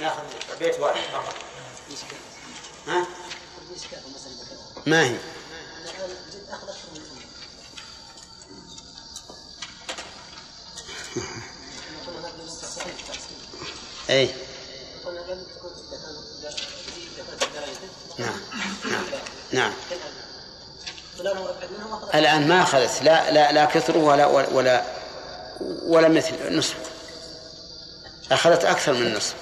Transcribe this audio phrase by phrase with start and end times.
[0.00, 0.22] ناخذ
[0.58, 1.34] بيت واحد فقط.
[2.86, 3.06] ها؟
[4.86, 5.16] ما هي؟
[14.10, 14.30] أي.
[18.18, 18.40] نعم.
[18.84, 19.04] نعم.
[19.52, 19.72] نعم
[22.14, 23.02] الآن ما أخذت.
[23.02, 24.84] لا لا لا كثر ولا ولا
[25.82, 26.76] ولا مثل نصف.
[28.32, 29.34] أخذت أكثر من النصف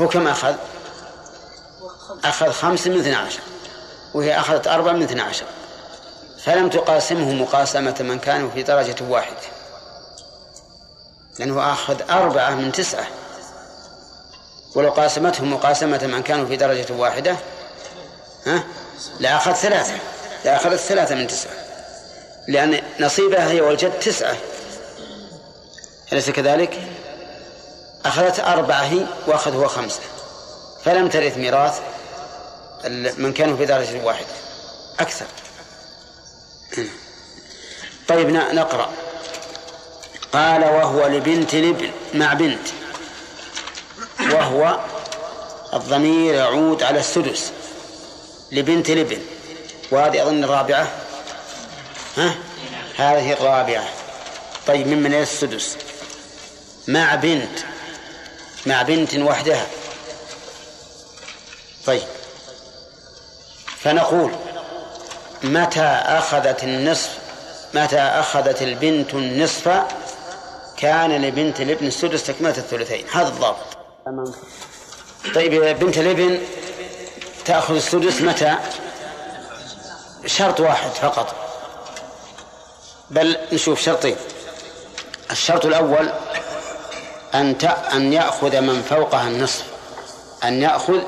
[0.00, 0.54] هو كم أخذ؟
[2.24, 3.40] أخذ خمس من اثنى عشر
[4.14, 5.46] وهي أخذت أربع من اثنى عشر.
[6.44, 9.36] فلم تقاسمه مقاسمة من كانوا في درجة واحدة
[11.38, 13.06] لأنه أخذ أربعة من تسعة.
[14.74, 17.36] ولو قاسمته مقاسمة من كانوا في درجة واحدة
[18.46, 18.64] ها؟
[19.20, 19.94] لأخذ ثلاثة.
[20.44, 21.52] لأخذت ثلاثة من تسعة.
[22.48, 24.36] لأن نصيبها هي والجد تسعة.
[26.12, 26.88] أليس كذلك؟
[28.06, 30.00] أخذت أربعة هي وأخذ هو خمسة
[30.84, 31.80] فلم ترث ميراث
[33.18, 34.26] من كانوا في درجة واحدة
[35.00, 35.26] أكثر.
[38.08, 38.90] طيب نقرأ.
[40.32, 42.68] قال وهو لبنت لبن مع بنت.
[44.20, 44.80] وهو
[45.74, 47.52] الضمير يعود على السدس
[48.52, 49.18] لبنت لبن
[49.90, 50.88] وهذه أظن الرابعة.
[52.16, 52.34] ها؟
[52.96, 53.88] هذه الرابعة.
[54.66, 55.76] طيب ممن السدس؟
[56.88, 57.58] مع بنت.
[58.66, 59.66] مع بنت وحدها.
[61.86, 62.02] طيب.
[63.78, 64.32] فنقول
[65.42, 67.18] متى أخذت النصف
[67.74, 69.82] متى أخذت البنت النصف
[70.76, 73.06] كان لبنت الابن السدس تكملة الثلثين.
[73.12, 73.56] هذا الضابط.
[75.34, 76.38] طيب بنت الابن
[77.44, 78.56] تأخذ السدس متى؟
[80.26, 81.34] شرط واحد فقط.
[83.10, 84.16] بل نشوف شرطين.
[85.30, 86.12] الشرط الأول
[87.36, 87.56] أن
[87.92, 89.64] أن يأخذ من فوقها النصف
[90.44, 91.00] أن يأخذ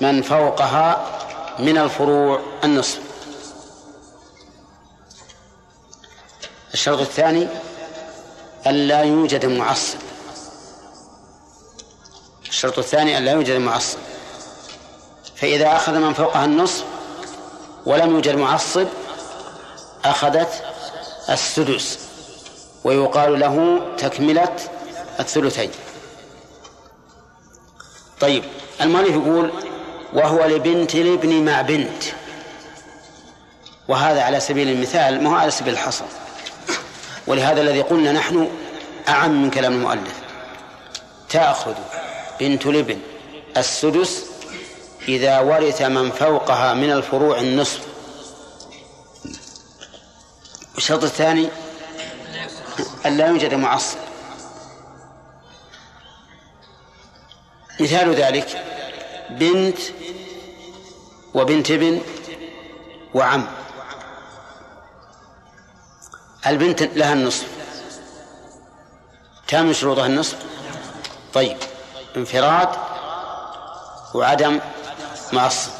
[0.00, 1.06] من فوقها
[1.58, 3.00] من الفروع النصف.
[6.74, 7.48] الشرط الثاني
[8.66, 9.98] أن لا يوجد معصب.
[12.48, 13.98] الشرط الثاني أن لا يوجد معصب.
[15.36, 16.84] فإذا أخذ من فوقها النصف
[17.86, 18.86] ولم يوجد معصب
[20.04, 20.62] أخذت
[21.30, 21.98] السدس
[22.84, 24.56] ويقال له تكملة
[25.20, 25.70] الثلثين.
[28.20, 28.44] طيب
[28.80, 29.50] المؤلف يقول
[30.12, 32.02] وهو لبنت الابن مع بنت.
[33.88, 36.04] وهذا على سبيل المثال ما هو على سبيل الحصر.
[37.26, 38.50] ولهذا الذي قلنا نحن
[39.08, 40.14] أعم من كلام المؤلف.
[41.28, 41.74] تأخذ
[42.40, 42.98] بنت الابن
[43.56, 44.24] السدس
[45.08, 47.80] إذا ورث من فوقها من الفروع النصف.
[50.74, 51.48] والشرط الثاني
[53.06, 54.05] أن لا يوجد معصب.
[57.80, 58.64] مثال ذلك
[59.30, 59.78] بنت
[61.34, 62.00] وبنت ابن
[63.14, 63.46] وعم.
[66.46, 67.46] البنت لها النصف.
[69.46, 70.36] كم شروطها النصف؟
[71.34, 71.56] طيب.
[72.16, 72.68] انفراد
[74.14, 74.60] وعدم
[75.32, 75.70] معصب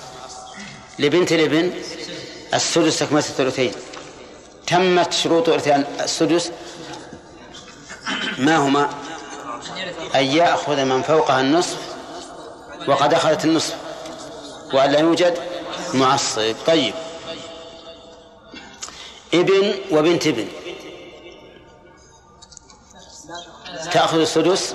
[0.98, 1.72] لبنت الابن
[2.54, 3.72] السدس تكملة الثلثين.
[4.66, 5.68] تمت شروط إرث
[6.00, 6.50] السدس.
[8.38, 8.90] ما هما؟
[10.14, 11.85] أن يأخذ من فوقها النصف
[12.88, 13.76] وقد أخذت النصف
[14.72, 15.38] وأن لا يوجد
[15.94, 16.54] معصب.
[16.66, 16.94] طيب.
[19.34, 20.48] ابن وبنت ابن.
[23.92, 24.74] تأخذ السدس؟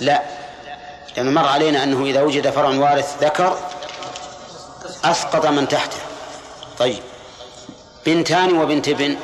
[0.00, 0.22] لا.
[1.16, 3.58] لأنه مر علينا أنه إذا وجد فرع وارث ذكر
[5.04, 5.96] أسقط من تحته.
[6.78, 7.02] طيب.
[8.06, 9.16] بنتان وبنت ابن.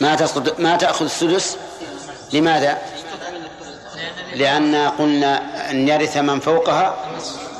[0.00, 1.56] ما تسقط ما تأخذ السدس؟
[2.32, 2.95] لماذا؟
[4.34, 6.96] لأن قلنا أن يرث من فوقها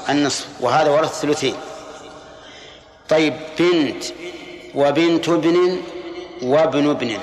[0.09, 1.55] النصف وهذا ورث ثلثين
[3.09, 4.05] طيب بنت
[4.75, 5.83] وبنت ابن
[6.43, 7.19] وابن ابن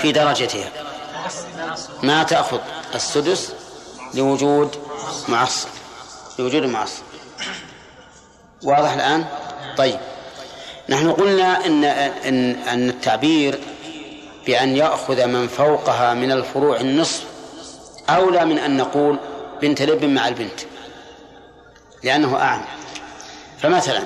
[0.00, 0.70] في درجتها.
[2.02, 2.58] ما تأخذ؟
[2.94, 3.52] السدس
[4.14, 4.76] لوجود
[5.28, 5.68] معصب
[6.38, 7.02] لوجود معصب.
[8.62, 9.24] واضح الآن؟
[9.76, 9.98] طيب.
[10.88, 13.60] نحن قلنا إن إن أن التعبير
[14.46, 17.24] بأن يأخذ من فوقها من الفروع النصف
[18.08, 19.18] أولى من أن نقول
[19.62, 20.60] بنت الابن مع البنت
[22.02, 22.64] لأنه أعم
[23.58, 24.02] فمثلا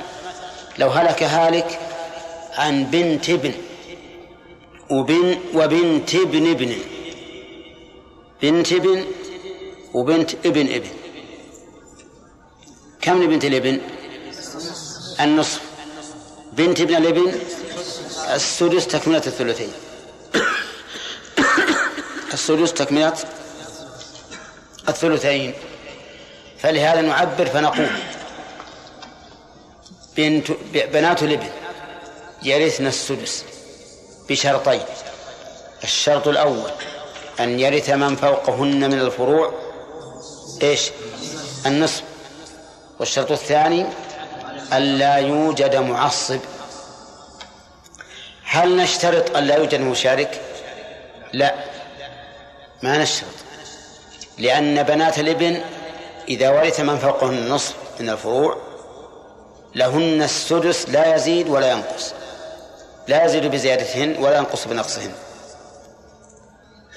[0.78, 1.78] لو هلك هالك
[2.52, 3.52] عن بنت ابن
[4.90, 6.76] وبن وبنت ابن ابن
[8.42, 9.04] بنت ابن
[9.94, 10.88] وبنت ابن ابن
[13.00, 13.80] كم لبنت الابن؟
[15.20, 15.60] النصف.
[16.52, 17.32] بنت ابن الابن
[18.34, 19.68] السدس تكملة الثلثين.
[22.36, 23.18] السدس تكملة
[24.88, 25.54] الثلثين.
[26.58, 27.90] فلهذا نعبر فنقول
[30.16, 30.46] بنت
[30.92, 31.48] بنات الابن
[32.42, 33.44] يرثن السدس
[34.28, 34.80] بشرطين.
[35.84, 36.70] الشرط الأول
[37.40, 39.54] أن يرث من فوقهن من الفروع
[40.62, 40.90] إيش؟
[41.66, 42.02] النصف.
[42.98, 43.86] والشرط الثاني
[44.72, 46.40] ألا يوجد معصب.
[48.44, 50.40] هل نشترط أن لا يوجد مشارك؟
[51.32, 51.75] لا.
[52.82, 53.28] ما نشترط
[54.38, 55.60] لأن بنات الإبن
[56.28, 58.56] إذا ورث من فوقهن النصف من الفروع
[59.74, 62.12] لهن السدس لا يزيد ولا ينقص.
[63.08, 65.12] لا يزيد بزيادتهن ولا ينقص بنقصهن.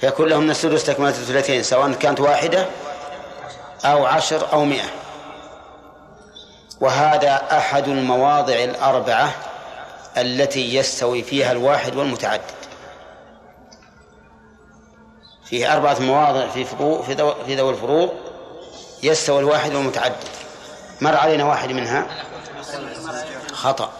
[0.00, 2.66] فيكون لهن السدس تكملة الثلثين سواء كانت واحدة
[3.84, 4.88] أو عشر أو مئة.
[6.80, 9.32] وهذا أحد المواضع الأربعة
[10.16, 12.59] التي يستوي فيها الواحد والمتعدد.
[15.50, 17.02] فيه أربعة مواضع في فروع
[17.46, 18.10] في ذوي الفروض
[19.02, 20.24] يستوي الواحد والمتعدد.
[21.00, 22.06] مر علينا واحد منها؟
[23.52, 23.92] خطأ.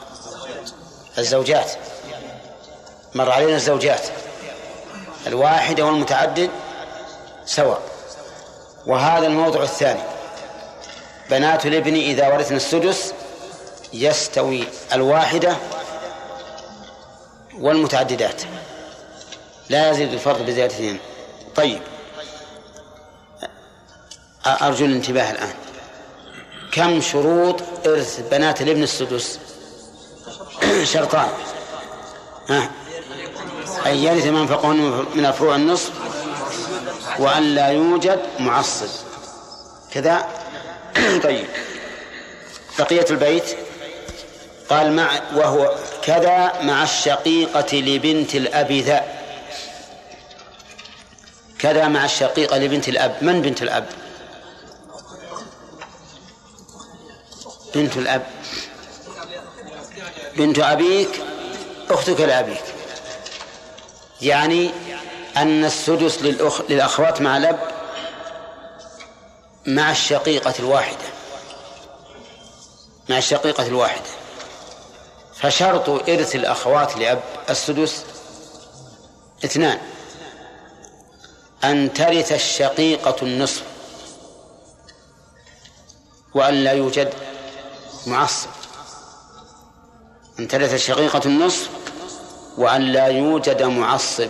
[1.19, 1.73] الزوجات.
[3.15, 4.01] مر علينا الزوجات.
[5.27, 6.51] الواحدة والمتعدد
[7.47, 7.83] سواء.
[8.87, 10.03] وهذا الموضع الثاني.
[11.31, 13.15] بنات الابن إذا ورثن السدس
[13.93, 15.57] يستوي الواحدة
[17.59, 18.43] والمتعددات.
[19.69, 20.99] لا يزيد الفرق بزيادتين
[21.57, 21.81] طيب.
[24.47, 25.55] أرجو الانتباه الآن.
[26.73, 29.39] كم شروط إرث بنات الابن السدس؟
[30.93, 31.29] شرطان.
[32.49, 32.71] ها.
[33.87, 35.91] أن يرث من فوقهن من الفروع النصف
[37.19, 38.89] وأن لا يوجد معصب.
[39.93, 40.29] كذا.
[41.25, 41.47] طيب.
[42.79, 43.57] بقية البيت.
[44.71, 49.20] قال مع وهو كذا مع الشقيقة لبنت الأب ذا.
[51.63, 53.19] كذا مع الشقيقة لبنت الأب.
[53.23, 53.87] من بنت الأب؟
[57.75, 58.27] بنت الأب.
[60.37, 61.23] بنت أبيك
[61.91, 62.63] أختك لأبيك.
[64.23, 64.71] يعني
[65.37, 66.61] أن السدس للأخ...
[66.69, 67.59] للأخوات مع الأب
[69.67, 71.09] مع الشقيقة الواحدة.
[73.09, 74.11] مع الشقيقة الواحدة.
[75.35, 78.05] فشرط إرث الأخوات لأب السدس
[79.45, 79.81] اثنان.
[81.65, 83.63] أن ترث الشقيقة النصف
[86.35, 87.13] وأن لا يوجد
[88.07, 88.49] معصب.
[90.39, 91.69] أن ترث الشقيقة النصف
[92.59, 94.29] وأن لا يوجد معصب.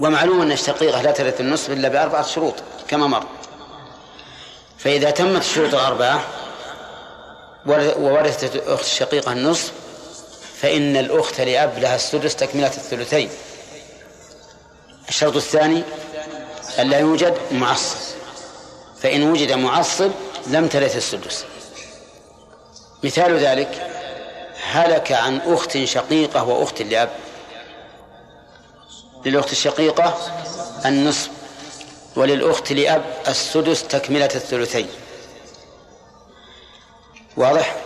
[0.00, 2.54] ومعلوم أن الشقيقة لا ترث النصف إلا بأربعة شروط
[2.88, 3.26] كما مر.
[4.78, 6.24] فإذا تمت الشروط الأربعة
[7.66, 9.72] وورثت الأخت الشقيقة النصف
[10.60, 13.30] فإن الأخت لأب لها السدس تكملة الثلثين.
[15.08, 15.82] الشرط الثاني
[16.78, 17.96] أن لا يوجد معصب.
[19.02, 20.10] فإن وجد معصب
[20.46, 21.44] لم ترث السدس.
[23.02, 23.90] مثال ذلك
[24.62, 27.10] هلك عن أخت شقيقة وأخت لأب.
[29.24, 30.18] للأخت الشقيقة
[30.86, 31.30] النصف
[32.16, 34.88] وللأخت لأب السدس تكملة الثلثين.
[37.36, 37.76] واضح؟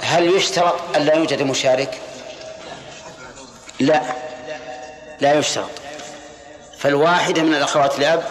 [0.00, 2.00] هل يشترط أن لا يوجد مشارك؟
[3.80, 4.02] لا
[5.20, 5.70] لا يشترط.
[6.82, 8.24] فالواحدة من الأخوات لأب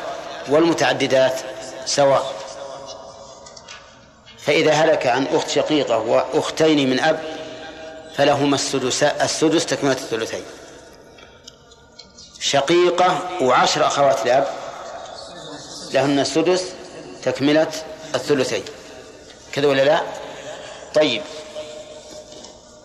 [0.50, 1.39] والمتعددات
[1.86, 2.33] سواء.
[4.45, 7.19] فإذا هلك عن أخت شقيقة وأختين من أب
[8.16, 10.44] فلهما السدس السدس تكملة الثلثين.
[12.40, 14.47] شقيقة وعشر أخوات لأب
[15.94, 16.64] لهن السدس
[17.23, 17.71] تكملة
[18.16, 18.64] الثلثين.
[19.54, 20.02] كذا ولا لا؟
[20.94, 21.21] طيب.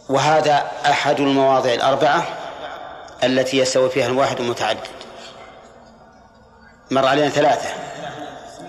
[0.09, 2.27] وهذا أحد المواضع الأربعة
[3.25, 5.06] التي يستوي فيها الواحد المتعدد.
[6.91, 7.69] مر علينا ثلاثة.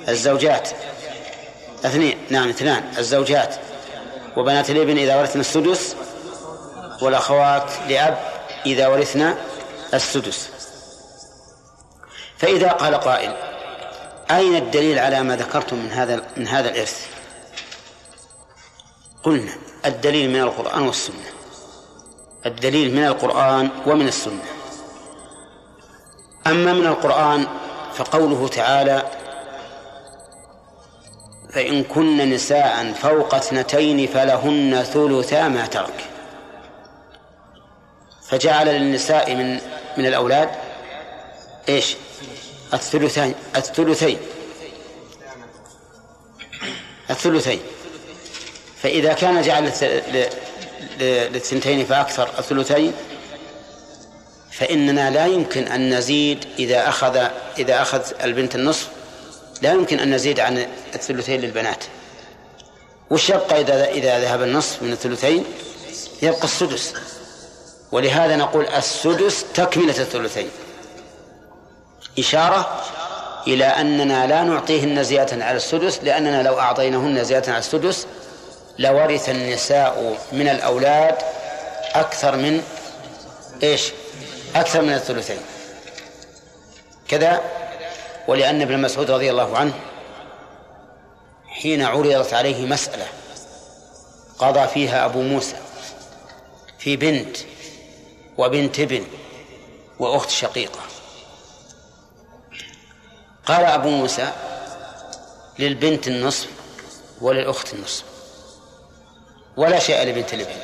[0.09, 0.69] الزوجات.
[1.85, 2.17] اثنين.
[2.29, 2.83] نعم اثنان.
[2.97, 3.55] الزوجات.
[4.37, 5.95] وبنات الابن إذا ورثنا السدس
[7.01, 8.17] والأخوات لأب
[8.65, 9.37] إذا ورثنا
[9.93, 10.49] السدس.
[12.37, 13.35] فإذا قال قائل
[14.31, 17.07] أين الدليل على ما ذكرتم من هذا من هذا الإرث؟
[19.23, 19.51] قلنا
[19.85, 21.25] الدليل من القرآن والسنة.
[22.45, 24.43] الدليل من القرآن ومن السنة.
[26.47, 27.47] أما من القرآن
[27.97, 29.03] فقوله تعالى
[31.53, 36.05] فإن كن نساء فوق اثنتين فلهن ثلثا ما ترك.
[38.29, 39.59] فجعل للنساء من
[39.97, 40.49] من الأولاد
[41.69, 41.95] إيش؟
[42.73, 44.17] الثلثين الثلثين.
[47.09, 47.59] الثلثين.
[48.81, 49.71] فإذا كان جعل
[50.99, 52.93] للثنتين فأكثر الثلثين
[54.59, 58.87] فإننا لا يمكن أن نزيد إذا أخذ إذا أخذ البنت النصف.
[59.61, 61.83] لا يمكن أن نزيد عن الثلثين للبنات.
[63.09, 65.43] وش يبقى إذا إذا ذهب النصف من الثلثين؟
[66.21, 66.93] يبقى السدس.
[67.91, 70.49] ولهذا نقول السدس تكملة الثلثين.
[72.19, 72.83] إشارة
[73.47, 78.07] إلى أننا لا نعطيهن زيادة على السدس لأننا لو أعطيناهن زيادة على السدس
[78.79, 81.15] لورث النساء من الأولاد
[81.95, 82.61] أكثر من
[83.63, 83.91] إيش؟
[84.61, 85.39] أكثر من الثلثين.
[87.07, 87.41] كذا
[88.27, 89.73] ولأن ابن مسعود رضي الله عنه
[91.47, 93.07] حين عرضت عليه مسألة
[94.39, 95.57] قضى فيها أبو موسى
[96.79, 97.37] في بنت
[98.37, 99.05] وبنت ابن
[99.99, 100.79] وأخت شقيقة.
[103.45, 104.31] قال أبو موسى
[105.59, 106.47] للبنت النصف
[107.21, 108.03] وللأخت النصف
[109.57, 110.59] ولا شيء لبنت الابن.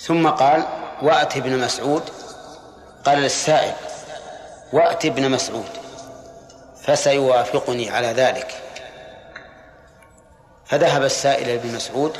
[0.00, 0.66] ثم قال
[1.02, 2.02] وأت ابن مسعود؟
[3.04, 3.72] قال للسائل
[4.72, 5.68] وأت ابن مسعود
[6.82, 8.54] فسيوافقني على ذلك.
[10.66, 12.16] فذهب السائل ابن مسعود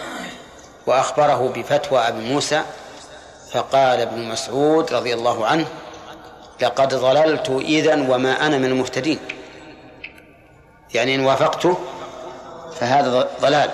[0.86, 2.62] وأخبره بفتوى أبي موسى
[3.52, 5.66] فقال ابن مسعود رضي الله عنه
[6.60, 9.18] لقد ضللت إذا وما أنا من المهتدين.
[10.94, 11.78] يعني إن وافقته
[12.80, 13.70] فهذا ضلال.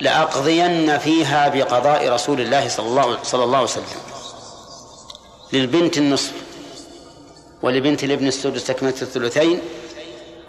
[0.00, 3.84] لأقضين فيها بقضاء رسول الله صلى الله صلى الله عليه وسلم.
[5.52, 6.32] للبنت النصف
[7.62, 9.60] ولبنت الابن السدس تكملة الثلثين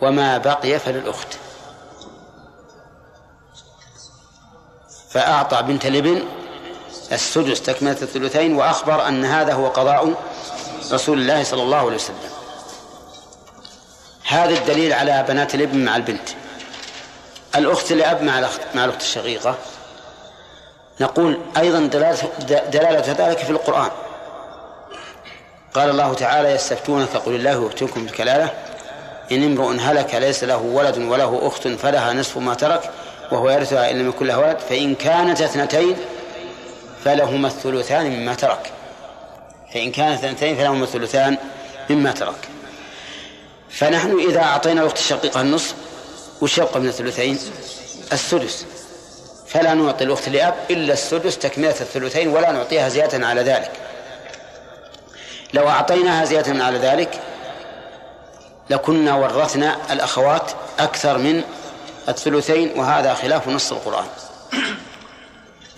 [0.01, 1.27] وما بقي فللأخت.
[5.09, 6.23] فأعطى بنت الابن
[7.11, 10.13] السدس تكملة الثلثين وأخبر أن هذا هو قضاء
[10.91, 12.31] رسول الله صلى الله عليه وسلم.
[14.27, 16.29] هذا الدليل على بنات الابن مع البنت.
[17.55, 19.57] الأخت لأب مع الأخت مع الأخت الشقيقة.
[21.01, 23.89] نقول أيضا دلالة, دلالة ذلك في القرآن.
[25.73, 28.49] قال الله تعالى يستفتونك قل الله يفتوكم بالكلالة.
[29.31, 32.89] إن امرؤ هلك ليس له ولد وله أخت فلها نصف ما ترك
[33.31, 35.95] وهو يرثها إن لم يكن له ولد فإن كانت اثنتين
[37.05, 38.71] فلهما الثلثان مما ترك.
[39.73, 41.37] فإن كانت اثنتين فلهما الثلثان
[41.89, 42.49] مما ترك.
[43.69, 45.75] فنحن إذا أعطينا الأخت الشقيقة النصف
[46.41, 47.39] وش يبقى من الثلثين
[48.13, 48.65] السدس.
[49.47, 53.71] فلا نعطي الأخت لأب إلا السدس تكملة الثلثين ولا نعطيها زيادة على ذلك.
[55.53, 57.19] لو أعطيناها زيادة على ذلك
[58.69, 61.43] لكنا ورثنا الأخوات أكثر من
[62.09, 64.07] الثلثين وهذا خلاف نص القرآن.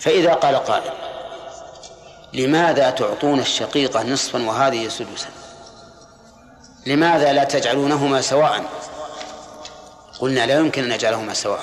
[0.00, 0.92] فإذا قال قائل
[2.32, 5.28] لماذا تعطون الشقيقة نصفا وهذه سدسا؟
[6.86, 8.64] لماذا لا تجعلونهما سواء؟
[10.20, 11.60] قلنا لا يمكن أن نجعلهما سواء.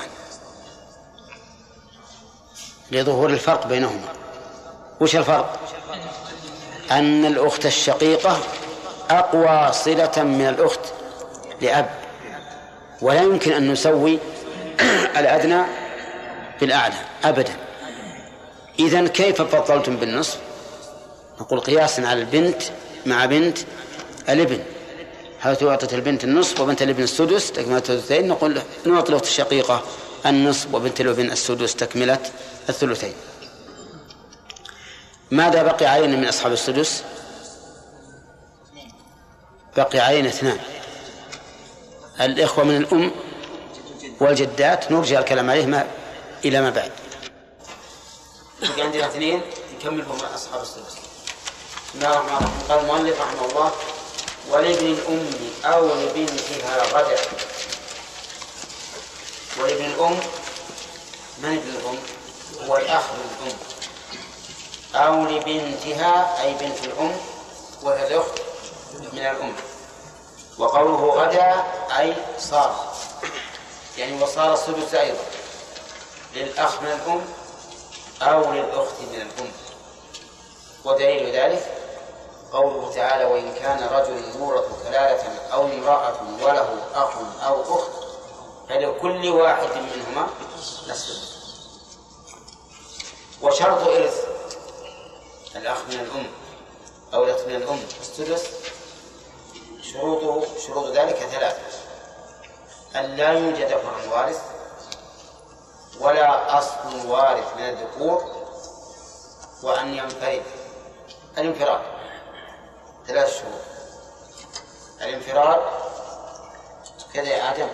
[2.92, 4.08] لظهور الفرق بينهما.
[5.00, 5.60] وش الفرق؟
[6.92, 8.40] أن الأخت الشقيقة
[9.10, 10.80] أقوى صلة من الأخت
[11.62, 11.90] لأب.
[13.02, 14.20] ولا يمكن أن نسوي
[15.20, 15.64] الأدنى
[16.62, 16.96] بالأعلى.
[17.24, 17.54] أبدا.
[18.80, 20.38] إذا كيف فضلتم بالنصف؟
[21.42, 22.62] نقول قياسا على البنت
[23.06, 23.58] مع بنت
[24.30, 24.64] الابن.
[25.42, 28.28] حيث أعطت البنت النصف وبنت الابن السدس تكملة الثلثين.
[28.28, 29.84] نقول نعطي الأخت الشقيقة
[30.26, 32.20] النصف وبنت الابن السدس تكملة
[32.70, 33.14] الثلثين.
[35.32, 37.04] ماذا بقي علينا من أصحاب السدس؟
[39.78, 40.60] بقي علينا اثنان.
[42.22, 43.12] الإخوة من الأم
[44.20, 45.88] والجدات نرجع الكلام عليه ما
[46.46, 46.92] إلى ما بعد.
[48.78, 49.42] عندنا اثنين
[49.76, 50.96] نكملهم مع أصحاب السدس.
[51.90, 53.72] بسم الله الرحمن الرحيم قال المؤلف رحمه الله
[54.52, 55.30] ولابن الأم
[55.66, 57.16] أو لبنتها غدا
[59.60, 60.20] ولابن الأم
[61.38, 61.98] من ابن الأم؟
[62.70, 63.58] هو الأخ للأم
[64.96, 67.18] أو لبنتها أي بنت الأم
[67.84, 68.40] وهي الأخت
[69.14, 69.54] من الأم.
[70.58, 71.64] وقوله غدا
[72.00, 72.94] أي صار.
[73.98, 75.24] يعني وصار السدس أيضا.
[76.36, 77.22] للأخ من الأم
[78.22, 79.52] أو للأخت من الأم.
[80.86, 81.81] ودليل ذلك
[82.52, 87.92] قوله تعالى وإن كان رجل يورث كلالة أو امرأة وله أخ أو أخت
[88.70, 90.28] فلكل واحد منهما
[90.90, 91.32] نصف.
[93.42, 94.26] وشرط إرث
[95.56, 96.28] الأخ من الأم
[97.14, 98.44] أو الأخت من الأم السدس
[99.94, 101.62] شروطه شروط ذلك ثلاثة.
[102.96, 104.42] أن لا يوجد فرع وارث
[106.00, 108.24] ولا أصل وارث من الذكور
[109.64, 110.44] وأن ينفرد.
[111.38, 112.01] الانفراد.
[113.12, 113.62] ثلاث شهور.
[115.02, 115.60] الانفراد
[117.14, 117.68] كذا يا آدم.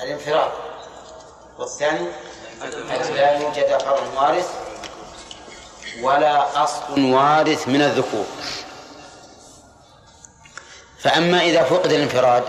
[0.00, 0.50] الانفراد.
[1.58, 2.08] والثاني
[2.62, 4.50] أن لا يوجد فرع وارث
[6.02, 8.26] ولا أصل وارث من الذكور.
[10.98, 12.44] فأما إذا فقد الانفراد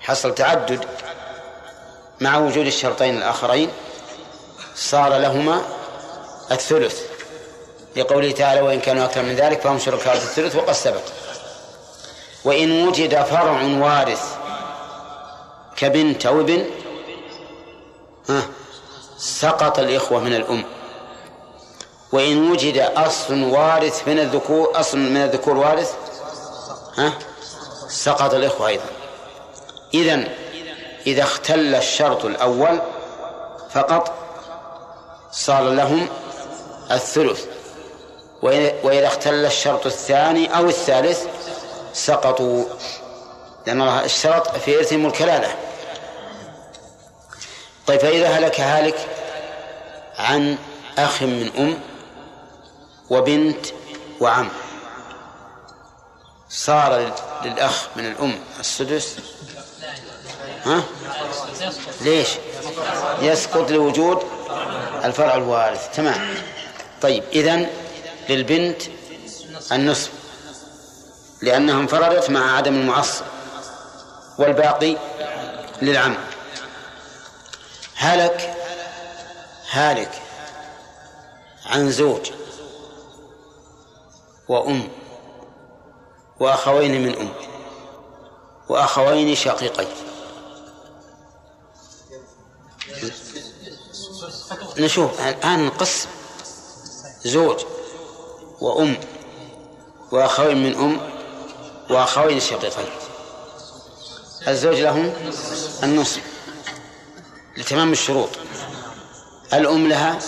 [0.00, 0.88] حصل تعدد
[2.20, 3.72] مع وجود الشرطين الآخرين
[4.74, 5.62] صار لهما
[6.50, 7.11] الثلث.
[7.96, 11.02] لقوله تعالى وإن كانوا أكثر من ذلك فهم شركاء في الثلث وقد سبق.
[12.44, 14.34] وإن وجد فرع وارث
[15.76, 16.64] كبنت أو ابن
[18.28, 18.42] ها
[19.18, 20.64] سقط الإخوة من الأم.
[22.12, 25.94] وإن وجد أصل وارث من الذكور أصل من الذكور وارث
[26.98, 27.12] ها
[27.88, 28.84] سقط الإخوة أيضا.
[29.94, 30.28] إذن
[31.06, 32.80] إذا اختل الشرط الأول
[33.70, 34.12] فقط
[35.32, 36.08] صار لهم
[36.90, 37.44] الثلث.
[38.42, 41.26] وإذا اختل الشرط الثاني أو الثالث
[41.92, 42.64] سقطوا
[43.66, 45.54] لأن الله اشترط في إرثهم الكلالة
[47.86, 49.08] طيب فإذا هلك هالك
[50.18, 50.58] عن
[50.98, 51.80] أخ من أم
[53.10, 53.66] وبنت
[54.20, 54.48] وعم
[56.48, 57.12] صار
[57.44, 59.16] للأخ من الأم السدس
[60.64, 60.82] ها؟
[62.00, 62.28] ليش؟
[63.20, 64.22] يسقط لوجود
[65.04, 66.34] الفرع الوارث تمام
[67.02, 67.66] طيب إذن
[68.28, 68.82] للبنت
[69.72, 70.10] النصف
[71.42, 73.24] لأنها انفردت مع عدم المعصب
[74.38, 74.96] والباقي
[75.82, 76.16] للعم.
[77.94, 78.56] هلك
[79.70, 80.22] هالك
[81.66, 82.30] عن زوج
[84.48, 84.88] وأم
[86.40, 87.32] وأخوين من أم
[88.68, 89.88] وأخوين شقيقين.
[94.78, 96.08] نشوف الآن نقسم
[97.24, 97.60] زوج.
[98.62, 98.96] وأم
[100.12, 101.00] وأخوين من أم
[101.90, 102.86] وأخوين شقيقين.
[104.48, 105.12] الزوج لهم
[105.82, 106.20] النصف
[107.56, 108.28] لتمام الشروط.
[109.54, 110.18] الأم لها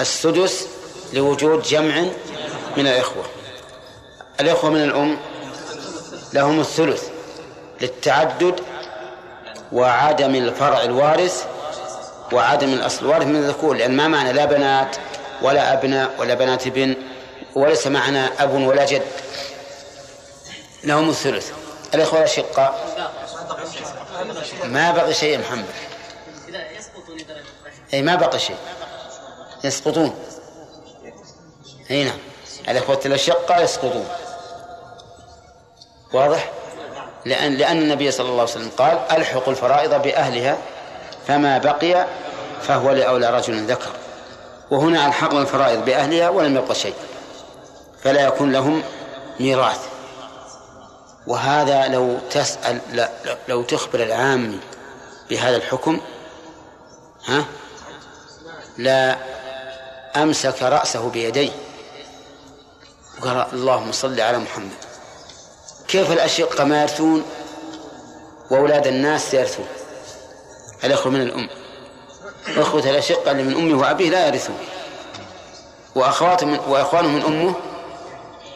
[0.00, 0.66] السدس
[1.12, 2.04] لوجود جمع
[2.76, 3.24] من الإخوة.
[4.40, 5.18] الإخوة من الأم
[6.32, 7.08] لهم الثلث
[7.80, 8.60] للتعدد
[9.72, 11.44] وعدم الفرع الوارث
[12.32, 14.96] وعدم الأصل الوارث من الذكور لأن ما معنى لا بنات
[15.42, 16.94] ولا أبناء ولا بنات ابن
[17.58, 19.02] وليس معنا أب ولا جد.
[20.84, 21.52] لهم الثلث.
[21.94, 22.88] الإخوة الأشقاء.
[24.64, 25.64] ما بقي شيء يا محمد.
[27.94, 28.56] أي ما بقي شيء.
[29.64, 30.14] يسقطون.
[31.90, 32.18] أي نعم.
[32.68, 34.08] الإخوة الأشقاء يسقطون.
[36.12, 36.50] واضح؟
[37.24, 40.58] لأن لأن النبي صلى الله عليه وسلم قال ألحق الفرائض بأهلها
[41.28, 42.06] فما بقي
[42.62, 43.90] فهو لأولى رجل ذكر.
[44.70, 46.94] وهنا ألحقنا الفرائض بأهلها ولم يبق شيء.
[48.02, 48.82] فلا يكون لهم
[49.40, 49.80] ميراث.
[51.26, 52.80] وهذا لو تسأل
[53.48, 54.60] لو تخبر العام
[55.30, 56.00] بهذا الحكم
[57.26, 57.44] ها
[58.78, 59.18] لا
[60.16, 61.50] أمسك رأسه بيديه.
[63.20, 64.70] وقال اللهم صل على محمد.
[65.88, 67.24] كيف الأشقة ما يرثون
[68.50, 69.66] وأولاد الناس يرثون؟
[70.84, 71.48] الأخوة من الأم؟
[72.56, 74.58] أخوة الأشقة اللي من أمه وأبيه لا يرثون.
[75.94, 77.54] وأخواته من وإخوانه من أمه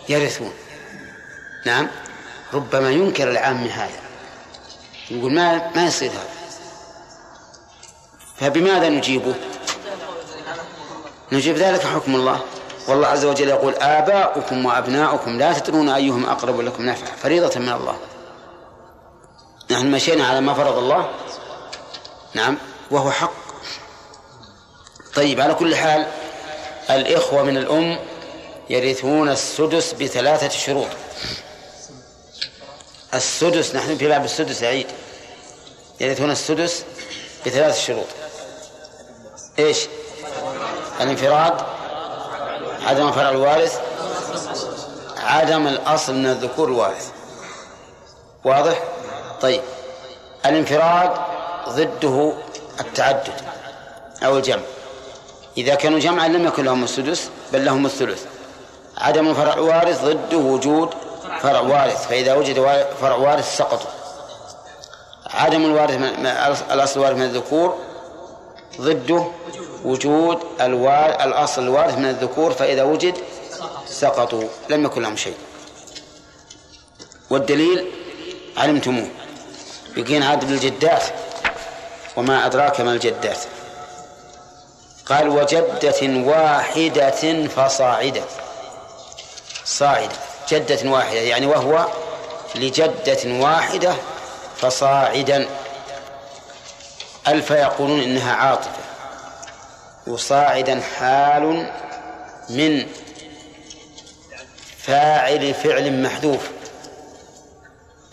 [0.09, 0.53] يرثون.
[1.67, 1.89] نعم.
[2.55, 4.01] ربما ينكر العام هذا.
[5.11, 6.33] يقول ما ما يصير هذا.
[8.37, 9.35] فبماذا نجيبه؟
[11.33, 12.41] نجيب ذلك حكم الله.
[12.89, 17.97] والله عز وجل يقول آباؤكم وأبناؤكم لا تدرون أيهم أقرب لكم نفعا فريضة من الله.
[19.71, 21.11] نحن مشينا على ما فرض الله.
[22.35, 22.59] نعم.
[22.91, 23.33] وهو حق.
[25.15, 26.07] طيب على كل حال
[26.91, 27.99] الإخوة من الأم
[28.71, 30.89] يرثون السدس بثلاثة شروط.
[33.15, 34.87] السدس نحن في باب السدس عيد.
[36.01, 36.85] يرثون السدس
[37.47, 38.07] بثلاث شروط.
[39.59, 39.79] إيش؟
[41.01, 41.55] الانفراد
[42.87, 43.81] عدم فرع الوارث
[45.17, 47.11] عدم الأصل من الذكور الوارث.
[48.45, 48.83] واضح؟
[49.41, 49.63] طيب.
[50.47, 51.11] الانفراد
[51.69, 52.33] ضده
[52.81, 53.35] التعدد
[54.25, 54.63] أو الجمع.
[55.57, 58.32] إذا كانوا جمعا لم يكن لهم السدس بل لهم الثلث.
[59.03, 60.95] عدم فرع وارث ضده وجود
[61.41, 63.91] فرع وارث فإذا وجد فرع وارث سقطوا.
[65.31, 66.27] عدم الوارث من
[66.71, 67.79] الأصل الوارث من الذكور
[68.81, 69.27] ضده
[69.85, 71.25] وجود الوار...
[71.25, 73.15] الأصل الوارث من الذكور فإذا وجد
[73.87, 74.49] سقطوا.
[74.69, 75.37] لم يكن لهم شيء.
[77.31, 77.87] والدليل
[78.57, 79.09] علمتموه.
[79.97, 81.03] يقين عدد الجدات.
[82.17, 83.39] وما أدراك ما الجدات.
[85.07, 88.23] قال وجدة واحدة فصاعدة.
[89.65, 90.17] صاعدة
[90.49, 91.87] جدة واحدة يعني وهو
[92.55, 93.95] لجدة واحدة
[94.57, 95.49] فصاعدا.
[97.29, 98.83] ألف يقولون إنها عاطفة
[100.07, 101.73] وصاعدا حال
[102.49, 102.87] من
[104.79, 106.51] فاعل فعل محذوف.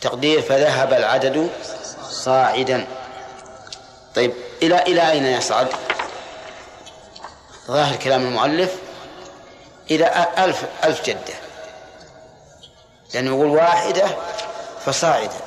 [0.01, 1.49] تقدير فذهب العدد
[2.09, 2.88] صاعدا.
[4.15, 4.33] طيب
[4.63, 5.67] إلى إلى أين يصعد؟
[7.67, 8.75] ظاهر كلام المؤلف.
[9.91, 11.34] إلى ألف ألف جدة.
[13.13, 14.08] لأنه يقول واحدة
[14.86, 15.39] فصاعدة.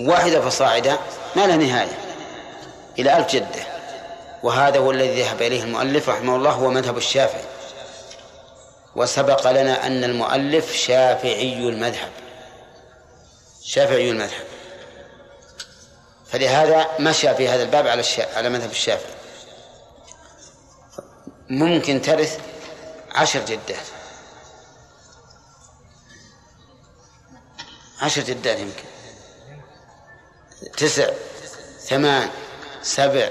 [0.00, 0.98] واحدة فصاعدة
[1.36, 1.98] ما له نهاية.
[2.98, 3.66] إلى ألف جدة.
[4.42, 7.44] وهذا هو الذي ذهب إليه المؤلف رحمه الله هو مذهب الشافعي.
[8.96, 12.10] وسبق لنا أن المؤلف شافعي المذهب.
[13.64, 14.44] شافعي المذهب.
[16.26, 18.02] فلهذا مشى في هذا الباب على
[18.36, 19.13] على مذهب الشافعي.
[21.58, 22.38] ممكن ترث
[23.12, 23.86] عشر جدات.
[28.00, 28.84] عشر جدات يمكن.
[30.76, 31.10] تسع
[31.80, 32.30] ثمان
[32.82, 33.28] سبع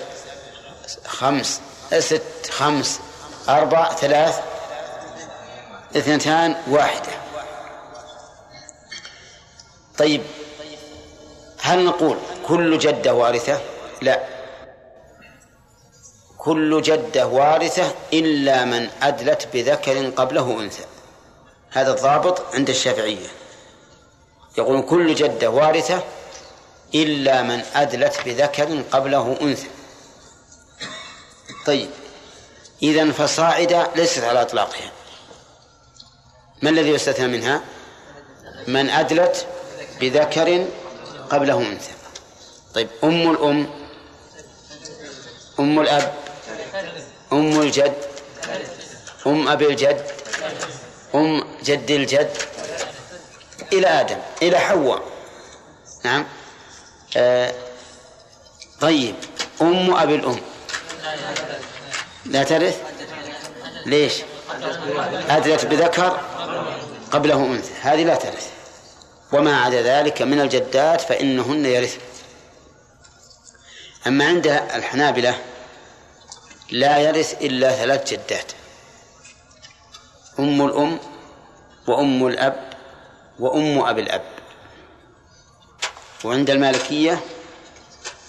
[1.05, 1.61] خمس
[1.99, 2.99] ست خمس
[3.49, 4.39] أربع ثلاث
[5.97, 7.11] اثنتان واحدة.
[9.97, 10.21] طيب
[11.61, 13.61] هل نقول كل جدة وارثة؟
[14.01, 14.32] لا.
[16.43, 20.83] كل جدة وارثة إلا من أدلت بذكر قبله أنثى.
[21.71, 23.27] هذا الضابط عند الشافعية.
[24.57, 26.03] يقول كل جدة وارثة
[26.95, 29.67] إلا من أدلت بذكر قبله أنثى.
[31.65, 31.89] طيب
[32.83, 34.91] إذا فصاعدة ليست على إطلاقها.
[36.61, 37.61] ما الذي يستثنى منها؟
[38.67, 39.47] من أدلت
[40.01, 40.65] بذكر
[41.29, 41.91] قبله أنثى.
[42.73, 43.69] طيب أم الأم؟
[45.59, 46.22] أم الأب؟
[47.33, 47.93] أم الجد
[49.27, 50.05] أم أبي الجد
[51.15, 52.37] أم جد الجد
[53.73, 55.03] إلى آدم إلى حواء.
[56.05, 56.25] نعم.
[57.17, 57.53] آه
[58.81, 59.15] طيب
[59.61, 60.39] أم أبي الأم.
[62.25, 62.81] لا ترث.
[63.85, 64.13] ليش؟
[65.29, 66.21] أدلت بذكر
[67.11, 67.73] قبله أنثى.
[67.81, 68.47] هذه لا ترث.
[69.31, 71.99] وما عدا ذلك من الجدات فإنهن يرثن.
[74.07, 75.37] أما عند الحنابلة
[76.73, 78.51] لا يرث إلا ثلاث جدات
[80.39, 80.99] أم الأم
[81.87, 82.69] وأم الأب
[83.39, 84.21] وأم أبي الأب.
[86.23, 87.19] وعند المالكية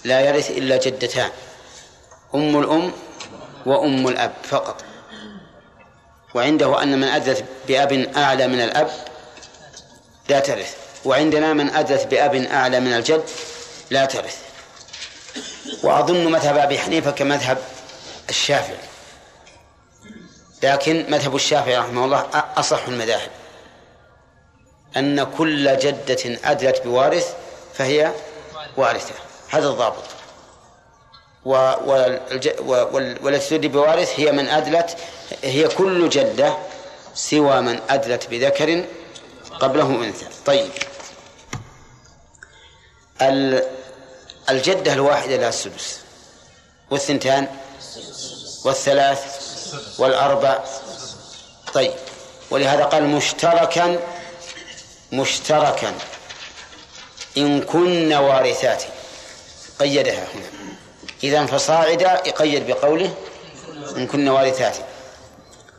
[0.03, 1.29] لا يرث إلا جدتان
[2.35, 2.91] أم الأم
[3.65, 4.83] وأم الأب فقط.
[6.35, 8.89] وعنده أن من أدلت بأب أعلى من الأب
[10.29, 10.75] لا ترث.
[11.05, 13.23] وعندنا من أدلت بأب أعلى من الجد
[13.89, 14.37] لا ترث.
[15.83, 17.57] وأظن مذهب أبي حنيفة كمذهب
[18.29, 18.77] الشافعي.
[20.63, 23.29] لكن مذهب الشافعي رحمه الله أصح المذاهب.
[24.97, 27.35] أن كل جدة أدلت بوارث
[27.73, 28.11] فهي
[28.77, 29.15] وارثة.
[29.49, 30.03] هذا الضابط.
[33.23, 34.97] والتي بوارث هي من أدلت
[35.43, 36.57] هي كل جدة
[37.13, 38.85] سوى من أدلت بذكر
[39.59, 40.25] قبله أنثى.
[40.45, 40.71] طيب.
[44.49, 46.01] الجدة الواحدة لها السدس.
[46.91, 47.47] والثنتان
[48.65, 49.19] والثلاث
[49.99, 50.59] والأربع.
[51.73, 51.93] طيب.
[52.51, 53.99] ولهذا قال مشتركا
[55.11, 55.93] مشتركا.
[57.37, 58.83] إن كن وارثات.
[59.79, 60.49] قيدها هنا.
[61.23, 63.13] إذا فصاعدا يقيد بقوله
[63.97, 64.75] إن كن وارثات.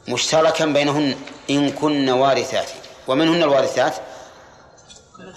[0.08, 1.16] مشتركا بينهن
[1.50, 2.68] إن كن وارثات.
[3.06, 3.94] ومن هن الوارثات؟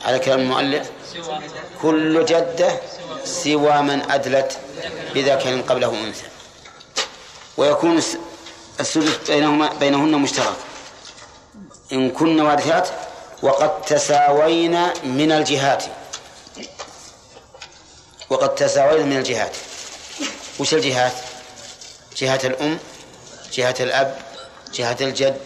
[0.05, 0.89] على كلام المؤلف.
[1.81, 2.79] كل جدة
[3.23, 4.57] سوى من أدلت
[5.15, 6.38] بذكر قبله أنثى.
[7.59, 7.97] ويكون
[8.79, 10.55] السدس بينهما بينهن مشترك.
[11.91, 12.87] إن كن وارثات
[13.43, 15.83] وقد تساوينا من الجهات.
[18.29, 19.55] وقد تساوينا من الجهات.
[20.59, 21.13] وش الجهات؟
[22.17, 22.79] جهة الأم
[23.53, 24.17] جهة الأب
[24.73, 25.37] جهة الجد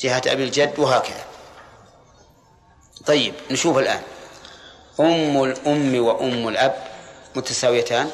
[0.00, 1.24] جهة أبي الجد وهكذا.
[3.06, 4.02] طيب نشوف الآن.
[5.00, 6.74] أم الأم وأم الأب
[7.34, 8.10] متساويتان.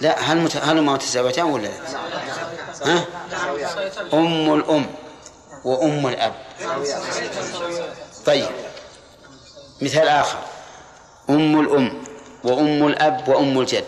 [0.00, 0.56] لا هل مت...
[0.56, 1.72] هل ما متساويتان ولا لا؟
[2.82, 3.04] ها؟
[4.12, 4.86] أم الأم
[5.64, 6.34] وأم الأب.
[8.26, 8.48] طيب
[9.80, 10.38] مثال آخر.
[11.30, 12.02] أم الأم
[12.44, 13.84] وأم الأب وأم الجد.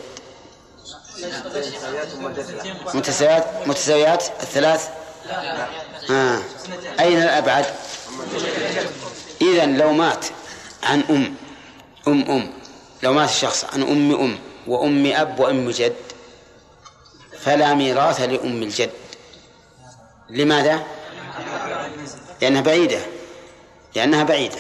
[2.95, 4.89] متساويات متساويات الثلاث؟
[6.11, 6.39] آه.
[7.01, 7.67] أين الأبعد؟
[9.43, 10.27] إذا لو مات
[10.83, 11.35] عن أم
[12.09, 12.53] أم أم.
[13.03, 14.39] لو مات الشخص عن أم أم.
[14.67, 15.97] وأم أب وأم جد
[17.39, 18.91] فلا ميراث لأم الجد.
[20.31, 20.87] لماذا؟
[22.43, 23.01] لأنها بعيدة
[23.95, 24.59] لأنها بعيدة.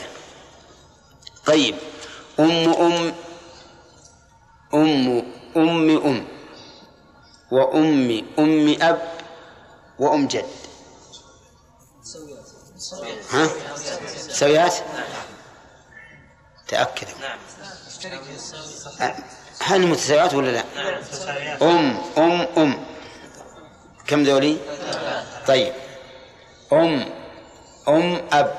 [1.46, 1.74] طيب
[2.40, 3.14] أم أم
[4.74, 5.24] أم
[5.56, 6.26] أم أم
[7.50, 9.02] وأم أم أب
[9.98, 10.46] وأم جد.
[13.30, 13.48] ها؟
[14.28, 14.74] سويات؟
[16.68, 17.08] تأكد
[19.60, 20.64] هل متساويات ولا لا؟
[21.62, 22.84] أم أم أم.
[24.06, 24.56] كم ذولي
[25.46, 25.72] طيب.
[26.72, 27.08] أم
[27.88, 28.54] أم أب.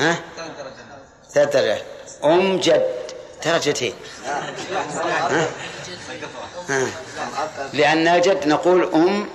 [0.00, 0.16] ها؟
[1.32, 1.82] ثلاث درجات.
[2.24, 2.96] أم جد.
[3.44, 3.94] درجتين؟
[7.72, 9.28] لأن جد نقول أم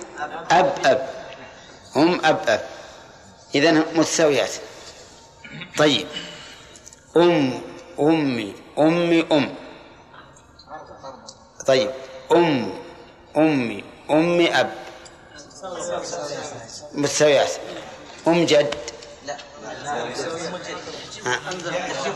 [0.51, 1.09] أب أب.
[1.97, 2.61] أم أب أب.
[3.55, 4.51] إذا متساويات.
[5.77, 6.07] طيب.
[7.17, 7.61] أم
[7.99, 8.55] أمي.
[8.79, 9.55] أمي أم.
[11.71, 11.91] طيب
[12.31, 12.73] أم
[13.37, 14.71] أمي أمي أب.
[16.93, 17.51] متساويات
[18.27, 18.75] أم جد.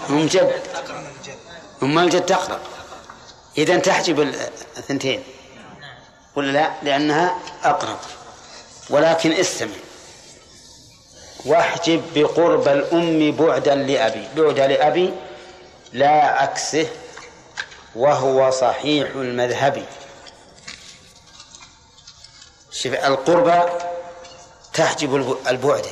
[0.09, 0.61] أم جد.
[1.83, 2.59] أم الجد تقرب
[3.57, 4.21] إذا تحجب
[4.77, 5.23] الثنتين.
[6.35, 7.99] ولا لا لأنها أقرب.
[8.89, 9.79] ولكن استمع.
[11.45, 14.27] واحجب بقرب الأم بعدا لأبي.
[14.37, 15.13] بعد لأبي
[15.93, 16.87] لا عكسه
[17.95, 19.86] وهو صحيح المذهب.
[22.71, 23.62] شوف القربى
[24.73, 25.86] تحجب البعد.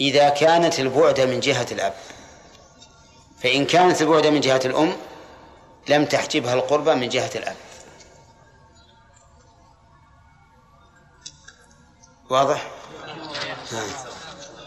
[0.00, 1.94] إذا كانت البعد من جهة الأب
[3.42, 4.96] فإن كانت البعد من جهة الأم
[5.88, 7.56] لم تحجبها القربى من جهة الأب.
[12.30, 12.70] واضح؟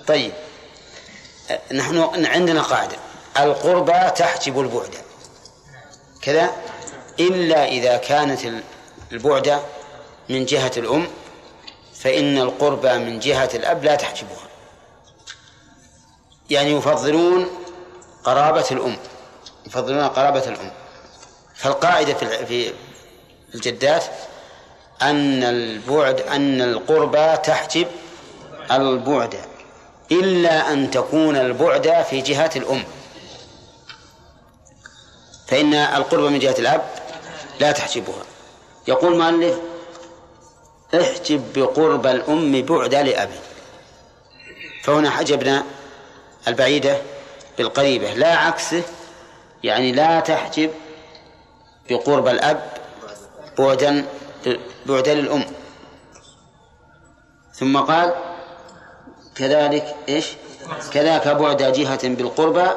[0.07, 0.33] طيب.
[1.73, 2.97] نحن عندنا قاعدة.
[3.37, 4.95] القربى تحجب البعد.
[6.23, 6.51] كذا
[7.19, 8.39] إلا إذا كانت
[9.11, 9.59] البعد
[10.29, 11.07] من جهة الأم
[11.95, 14.47] فإن القربى من جهة الأب لا تحجبها.
[16.49, 17.47] يعني يفضلون
[18.23, 18.97] قرابة الأم
[19.65, 20.71] يفضلون قرابة الأم.
[21.55, 22.73] فالقاعدة في
[23.55, 24.03] الجدات
[25.01, 27.87] أن البعد أن القربى تحجب
[28.71, 29.35] البعد
[30.11, 32.83] إلا أن تكون البعد في جهة الأم.
[35.47, 36.81] فإن القرب من جهة الأب
[37.59, 38.23] لا تحجبها.
[38.87, 39.57] يقول مؤلف
[40.95, 43.39] احجب بقرب الأم بعد لأبي.
[44.83, 45.63] فهنا حجبنا
[46.47, 46.97] البعيدة
[47.57, 48.13] بالقريبة.
[48.13, 48.83] لا عكسه
[49.63, 50.71] يعني لا تحجب
[51.89, 52.69] بقرب الأب
[53.57, 54.05] بعدا
[54.85, 55.45] بعدا للأم.
[57.53, 58.13] ثم قال
[59.35, 60.27] كذلك إيش؟
[60.93, 62.67] كذاك بعد جهة بالقربى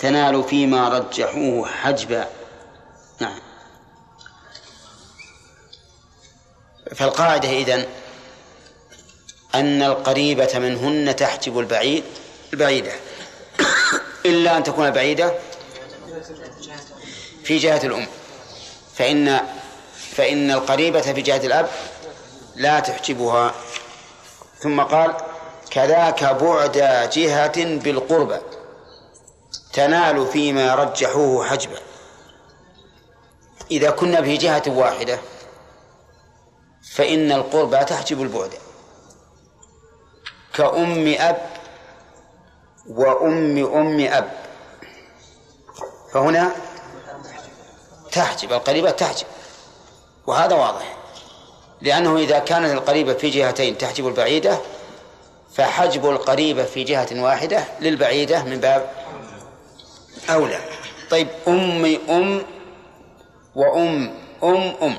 [0.00, 2.28] تنال فيما رجحوه حجبا.
[3.20, 3.40] نعم.
[6.96, 7.86] فالقاعدة إذن
[9.54, 12.04] أن القريبة منهن تحجب البعيد
[12.52, 12.92] البعيدة.
[14.26, 15.34] إلا أن تكون البعيدة
[17.44, 18.06] في جهة الأم.
[18.94, 19.40] فإن
[20.16, 21.68] فإن القريبة في جهة الأب
[22.56, 23.54] لا تحجبها.
[24.58, 25.14] ثم قال
[25.70, 26.72] كذاك بعد
[27.12, 28.38] جهة بالقربى
[29.72, 31.78] تنال فيما رجحوه حجبا.
[33.70, 35.18] إذا كنا في جهة واحدة
[36.94, 38.50] فإن القربى تحجب البعد.
[40.54, 41.46] كأم أب
[42.88, 44.30] وأم أم أب.
[46.12, 46.52] فهنا
[48.12, 49.26] تحجب القريبة تحجب.
[50.26, 50.96] وهذا واضح.
[51.80, 54.58] لأنه إذا كانت القريبة في جهتين تحجب البعيدة
[55.54, 58.99] فحجب القريبة في جهة واحدة للبعيدة من باب
[60.30, 60.60] أولى
[61.10, 62.42] طيب أمي أم
[63.54, 64.96] وأم أم أم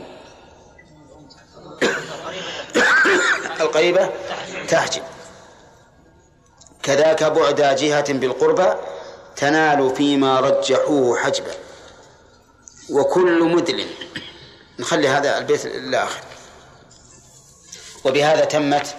[3.62, 4.10] القريبة
[4.68, 5.04] تحجب
[6.84, 8.74] كذاك بعد جهة بالقربى
[9.36, 11.52] تنال فيما رجحوه حجبا.
[12.90, 13.86] وكل مدل.
[14.80, 16.22] نخلي هذا البيت الآخر
[18.06, 18.96] وبهذا تمت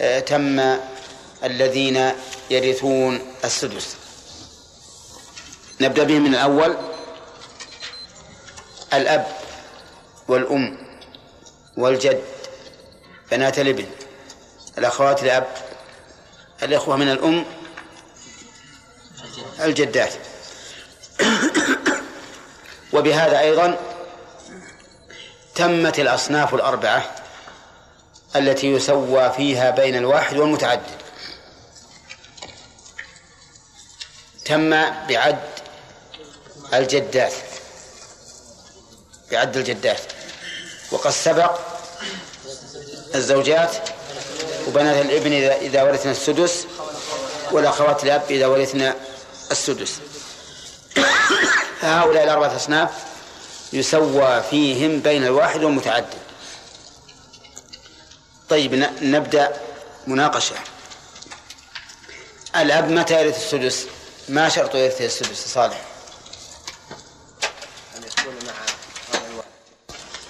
[0.00, 0.76] آه، تم
[1.44, 2.12] الذين
[2.50, 3.96] يرثون السدس.
[5.80, 6.76] نبدأ به من الأول.
[8.92, 9.26] الأب
[10.28, 10.78] والأم
[11.76, 12.24] والجد
[13.30, 13.86] بنات الابن
[14.78, 15.46] الأخوات الأب
[16.62, 17.44] الإخوة من الأم
[19.60, 20.12] الجدات.
[22.94, 23.78] وبهذا أيضا
[25.54, 27.10] تمت الأصناف الأربعة
[28.36, 31.00] التي يسوى فيها بين الواحد والمتعدد.
[34.44, 34.70] تم
[35.08, 35.49] بعد
[36.74, 37.32] الجدات
[39.32, 40.00] بعد الجدات
[40.92, 41.58] وقد سبق
[43.14, 43.76] الزوجات
[44.68, 46.66] وبنات الابن إذا ورثنا السدس
[47.52, 48.96] والأخوات الأب إذا ورثنا
[49.50, 49.98] السدس.
[51.80, 52.90] هؤلاء الأربعة أصناف
[53.72, 56.18] يسوى فيهم بين الواحد والمتعدد
[58.48, 59.60] طيب نبدأ
[60.06, 60.56] مناقشة.
[62.56, 63.86] الأب متى يرث السدس؟
[64.28, 65.80] ما شرط يرث السدس صالح؟
[67.96, 68.52] أن يكون مع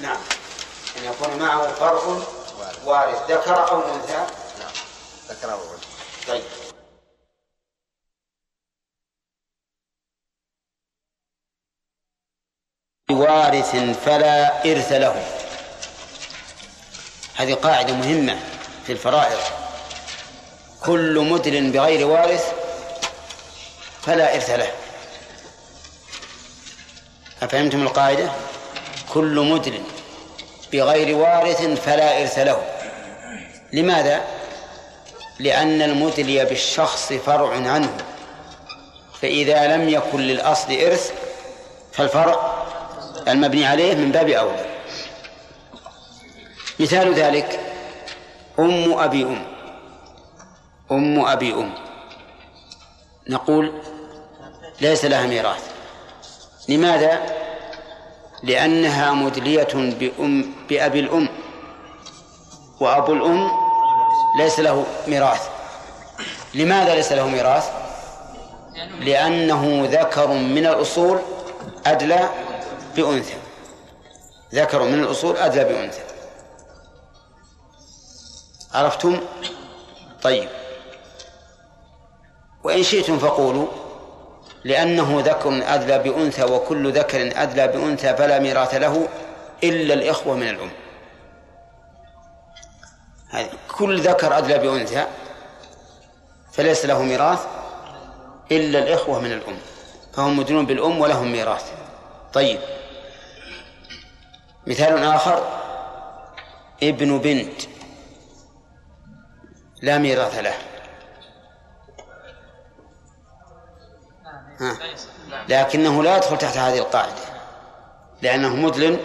[0.01, 0.21] نعم
[1.41, 2.23] معه فرع
[2.85, 3.31] وارث.
[3.31, 4.27] ذكر أو أنثى؟
[4.59, 4.73] نعم.
[5.29, 5.87] ذكر أو أنثى.
[6.29, 6.43] طيب.
[13.11, 15.27] وارث فلا إرث له.
[17.37, 18.39] هذه قاعدة مهمة
[18.87, 19.41] في الفرائض.
[20.85, 22.53] كل مدل بغير وارث
[24.03, 24.73] فلا إرث له.
[27.43, 28.33] أفهمتم القاعدة؟
[29.15, 29.83] كل مدل
[30.73, 32.63] بغير وارث فلا إرث له.
[33.73, 34.21] لماذا؟
[35.39, 37.97] لأن المدلي بالشخص فرع عنه.
[39.23, 41.13] فإذا لم يكن للأصل إرث
[41.93, 42.65] فالفرع
[43.29, 44.67] المبني عليه من باب أولى.
[46.81, 47.61] مثال ذلك
[48.59, 49.47] أم أبي أم.
[50.93, 51.73] أم أبي أم.
[53.29, 53.73] نقول
[54.81, 55.71] ليس لها ميراث.
[56.69, 57.40] لماذا؟
[58.43, 61.29] لأنها مدلية بأم بأبي الأم.
[62.81, 63.51] وأبو الأم
[64.39, 65.49] ليس له ميراث.
[66.55, 67.71] لماذا ليس له ميراث؟
[69.01, 71.19] لأنه ذكر من الأصول
[71.87, 72.29] أدلى
[72.97, 73.37] بأنثى.
[74.55, 76.03] ذكر من الأصول أدلى بأنثى.
[78.75, 79.21] عرفتم؟
[80.23, 80.49] طيب.
[82.65, 83.67] وإن شئتم فقولوا.
[84.65, 89.09] لأنه ذكر أدلى بأنثى وكل ذكر أدلى بأنثى فلا ميراث له
[89.65, 90.71] إلا الإخوة من الأم.
[93.79, 95.07] كل ذكر أدلى بأنثى
[96.53, 97.47] فليس له ميراث
[98.53, 99.59] إلا الإخوة من الأم.
[100.13, 101.73] فهم مدنون بالأم ولهم ميراث.
[102.33, 102.61] طيب.
[104.67, 105.61] مثال آخر.
[106.83, 107.63] ابن بنت
[109.83, 110.55] لا ميراث له.
[114.61, 114.77] ها.
[115.49, 117.23] لكنه لا يدخل تحت هذه القاعدة
[118.23, 118.99] لأنه مدلن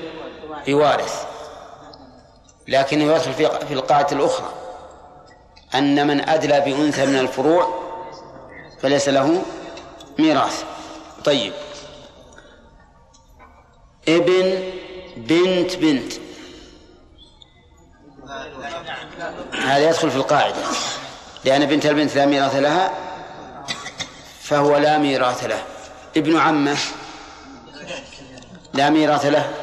[0.67, 1.25] بوارث
[2.67, 4.53] لكنه يدخل في في القاعدة الأخرى.
[5.75, 7.83] أن من أدلى بأنثى من الفروع
[8.81, 9.43] فليس له
[10.19, 10.63] ميراث.
[11.25, 11.53] طيب.
[14.07, 14.73] ابن
[15.17, 16.13] بنت بنت.
[19.53, 20.63] هذا يدخل في القاعدة
[21.45, 23.04] لأن بنت البنت لا ميراث لها.
[24.45, 25.63] فهو لا ميراث له.
[26.17, 26.77] ابن عمه
[28.73, 29.53] لا ميراث له.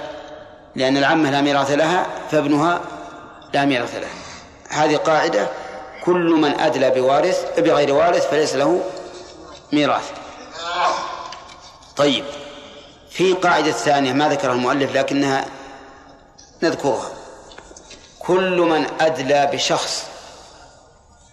[0.76, 2.80] لأن العمة لا ميراث لها فابنها
[3.54, 4.08] لا ميراث له.
[4.68, 5.48] هذه قاعدة
[6.04, 8.80] كل من أدلى بوارث بغير وارث فليس له
[9.72, 10.10] ميراث.
[11.96, 12.24] طيب
[13.10, 15.44] في قاعدة ثانية ما ذكرها المؤلف لكنها
[16.62, 17.10] نذكرها.
[18.18, 20.04] كل من أدلى بشخص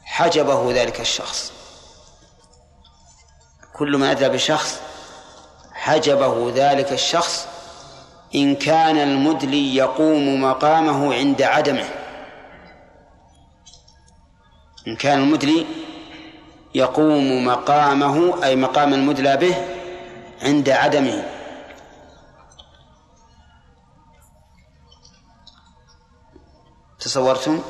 [0.06, 1.52] حجبه ذلك الشخص.
[3.80, 4.80] كل من أدلى بشخص
[5.74, 7.48] حجبه ذلك الشخص
[8.36, 11.89] إن كان المدلي يقوم مقامه عند عدمه.
[14.88, 15.65] إن كان المدلي
[16.76, 19.56] يقوم مقامه أي مقام المدلى به
[20.42, 21.30] عند عدمه.
[27.00, 27.62] تصورتم؟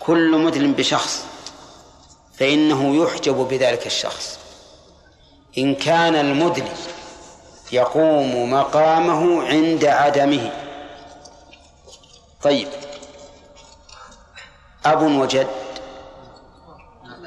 [0.00, 1.26] كل مدل بشخص
[2.38, 4.43] فإنه يحجب بذلك الشخص.
[5.58, 6.72] إن كان المدلي
[7.72, 10.52] يقوم مقامه عند عدمه.
[12.42, 12.68] طيب.
[14.86, 15.46] أب وجد.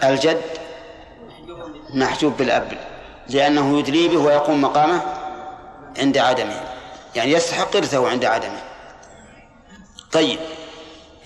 [0.04, 0.42] الجد
[1.94, 2.78] محجوب بالأب
[3.30, 5.02] لأنه يدلي به ويقوم مقامه
[5.98, 6.64] عند عدمه.
[7.16, 8.62] يعني يستحق إرثه عند عدمه.
[10.12, 10.40] طيب.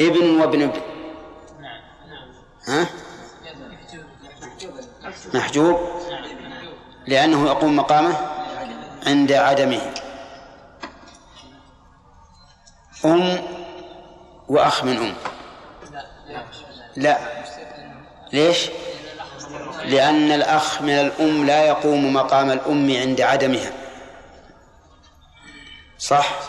[0.01, 0.81] ابن وابن ابن.
[2.67, 2.87] ها؟
[5.33, 6.00] محجوب.
[7.11, 8.15] لأنه يقوم مقامه
[9.07, 9.81] عند عدمه.
[13.05, 13.41] أم
[14.47, 15.13] وأخ من أم.
[16.95, 17.17] لا.
[18.33, 18.69] ليش؟
[19.85, 23.71] لأن الأخ من الأم لا يقوم مقام الأم عند عدمها.
[25.97, 26.39] صح؟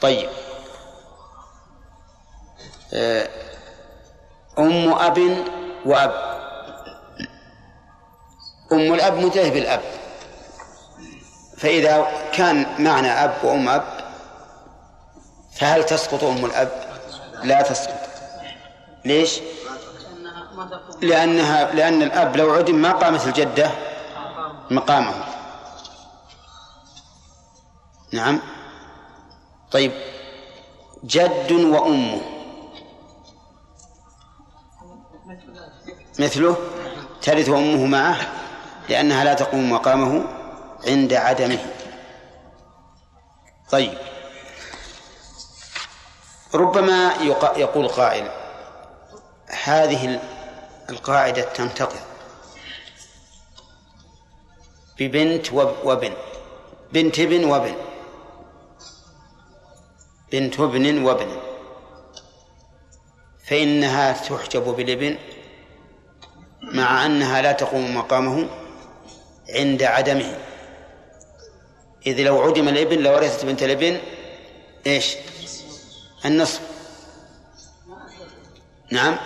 [0.00, 0.28] طيب.
[2.94, 3.28] آه،
[4.58, 5.44] أم أب
[5.84, 6.29] وأب.
[8.72, 9.80] أم الأب متجه بالأب.
[11.58, 13.84] فإذا كان معنى أب وأم أب
[15.56, 16.70] فهل تسقط أم الأب؟
[17.42, 18.00] لا تسقط.
[19.04, 19.40] ليش؟
[21.02, 23.70] لأنها لأن الأب لو عدم ما قامت الجدة
[24.70, 25.14] مقامه.
[28.12, 28.40] نعم.
[29.70, 29.92] طيب.
[31.04, 32.20] جد وأمه
[36.18, 36.56] مثله
[37.22, 38.16] ترث أمه معه.
[38.88, 40.24] لأنها لا تقوم مقامه
[40.86, 41.58] عند عدمه.
[43.70, 43.98] طيب.
[46.54, 47.12] ربما
[47.56, 48.30] يقول قائل
[49.64, 50.20] هذه
[50.90, 52.00] القاعدة تنتقض
[54.98, 56.12] ببنت وابن
[56.92, 57.74] بنت ابن وابن
[60.32, 61.40] بنت ابن وابن
[63.44, 65.18] فإنها تحجب بالابن
[66.62, 68.48] مع أنها لا تقوم مقامه
[69.54, 70.38] عند عدمه.
[72.06, 74.00] إذ لو عدم الإبن لورثت بنت الإبن
[74.86, 75.16] إيش؟
[76.24, 76.60] النصف.
[78.90, 79.16] نعم.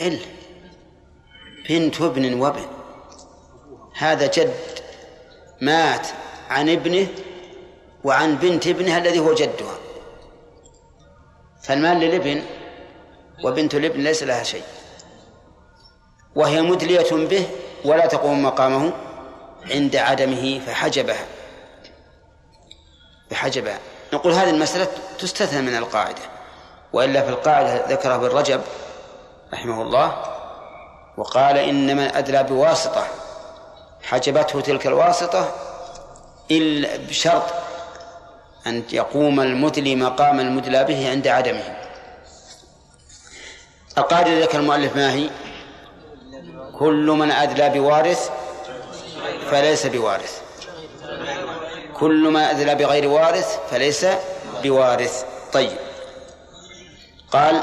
[0.00, 0.26] إلا
[1.68, 2.66] بنت ابن وابن.
[3.94, 4.54] هذا جد
[5.60, 6.08] مات
[6.50, 7.08] عن ابنه
[8.04, 9.78] وعن بنت ابنها الذي هو جدها.
[11.62, 12.42] فالمال للإبن
[13.44, 14.62] وبنت الإبن ليس لها شيء.
[16.34, 17.46] وهي مدلية به
[17.84, 18.92] ولا تقوم مقامه
[19.70, 21.26] عند عدمه فحجبها.
[23.30, 23.78] فحجبها.
[24.12, 26.22] نقول هذه المسألة تستثنى من القاعدة
[26.92, 28.60] وإلا في القاعدة ذكرها ابن رجب
[29.52, 30.22] رحمه الله
[31.16, 33.06] وقال إن من أدلى بواسطة
[34.02, 35.52] حجبته تلك الواسطة
[36.50, 37.42] إلا بشرط
[38.66, 41.76] أن يقوم المدلي مقام المدلى به عند عدمه.
[43.98, 45.30] القاعدة ذكر المؤلف ما هي؟
[46.78, 48.30] كل من أدلى بوارث
[49.50, 50.40] فليس بوارث.
[51.94, 54.06] كل ما أدلى بغير وارث فليس
[54.62, 55.24] بوارث.
[55.52, 55.78] طيب.
[57.32, 57.62] قال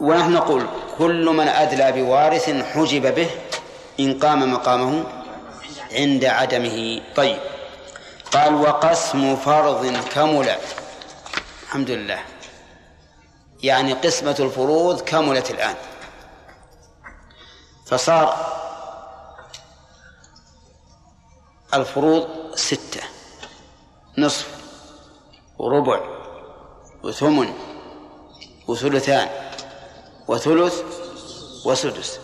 [0.00, 0.66] ونحن نقول
[0.98, 3.30] كل من أدلى بوارث حجب به
[4.00, 5.04] إن قام مقامه
[5.92, 7.00] عند عدمه.
[7.16, 7.38] طيب.
[8.32, 10.48] قال وقسم فرض كمل.
[11.62, 12.18] الحمد لله.
[13.62, 15.74] يعني قسمة الفروض كملت الآن.
[17.88, 18.36] فصار
[21.74, 23.00] الفروض ستة.
[24.18, 24.48] نصف
[25.58, 26.00] وربع
[27.02, 27.54] وثمن
[28.68, 29.28] وثلثان
[30.28, 30.82] وثلث
[31.64, 32.20] وسدس.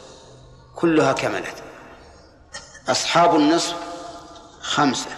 [0.77, 1.63] كلها كملت.
[2.89, 3.77] أصحاب النصف
[4.61, 5.11] خمسة.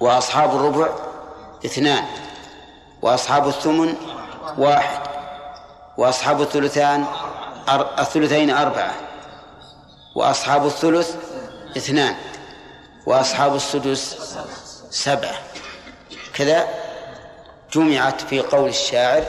[0.00, 0.88] وأصحاب الربع
[1.66, 2.06] اثنان.
[3.02, 3.96] وأصحاب الثمن
[4.58, 5.02] واحد.
[5.98, 7.06] وأصحاب الثلثان
[7.98, 8.94] الثلثين أربعة.
[10.14, 11.16] وأصحاب الثلث
[11.76, 12.14] اثنان.
[13.06, 14.16] وأصحاب السدس
[14.90, 15.34] سبعة.
[16.34, 16.68] كذا
[17.72, 19.24] جمعت في قول الشاعر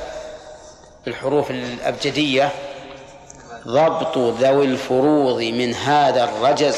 [1.08, 2.52] الحروف الأبجدية
[3.68, 6.78] ضبط ذوي الفروض من هذا الرجز.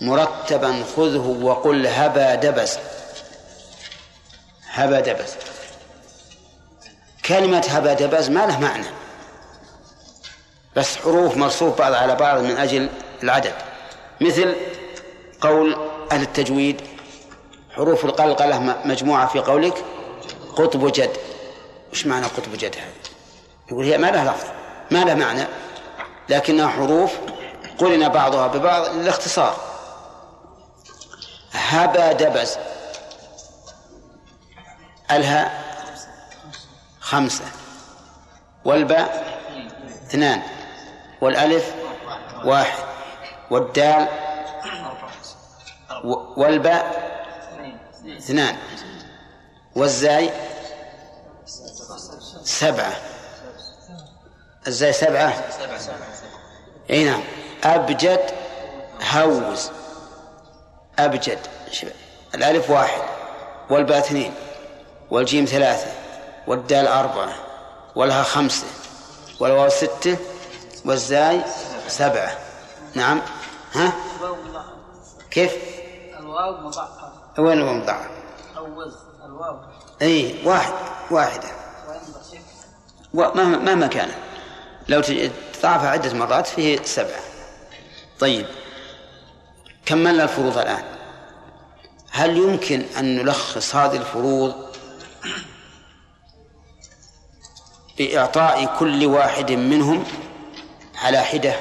[0.00, 2.78] مرتبا خذه وقل هبا دبز
[4.70, 5.34] هبا دبز
[7.24, 9.03] كلمة هبا دبز ما له معنى.
[10.76, 12.88] بس حروف مرصوف بعض على بعض من أجل
[13.22, 13.54] العدد.
[14.20, 14.54] مثل
[15.40, 15.76] قول
[16.12, 16.80] أهل التجويد
[17.70, 19.84] حروف القلقلة مجموعة في قولك
[20.56, 21.16] قطب جد.
[21.92, 22.92] وش معنى قطب جد هذا
[23.70, 24.46] يقول هي ما لها لفظ
[24.90, 25.46] ما لها معنى
[26.28, 27.12] لكنها حروف
[27.78, 29.56] قرن بعضها ببعض للاختصار.
[31.52, 32.56] هبا دبز.
[35.10, 35.64] الهاء
[37.00, 37.44] خمسة.
[38.64, 39.38] والباء
[40.08, 40.42] اثنان.
[41.24, 41.74] والألف
[42.44, 42.78] واحد
[43.50, 44.08] والدال
[46.36, 47.14] والباء
[48.18, 48.56] اثنان
[49.76, 50.30] والزاي
[52.44, 52.92] سبعة
[54.66, 55.34] الزاي سبعة
[56.90, 57.22] اي نعم.
[57.64, 58.30] أبجد
[59.12, 59.70] هوز.
[60.98, 61.38] أبجد.
[62.34, 63.02] الألف واحد
[63.70, 64.34] والباء اثنين
[65.10, 65.92] والجيم ثلاثة
[66.46, 67.34] والدال أربعة
[67.94, 68.66] والها خمسة
[69.40, 70.16] والواو ستة
[70.84, 71.44] والزاي
[71.88, 72.38] سبعة.
[72.94, 73.22] نعم.
[73.74, 73.92] ها؟
[75.30, 75.52] كيف؟
[76.20, 78.06] الواو مضاعفة وين الواو مضاعف؟
[79.24, 79.58] الواو.
[80.02, 80.72] إي واحد
[81.10, 81.48] واحدة.
[83.14, 84.10] مهما مهما كان
[84.88, 87.20] لو تضاعف عدة مرات فيه سبعة.
[88.20, 88.46] طيب.
[89.86, 90.84] كملنا الفروض الآن.
[92.10, 94.54] هل يمكن أن نلخص هذه الفروض؟
[97.98, 100.04] بإعطاء كل واحد منهم
[101.02, 101.54] على حدة.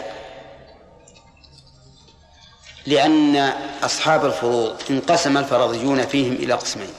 [2.86, 3.36] لأن
[3.84, 6.94] أصحاب الفروض انقسم الفرضيون فيهم إلى قسمين.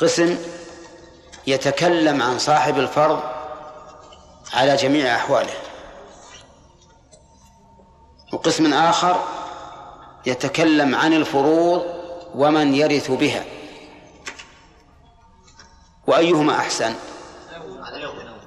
[0.00, 0.38] قسم
[1.46, 3.22] يتكلم عن صاحب الفرض
[4.52, 5.54] على جميع أحواله.
[8.32, 9.24] وقسم آخر
[10.26, 11.82] يتكلم عن الفروض
[12.34, 13.44] ومن يرث بها.
[16.06, 16.94] وأيهما أحسن؟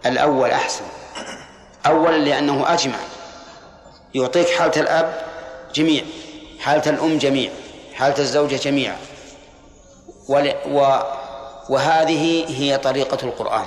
[0.06, 0.86] الأول أحسن.
[1.88, 2.98] أولا لأنه أجمع.
[4.16, 5.22] يعطيك حالة الأب
[5.74, 6.04] جميع
[6.60, 7.52] حالة الأم جميع
[7.94, 8.98] حالة الزوجة جميعا
[10.30, 11.00] و
[11.70, 13.66] وهذه هي طريقة القرآن.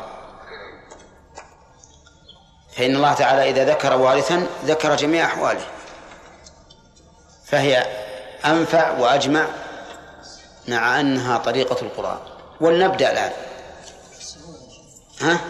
[2.76, 5.66] فإن الله تعالى إذا ذكر وارثا ذكر جميع أحواله.
[7.46, 7.86] فهي
[8.44, 9.46] أنفع وأجمع
[10.68, 12.18] مع أنها طريقة القرآن.
[12.60, 13.32] ولنبدأ الآن.
[15.20, 15.40] ها؟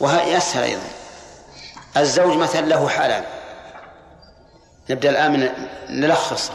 [0.00, 1.01] وهي أسهل أيضا.
[1.96, 3.24] الزوج مثلا له حالان
[4.90, 5.52] نبدأ الآن
[5.90, 6.50] نلخص.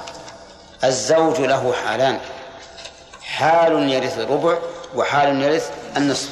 [0.84, 2.20] الزوج له حالان
[3.22, 4.58] حال يرث الربع
[4.96, 6.30] وحال يرث النصف.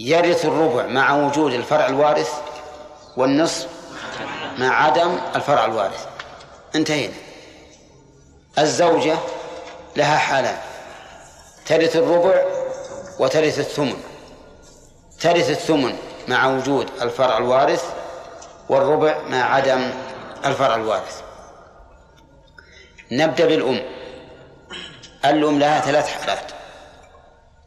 [0.00, 2.30] يرث الربع مع وجود الفرع الوارث
[3.16, 3.66] والنصف
[4.58, 6.06] مع عدم الفرع الوارث.
[6.74, 7.14] انتهينا.
[8.58, 9.16] الزوجة
[9.96, 10.58] لها حالان
[11.66, 12.42] ترث الربع
[13.18, 13.96] وترث الثمن.
[15.20, 15.96] ترث الثمن
[16.28, 17.84] مع وجود الفرع الوارث
[18.68, 19.90] والربع مع عدم
[20.44, 21.22] الفرع الوارث.
[23.12, 23.82] نبدأ بالأم.
[25.24, 26.52] الأم لها ثلاث حالات.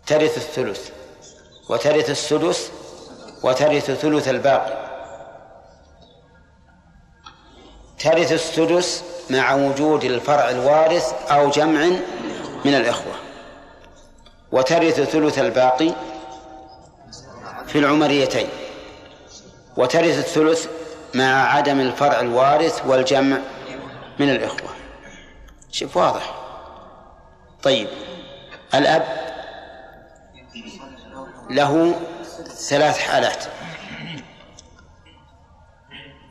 [0.08, 0.90] ترث الثلث
[1.70, 2.72] وترث السدس
[3.44, 4.86] وترث ثلث الباقي.
[8.00, 11.86] ترث السدس مع وجود الفرع الوارث أو جمع
[12.66, 13.14] من الإخوة.
[14.52, 15.94] وترث ثلث الباقي
[17.76, 18.48] في العمريتين
[19.78, 20.68] وترث الثلث
[21.14, 23.38] مع عدم الفرع الوارث والجمع
[24.20, 24.70] من الإخوة.
[25.72, 26.36] شوف واضح.
[27.64, 27.88] طيب
[28.76, 29.06] الأب
[31.50, 31.96] له
[32.70, 33.46] ثلاث حالات.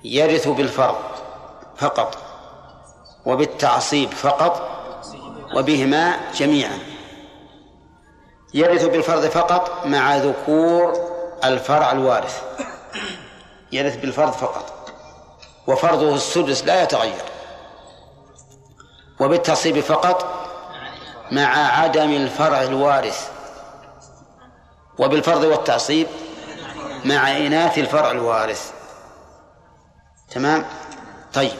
[0.05, 0.97] يرث بالفرض
[1.77, 2.19] فقط
[3.27, 4.71] وبالتعصيب فقط
[5.57, 6.79] وبهما جميعا.
[8.55, 11.14] يرث بالفرض فقط مع ذكور
[11.45, 12.43] الفرع الوارث.
[13.73, 14.93] يرث بالفرض فقط.
[15.67, 17.23] وفرضه السدس لا يتغير.
[19.21, 20.47] وبالتصيب فقط
[21.31, 23.31] مع عدم الفرع الوارث.
[24.99, 26.07] وبالفرض والتعصيب
[27.05, 28.73] مع إناث الفرع الوارث.
[30.31, 30.67] تمام؟
[31.35, 31.59] طيب.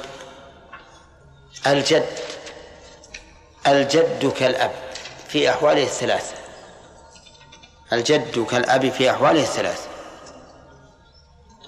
[1.67, 2.19] الجد.
[3.67, 4.73] الجد كالأب
[5.29, 6.34] في أحواله الثلاث.
[7.93, 9.87] الجد كالأب في أحواله الثلاث.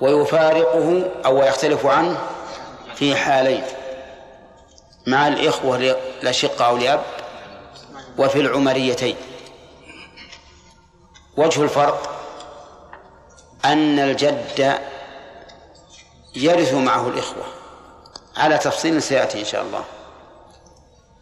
[0.01, 2.21] ويفارقه أو يختلف عنه
[2.95, 3.65] في حالين
[5.07, 5.77] مع الإخوة
[6.23, 7.03] الأشقة أو لأب
[8.19, 9.17] وفي العمريتين.
[11.37, 12.13] وجه الفرق
[13.65, 14.81] أن الجد
[16.37, 17.45] يرث معه الإخوة.
[18.37, 19.85] على تفصيل سيأتي إن شاء الله.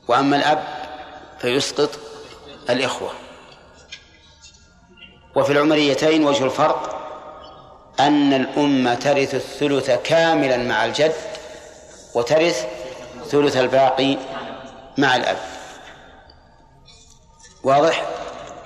[0.08, 0.64] وأما الأب
[1.38, 1.90] فيسقط
[2.70, 3.10] الإخوة.
[5.34, 7.00] وفي العمريتين وجه الفرق
[8.00, 11.14] أن الأم ترث الثلث كاملا مع الجد
[12.14, 12.66] وترث
[13.30, 14.18] ثلث الباقي
[14.98, 15.36] مع الأب.
[17.62, 18.04] واضح؟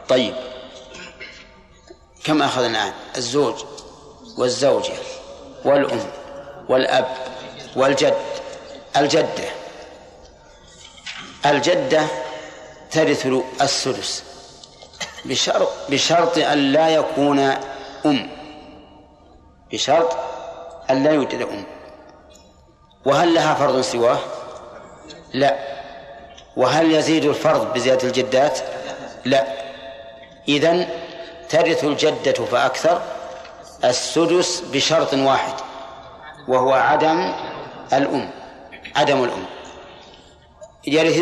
[0.09, 0.35] طيب.
[2.25, 3.65] كم أخذنا الآن؟ الزوج
[4.39, 4.95] والزوجة
[5.65, 6.11] والأم
[6.69, 7.17] والأب
[7.77, 8.17] والجد.
[8.97, 9.49] الجدة.
[11.47, 12.07] الجدة
[12.91, 13.27] ترث
[13.63, 14.28] السدس
[15.25, 17.39] بشرط بشرط أن لا يكون
[18.07, 18.29] أم.
[19.73, 20.17] بشرط
[20.91, 21.65] أن لا يوجد أم.
[23.07, 24.19] وهل لها فرض سواه؟
[25.35, 25.57] لا.
[26.57, 28.59] وهل يزيد الفرض بزيادة الجدات؟
[29.25, 29.47] لا.
[30.49, 30.89] إذن
[31.49, 33.03] ترث الجدة فأكثر
[33.85, 35.53] السدس بشرط واحد
[36.49, 37.33] وهو عدم
[37.93, 38.31] الأم
[38.97, 39.45] عدم الأم.
[40.93, 41.17] يرث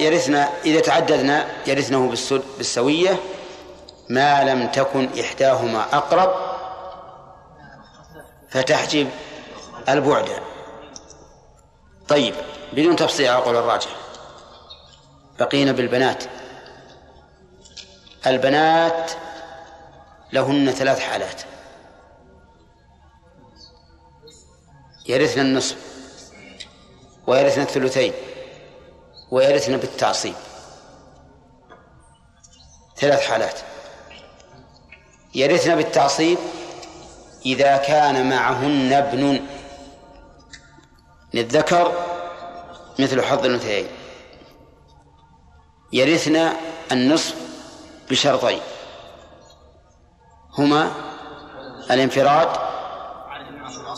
[0.00, 2.08] يرثنا إذا تعددنا يرثنه
[2.58, 3.20] بالسوية
[4.08, 6.34] ما لم تكن إحداهما أقرب
[8.50, 9.08] فتحجب
[9.88, 10.28] البعد.
[12.08, 12.34] طيب
[12.72, 13.90] بدون تفصيل على قول الراجح
[15.38, 16.24] بقينا بالبنات.
[18.26, 19.10] البنات
[20.32, 21.42] لهن ثلاث حالات.
[25.08, 25.76] يرثن النصف
[27.26, 28.12] ويرثن الثلثين.
[29.30, 30.34] ويرثن بالتعصيب.
[32.96, 33.60] ثلاث حالات.
[35.34, 36.38] يرثن بالتعصيب
[37.46, 39.40] إذا كان معهن ابن
[41.34, 41.92] للذكر
[42.98, 43.86] مثل حظ الأنثيين.
[45.92, 46.52] يرثن
[46.92, 47.34] النصف
[48.10, 48.60] بشرطين.
[50.58, 50.92] هما
[51.90, 52.48] الانفراد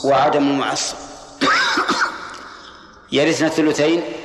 [0.04, 0.96] وعدم المعصب.
[3.12, 4.21] يرثن الثلثين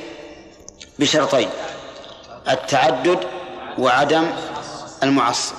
[0.98, 1.50] بشرطين
[2.48, 3.18] التعدد
[3.78, 4.30] وعدم
[5.02, 5.54] المعصب.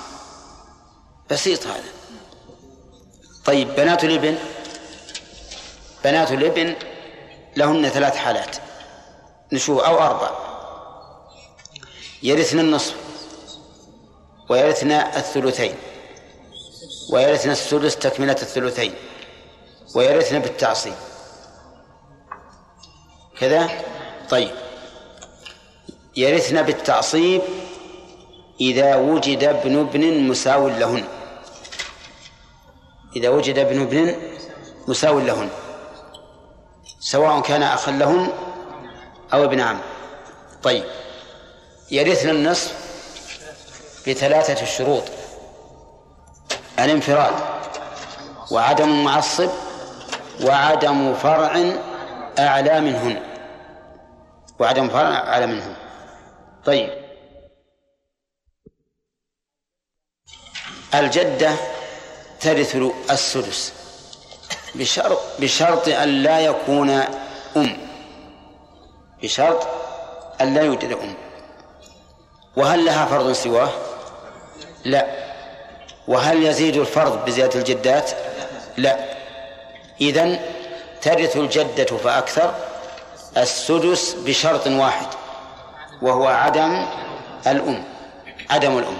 [1.30, 1.92] بسيط هذا.
[3.44, 4.38] طيب بنات الإبن؟
[6.04, 6.76] بنات الإبن
[7.56, 8.56] لهن ثلاث حالات
[9.52, 10.30] نشوف أو أربع.
[12.22, 12.94] يرثن النصف
[14.48, 15.74] ويرثن الثلثين
[17.12, 18.94] ويرثن السدس تكملة الثلثين
[19.94, 20.94] ويرثن بالتعصيب.
[23.40, 23.70] كذا؟
[24.30, 24.59] طيب.
[26.16, 27.42] يرثن بالتعصيب
[28.60, 31.04] إذا وجد ابن ابن مساو لهن.
[33.16, 34.16] إذا وجد ابن ابن
[34.88, 35.48] مساو لهن.
[37.00, 38.32] سواء كان أخا لهن
[39.32, 39.78] أو ابن عم.
[40.62, 40.84] طيب.
[41.90, 42.74] يرثن النصف
[44.08, 45.02] بثلاثة شروط.
[46.78, 47.34] الانفراد
[48.50, 49.50] وعدم معصب
[50.44, 51.72] وعدم فرع
[52.38, 53.22] أعلى منهن.
[54.58, 55.79] وعدم فرع أعلى منهن.
[56.64, 56.90] طيب.
[60.94, 61.52] الجدة
[62.40, 62.76] ترث
[63.10, 63.72] السدس
[64.74, 66.90] بشرط بشرط أن لا يكون
[67.56, 67.76] أم.
[69.22, 69.66] بشرط
[70.40, 71.14] أن لا يوجد أم.
[72.56, 73.70] وهل لها فرض سواه؟
[74.84, 75.06] لا.
[76.08, 78.10] وهل يزيد الفرض بزيادة الجدات؟
[78.76, 79.04] لا.
[80.00, 80.40] إذن
[81.02, 82.54] ترث الجدة فأكثر
[83.36, 85.06] السدس بشرط واحد.
[86.02, 86.86] وهو عدم
[87.46, 87.84] الأم
[88.50, 88.98] عدم الأم.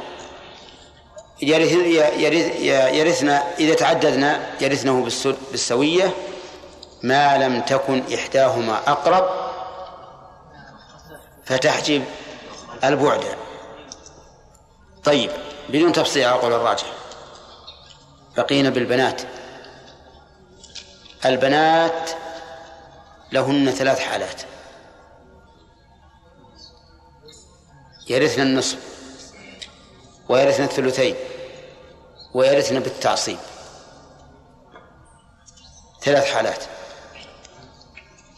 [1.43, 1.73] يرث
[2.95, 5.09] يرثنا إذا تعددنا يرثنه
[5.51, 6.15] بالسوية
[7.03, 9.31] ما لم تكن إحداهما أقرب
[11.45, 12.05] فتحجب
[12.85, 13.25] البعد.
[15.05, 15.31] طيب
[15.69, 16.87] بدون تفصيل على قول الراجح.
[18.37, 19.23] بقينا بالبنات.
[21.25, 22.11] البنات
[23.33, 24.43] لهن ثلاث حالات.
[28.11, 28.79] يرثن النصف
[30.29, 31.15] ويرثن الثلثين
[32.35, 33.39] ويرثن بالتعصيب.
[36.03, 36.65] ثلاث حالات.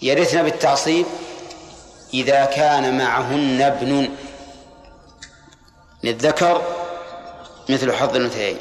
[0.02, 1.06] يرثن بالتعصيب
[2.14, 4.08] إذا كان معهن ابن
[6.04, 6.62] للذكر
[7.68, 8.58] مثل حظ الأنثيين.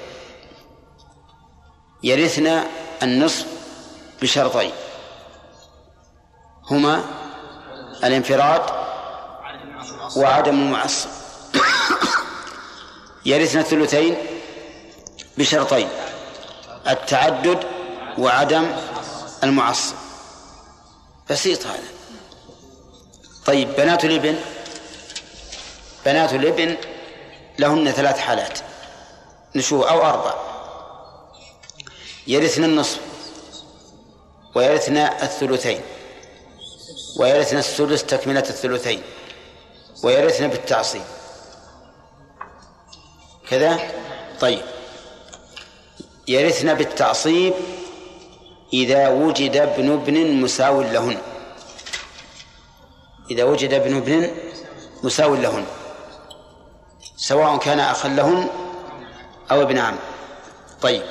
[2.04, 2.64] يرثن
[3.04, 3.46] النصف
[4.22, 4.72] بشرطين.
[6.72, 7.04] هما
[8.04, 8.81] الانفراد
[10.16, 11.10] وعدم المعصب
[13.26, 14.18] يرثن الثلثين
[15.38, 15.90] بشرطين
[16.88, 17.60] التعدد
[18.18, 18.72] وعدم
[19.44, 19.96] المعصب
[21.30, 21.84] بسيط هذا.
[23.46, 24.36] طيب بنات الإبن
[26.06, 26.78] بنات الإبن
[27.60, 28.60] لهن ثلاث حالات
[29.56, 30.34] نشوف أو أربع.
[32.28, 33.00] يرثن النصف
[34.56, 35.82] ويرثن الثلثين
[37.20, 39.02] ويرثن السدس تكملة الثلثين.
[40.04, 41.02] ويرثن بالتعصيب.
[43.50, 43.80] كذا؟
[44.40, 44.62] طيب.
[46.28, 47.54] يرثن بالتعصيب
[48.74, 51.18] إذا وجد ابن ابن مساو لهن.
[53.32, 54.32] إذا وجد ابن ابن
[55.04, 55.66] مساو لهن.
[57.18, 58.50] سواء كان أخا لهن
[59.52, 59.98] أو ابن عم.
[60.82, 61.04] طيب.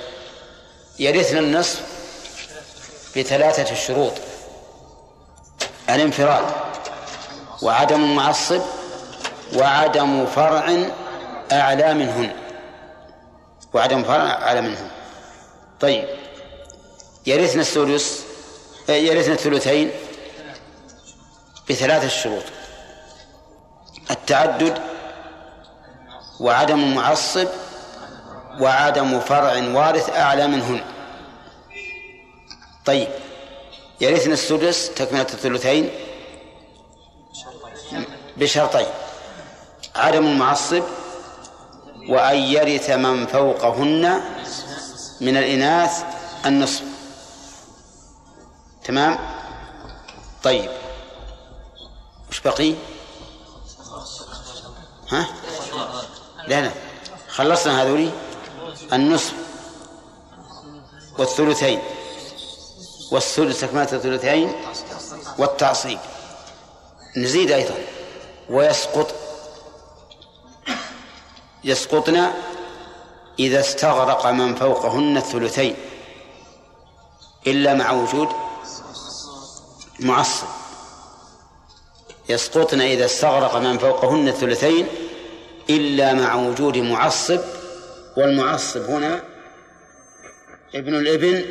[0.99, 1.82] يرثن النصف
[3.16, 4.12] بثلاثة شروط.
[5.91, 6.45] الانفراد
[7.62, 8.61] وعدم المعصب
[9.57, 10.91] وعدم فرع
[11.53, 12.33] أعلى منهن.
[13.73, 14.91] وعدم فرع أعلى منهن.
[15.81, 16.09] طيب.
[17.27, 18.25] يرثن الثلث
[18.89, 19.91] يرثن الثلثين
[21.71, 22.43] بثلاثة شروط.
[24.11, 24.79] التعدد
[26.41, 27.49] وعدم المعصب
[28.61, 30.81] وعدم فرع وارث أعلى منهن.
[32.85, 33.09] طيب.
[34.01, 35.91] يرثن السدس تكملة الثلثين
[38.37, 38.87] بشرطين.
[39.97, 40.82] عدم المعصب
[42.09, 44.20] وأن يرث من فوقهن
[45.20, 46.05] من الإناث
[46.47, 46.82] النصف.
[48.84, 49.18] تمام؟
[50.43, 50.70] طيب.
[52.30, 52.74] وش بقي؟
[55.09, 55.26] ها؟
[56.49, 56.70] لا لا.
[57.28, 58.11] خلصنا هذولي؟
[58.93, 59.34] النصف
[61.18, 61.80] والثلثين.
[63.11, 64.53] والثلث تكملة الثلثين
[65.38, 65.99] والتعصيب.
[67.16, 67.74] نزيد أيضا.
[68.51, 69.14] ويسقط
[71.65, 72.31] يسقطن
[73.39, 75.75] إذا استغرق من فوقهن الثلثين
[77.47, 78.29] إلا مع وجود
[80.01, 80.47] معصب.
[82.29, 84.87] يسقطن إذا استغرق من فوقهن الثلثين
[85.71, 87.41] إلا مع وجود معصب.
[88.17, 89.23] والمعصب هنا
[90.75, 91.45] ابن الابن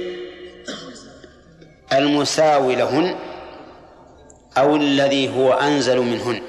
[1.94, 3.20] المساوي لهن
[4.58, 6.42] أو الذي هو أنزل منهن.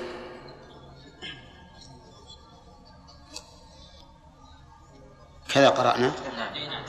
[5.54, 6.12] كذا قرأنا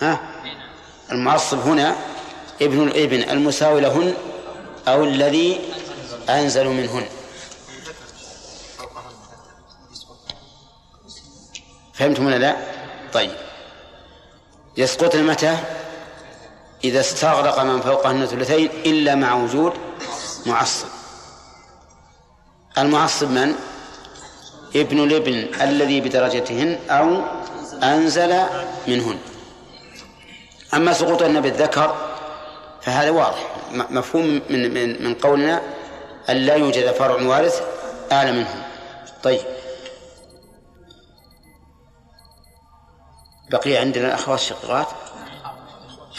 [0.01, 0.19] ها
[1.11, 1.95] المعصب هنا
[2.61, 4.13] ابن الابن المساوي لهن
[4.87, 5.61] أو الذي
[6.29, 7.05] أنزل منهن
[11.93, 12.57] فهمتم ولا لا؟
[13.13, 13.31] طيب
[14.77, 15.57] يسقطن متى؟
[16.83, 19.73] إذا استغرق من فوقهن ثلثين إلا مع وجود
[20.45, 20.87] معصب
[22.77, 23.55] المعصب من؟
[24.75, 27.21] ابن الابن الذي بدرجتهن أو
[27.83, 28.43] أنزل
[28.87, 29.19] منهن.
[30.73, 31.95] أما سقوطهن بالذكر
[32.81, 33.55] فهذا واضح.
[33.71, 35.61] مفهوم من من من قولنا
[36.29, 37.61] أن لا يوجد فرع وارث
[38.11, 38.67] أعلى منه
[39.23, 39.41] طيب.
[43.51, 44.87] بقي عندنا الأخوات الشقيقات.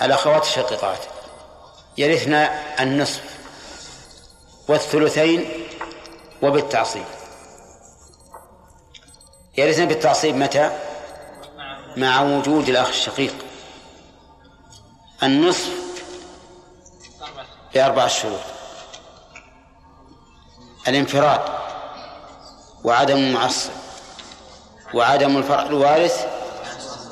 [0.02, 0.98] الأخوات الشقيقات.
[1.98, 2.34] يرثن
[2.80, 3.22] النصف
[4.68, 5.66] والثلثين
[6.42, 7.04] وبالتعصيب.
[9.58, 10.91] يرثن بالتعصيب متى؟
[11.96, 13.34] مع وجود الأخ الشقيق.
[15.22, 15.70] النصف
[17.74, 18.40] بأربع شروط.
[20.88, 21.40] الانفراد
[22.84, 23.70] وعدم المعصب
[24.94, 26.26] وعدم الفرع الوارث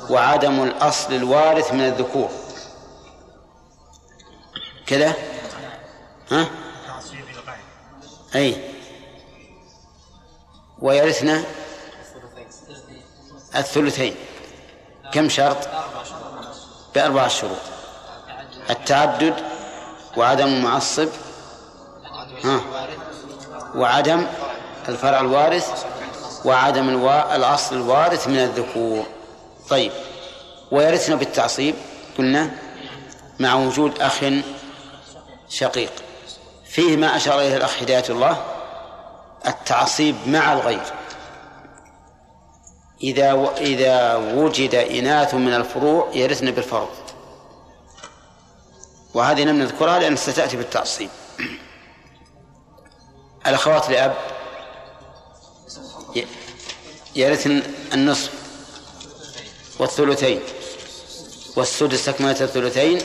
[0.09, 2.29] وعدم الأصل الوارث من الذكور.
[4.85, 5.15] كذا؟
[6.31, 6.49] ها؟
[8.35, 8.71] أي.
[10.79, 11.43] ويرثنا
[13.55, 14.15] الثلثين.
[15.11, 15.57] كم شرط؟
[16.95, 17.57] بأربع شروط.
[18.69, 19.33] التعدد
[20.17, 21.07] وعدم المعصب.
[22.43, 22.61] ها؟
[23.75, 24.27] وعدم
[24.89, 25.85] الفرع الوارث.
[26.45, 27.35] وعدم الوا...
[27.35, 29.05] الأصل الوارث من الذكور.
[29.69, 29.91] طيب.
[30.71, 31.75] ويرثنا بالتعصيب؟
[32.17, 32.49] قلنا
[33.39, 34.19] مع وجود أخ
[35.49, 35.91] شقيق.
[36.65, 38.37] فيه ما أشار إليه الأخ هداية الله؟
[39.47, 41.00] التعصيب مع الغير.
[43.03, 46.89] إذا إذا وجد إناث من الفروع يرثن بالفرض.
[49.13, 51.09] وهذه لم نذكرها لأن ستأتي بالتعصيب.
[53.47, 54.15] الأخوات لأب
[57.15, 58.31] يرثن النصف
[59.79, 60.39] والثلثين
[61.55, 63.01] والسدس تكملة الثلثين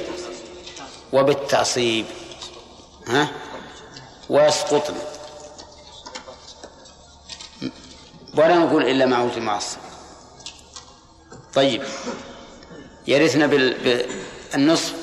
[1.12, 2.07] وبالتعصيب.
[3.07, 3.28] ها؟
[4.30, 4.94] ويسقطن
[8.34, 9.86] ولا نقول إلا مع وجود المعصب
[11.57, 11.82] طيب.
[13.07, 14.94] يرثنا بالنصف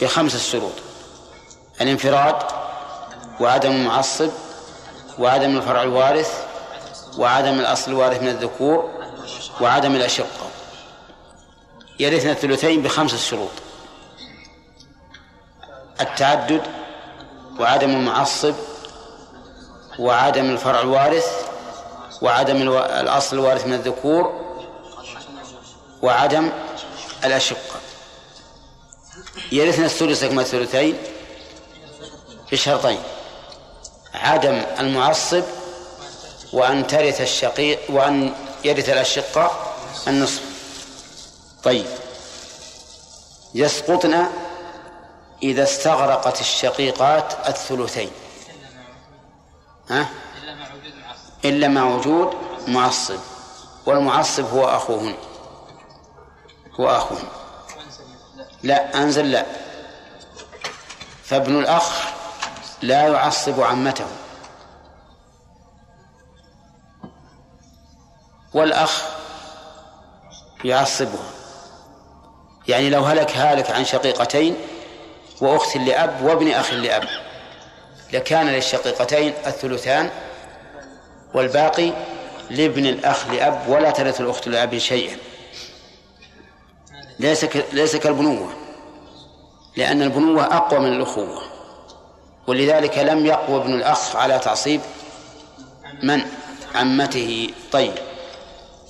[0.00, 0.72] بخمسة شروط
[1.80, 2.36] الانفراد
[3.40, 4.30] وعدم المعصب
[5.18, 6.44] وعدم الفرع الوارث
[7.18, 8.90] وعدم الأصل الوارث من الذكور
[9.60, 10.50] وعدم الأشقة.
[11.98, 13.50] يرثنا الثلثين بخمسة شروط
[16.00, 16.62] التعدد
[17.58, 18.54] وعدم المعصب
[19.98, 21.26] وعدم الفرع الوارث
[22.22, 24.49] وعدم الأصل الوارث من الذكور
[26.02, 26.52] وعدم
[27.24, 27.80] الأشقة.
[29.52, 30.98] يرثنا الثلث كما الثلثين
[32.52, 33.02] بشرطين.
[34.14, 35.42] عدم المعصب
[36.52, 38.34] وأن ترث الشقيق وأن
[38.64, 39.74] يرث الأشقة
[40.08, 40.42] النصف.
[41.64, 41.86] طيب.
[43.54, 44.26] يسقطن
[45.42, 48.10] إذا استغرقت الشقيقات الثلثين.
[49.90, 50.08] ها؟
[51.44, 52.34] إلا مع وجود
[52.68, 53.18] معصب.
[53.86, 55.14] والمعصب هو أخوهن.
[56.74, 57.28] هو أخوهن
[58.62, 59.46] لا أنزل لا.
[61.24, 62.08] فابن الأخ
[62.82, 64.06] لا يعصب عمته.
[68.54, 69.02] والأخ
[70.64, 71.30] يعصبها
[72.68, 74.56] يعني لو هلك هالك عن شقيقتين
[75.40, 77.04] وأخت لأب وابن أخ لأب.
[78.12, 80.10] لكان للشقيقتين الثلثان
[81.34, 81.92] والباقي
[82.50, 85.16] لابن الأخ لأب ولا ترث الأخت لأب شيئا.
[87.20, 88.52] ليس ليس كالبنوة
[89.76, 91.42] لأن البنوة أقوى من الأخوة
[92.46, 94.80] ولذلك لم يقوى ابن الأخ على تعصيب
[96.02, 96.22] من؟
[96.74, 97.50] عمته.
[97.72, 97.94] طيب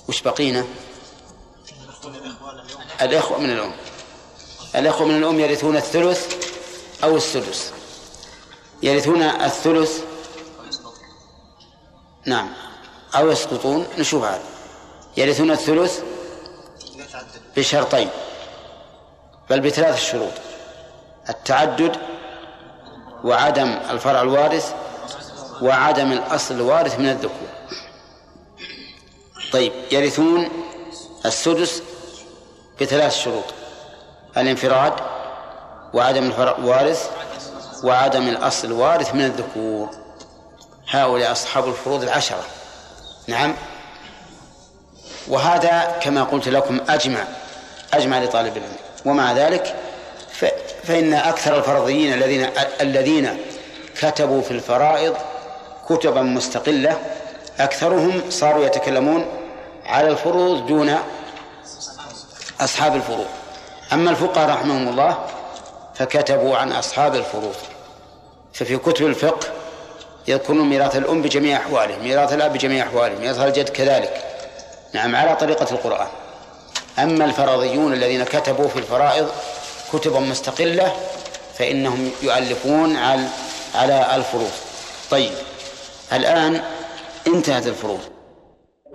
[0.09, 0.65] وش بقينا؟
[3.01, 3.71] الإخوة من الأم.
[4.75, 6.35] الإخوة من الأم يرثون الثلث
[7.03, 7.71] أو السدس؟
[8.83, 10.03] يرثون الثلث؟
[12.25, 12.49] نعم.
[13.15, 14.43] أو يسقطون؟ نشوف هذا
[15.17, 16.10] يرثون الثلث
[17.57, 18.09] بشرطين
[19.49, 20.31] بل بثلاث شروط
[21.29, 21.97] التعدد
[23.23, 24.73] وعدم الفرع الوارث
[25.61, 27.49] وعدم الأصل الوارث من الذكور.
[29.51, 30.49] طيب يرثون
[31.25, 31.83] السدس
[32.81, 33.43] بثلاث شروط
[34.37, 34.93] الانفراد
[35.93, 37.09] وعدم الفرع الوارث
[37.83, 39.89] وعدم الأصل الوارث من الذكور.
[40.89, 42.43] هؤلاء أصحاب الفروض العشرة.
[43.27, 43.55] نعم؟
[45.27, 47.23] وهذا كما قلت لكم أجمع
[47.93, 48.75] أجمع لطالب العلم.
[49.05, 49.75] ومع ذلك
[50.83, 52.49] فإن أكثر الفرضيين الذين
[52.81, 53.37] الذين
[54.01, 55.15] كتبوا في الفرائض
[55.89, 56.97] كتبا مستقلة
[57.59, 59.25] أكثرهم صاروا يتكلمون
[59.85, 60.97] على الفروض دون
[62.61, 63.25] أصحاب الفروض.
[63.93, 65.17] أما الفقهاء رحمهم الله
[65.95, 67.55] فكتبوا عن أصحاب الفروض.
[68.53, 69.47] ففي كتب الفقه
[70.27, 74.23] يذكرون ميراث الأم بجميع أحواله ميراث الأب بجميع أحواله ميراث الجد كذلك.
[74.93, 76.07] نعم على طريقة القرآن.
[76.99, 79.29] أما الفرضيون الذين كتبوا في الفرائض
[79.93, 80.95] كتبا مستقلة
[81.59, 83.27] فإنهم يؤلفون على
[83.75, 84.51] على الفروض.
[85.11, 85.33] طيب
[86.13, 86.63] الآن
[87.27, 87.99] انتهت الفروض.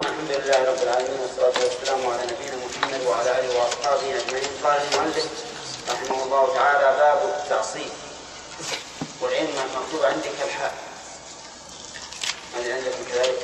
[0.00, 4.50] الحمد لله رب العالمين والصلاة والسلام على نبينا محمد وعلى آله وأصحابه أجمعين.
[4.64, 5.28] قال المؤلف
[5.90, 7.90] رحمه الله تعالى باب التعصيب
[9.22, 10.74] والعلم مكتوب عندك الحاء
[12.56, 13.38] هل عندكم كذلك؟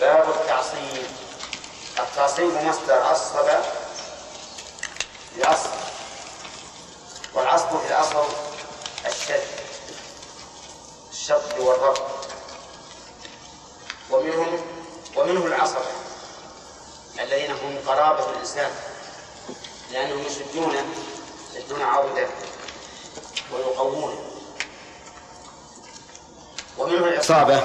[0.00, 1.06] باب التعصيب.
[1.98, 3.48] التعصيب مصدر عصب.
[5.36, 5.70] العصب.
[7.34, 8.24] والعصب في الأصل
[9.06, 9.42] الشد.
[11.10, 12.02] الشد والربط
[14.10, 14.60] ومنهم
[15.16, 15.90] ومنه العصبة
[17.20, 18.70] الذين هم قرابة الإنسان.
[19.90, 20.76] لأنهم يشدون
[21.54, 22.28] يشدون عودة.
[23.52, 24.24] ويقوونه
[26.78, 27.62] ومنه العصابة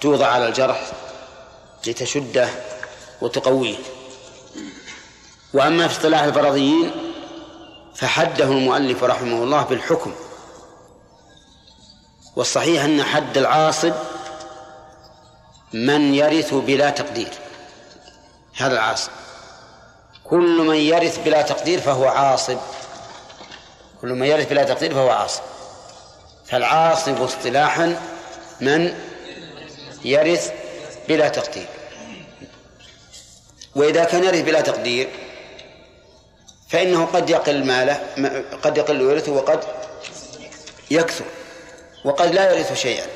[0.00, 0.90] توضع على الجرح.
[1.86, 2.48] لتشده
[3.20, 3.76] وتقويه.
[5.54, 6.90] وأما في اصطلاح الفرضيين
[7.94, 10.14] فحده المؤلف رحمه الله بالحكم.
[12.36, 13.92] والصحيح أن حد العاصب
[15.72, 17.30] من يرث بلا تقدير.
[18.56, 19.10] هذا العاصب.
[20.24, 22.58] كل من يرث بلا تقدير فهو عاصب.
[24.00, 25.42] كل من يرث بلا تقدير فهو عاصب.
[26.46, 28.00] فالعاصب اصطلاحا
[28.60, 28.94] من
[30.04, 30.59] يرث
[31.10, 31.66] بلا تقدير.
[33.74, 35.08] وإذا كان يرث بلا تقدير
[36.68, 37.96] فإنه قد يقل ماله
[38.62, 39.64] قد يقل ورثه وقد
[40.90, 41.24] يكثر
[42.04, 43.06] وقد لا يرث شيئا.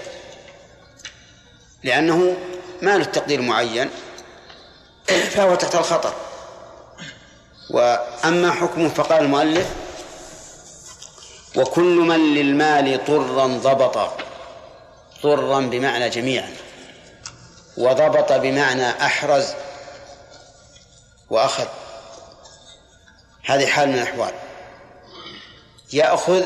[1.82, 2.36] لأنه
[2.82, 3.90] ما له تقدير معين
[5.06, 6.14] فهو تحت الخطر.
[7.70, 9.66] وأما حكمه فقال المؤلف
[11.56, 14.10] وكل من للمال طرا ضبط
[15.22, 16.63] طرا بمعنى جميعا.
[17.76, 19.46] وضبط بمعنى أحرز
[21.30, 21.66] وأخذ.
[23.44, 24.32] هذه حال من الأحوال.
[25.92, 26.42] يأخذ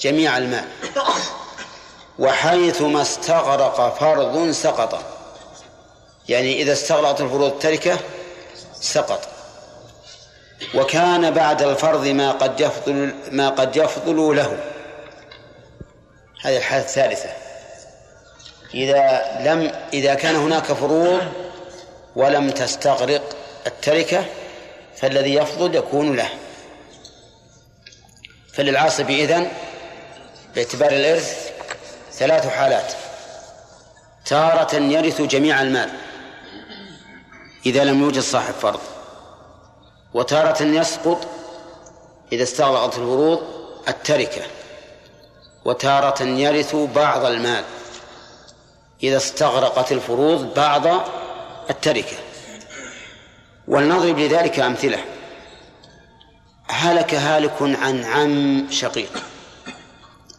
[0.00, 0.64] جميع المال.
[2.18, 5.04] وحيثما استغرق فرض سقط.
[6.28, 7.98] يعني إذا استغرقت الفروض التركة
[8.80, 9.28] سقط.
[10.74, 14.60] وكان بعد الفرض ما قد يفضل ما قد يفضل له.
[16.42, 17.41] هذه الحالة الثالثة.
[18.74, 21.20] إذا لم إذا كان هناك فروض
[22.16, 24.24] ولم تستغرق التركة
[24.96, 26.28] فالذي يفضل يكون له.
[28.52, 29.48] فللعاصب إذن
[30.54, 31.50] باعتبار الإرث
[32.12, 32.92] ثلاث حالات.
[34.26, 35.90] تارة يرث جميع المال
[37.66, 38.80] إذا لم يوجد صاحب فرض.
[40.14, 41.26] وتارة يسقط
[42.32, 43.42] إذا استغرقت الفروض
[43.88, 44.42] التركة.
[45.64, 47.64] وتارة يرث بعض المال.
[49.02, 50.86] إذا استغرقت الفروض بعض
[51.70, 52.16] التركة.
[53.68, 55.04] ولنضرب لذلك أمثلة.
[56.68, 59.22] هلك هالك عن عم شقيق.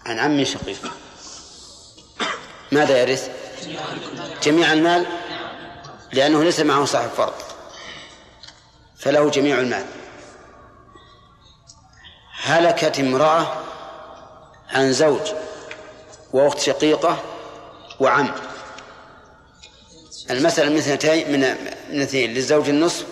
[0.05, 0.91] عن عم شقيق.
[2.71, 3.29] ماذا يرث؟
[4.43, 5.05] جميع المال؟
[6.13, 7.33] لأنه ليس معه صاحب فرض.
[8.97, 9.85] فله جميع المال.
[12.43, 13.63] هلكت امرأة
[14.69, 15.31] عن زوج
[16.33, 17.17] وأخت شقيقة
[17.99, 18.52] وعم.
[20.29, 21.31] المسألة من اثنتين
[21.89, 23.05] من اثنين للزوج النصف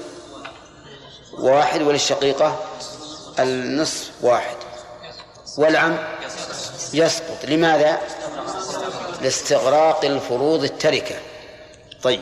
[1.33, 2.59] واحد وللشقيقة
[3.39, 4.55] النصف واحد.
[5.57, 5.97] والعم
[6.93, 7.45] يسقط.
[7.45, 8.01] لماذا؟
[9.21, 11.15] لاستغراق الفروض التركة.
[12.03, 12.21] طيب.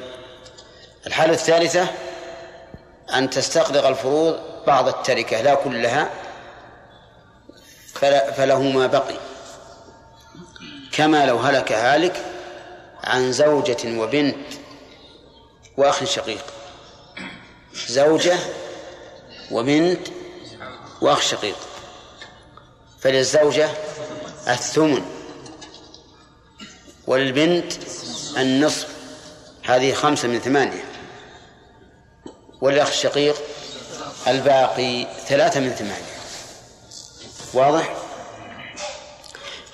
[1.08, 1.88] الحالة الثالثة
[3.14, 6.10] أن تستغرق الفروض بعض التركة لا كلها
[8.38, 9.16] فله ما بقي.
[10.92, 12.26] كما لو هلك هالك
[13.04, 14.36] عن زوجة وبنت
[15.80, 16.46] وأخ شقيق
[17.88, 18.38] زوجة
[19.52, 20.08] وبنت
[21.02, 21.56] وأخ شقيق
[23.02, 23.70] فللزوجة
[24.48, 25.06] الثمن
[27.08, 27.74] وللبنت
[28.38, 28.88] النصف
[29.64, 30.84] هذه خمسة من ثمانية
[32.62, 33.36] والأخ الشقيق
[34.28, 36.20] الباقي ثلاثة من ثمانية
[37.54, 37.94] واضح؟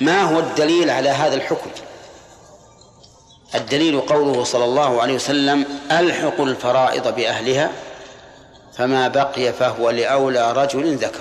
[0.01, 1.84] ما هو الدليل على هذا الحكم؟
[3.55, 7.71] الدليل قوله صلى الله عليه وسلم ألحقوا الفرائض بأهلها
[8.73, 11.19] فما بقي فهو لأولى رجل ذكر.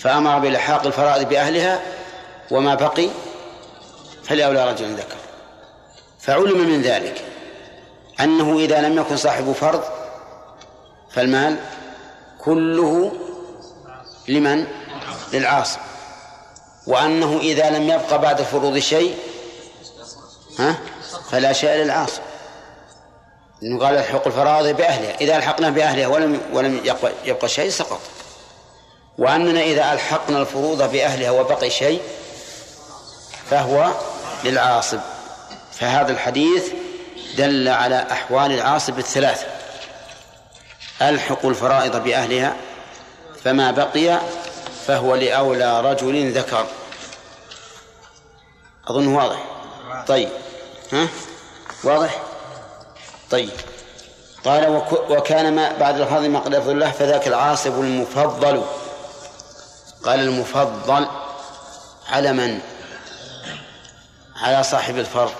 [0.00, 1.82] فأمر بلحاق الفرائض بأهلها
[2.50, 3.08] وما بقي
[4.24, 5.16] فلأولى رجل ذكر.
[6.20, 7.24] فعلم من ذلك
[8.20, 9.82] أنه إذا لم يكن صاحب فرض
[11.10, 11.56] فالمال
[12.38, 13.12] كله
[14.28, 14.66] لمن؟
[15.32, 15.80] للعاصم.
[16.86, 19.16] وأنه إذا لم يبقى بعد الفروض شيء
[20.58, 20.76] ها؟
[21.30, 22.22] فلا شيء للعاصم
[23.62, 25.20] إنه قال الحق الفرائض بأهلها.
[25.20, 28.00] إذا ألحقنا بأهلها ولم ولم يبقى, يبقى شيء سقط.
[29.18, 32.02] وأننا إذا ألحقنا الفروض بأهلها وبقي شيء
[33.50, 33.92] فهو
[34.44, 35.00] للعاصب
[35.72, 36.64] فهذا الحديث
[37.36, 39.46] دل على أحوال العاصب الثلاثة
[41.02, 42.56] ألحق الفرائض بأهلها
[43.44, 44.20] فما بقي
[44.86, 46.66] فهو لأولى رجل ذكر.
[48.88, 49.44] أظن واضح.
[50.06, 50.28] طيب.
[50.92, 51.08] ها؟
[51.84, 52.22] واضح؟
[53.30, 53.50] طيب.
[54.44, 58.62] قال وكان ما بعد الفاظ ما يفضل الله فذاك العاصب المفضل.
[60.04, 61.06] قال المفضل
[62.08, 62.60] على من؟
[64.36, 65.32] على صاحب الفرض.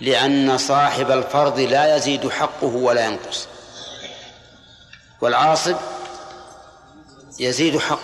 [0.00, 3.46] لأن صاحب الفرض لا يزيد حقه ولا ينقص.
[5.20, 5.76] والعاصب
[7.40, 7.98] يزيد حقه.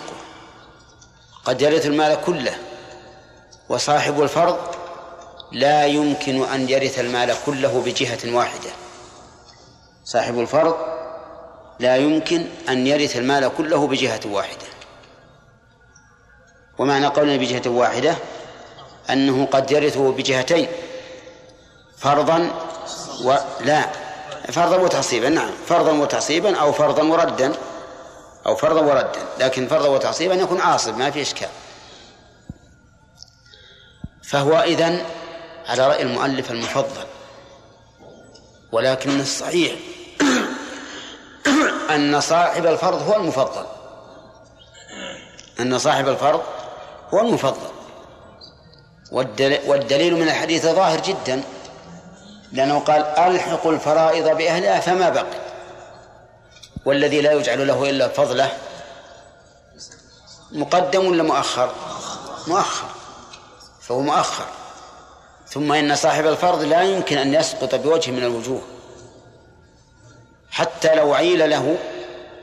[1.45, 2.57] قد يرث المال كله.
[3.69, 4.78] وصاحب الفرض
[5.51, 8.69] لا يمكن أن يرث المال كله بجهة واحدة.
[10.05, 10.75] صاحب الفرض
[11.79, 14.65] لا يمكن أن يرث المال كله بجهة واحدة.
[16.77, 18.15] ومعنى قولنا بجهة واحدة؟
[19.09, 20.67] أنه قد يرثه بجهتين.
[21.97, 22.51] فرضا
[23.23, 23.85] ولا
[24.51, 25.51] فرضا وتعصيبا نعم.
[25.67, 27.53] فرضا وتعصيبا أو فرضا وردا.
[28.45, 29.21] أو فرضا وردا.
[29.39, 31.49] لكن فرضا وتعصيبا يكون عاصب ما في إشكال.
[34.23, 35.05] فهو إذن
[35.67, 37.05] على رأي المؤلف المفضل.
[38.71, 39.71] ولكن الصحيح
[41.95, 43.65] أن صاحب الفرض هو المفضل.
[45.59, 46.41] أن صاحب الفرض
[47.13, 47.69] هو المفضل.
[49.67, 51.43] والدليل من الحديث ظاهر جدا.
[52.51, 55.49] لأنه قال ألحق الفرائض بأهلها فما بقي.
[56.85, 58.51] والذي لا يجعل له إلا فضله
[60.51, 61.71] مقدم ولا مؤخر؟
[62.47, 62.87] مؤخر.
[63.81, 64.45] فهو مؤخر.
[65.49, 68.61] ثم إن صاحب الفرض لا يمكن أن يسقط بوجه من الوجوه.
[70.51, 71.77] حتى لو عيل له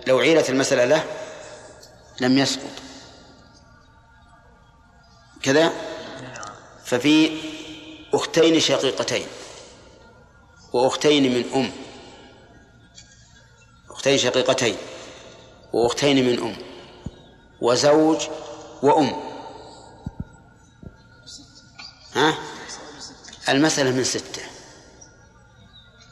[0.07, 1.05] لو عيلت المسألة له
[2.21, 2.71] لم يسقط.
[5.43, 5.73] كذا؟
[6.85, 7.39] ففي
[8.15, 9.27] أختين شقيقتين
[10.73, 11.73] وأختين من أم.
[13.91, 14.77] أختين شقيقتين
[15.73, 16.57] وأختين من أم
[17.61, 18.29] وزوج
[18.83, 19.13] وأم.
[22.15, 22.39] ها؟
[23.49, 24.43] المسألة من ستة.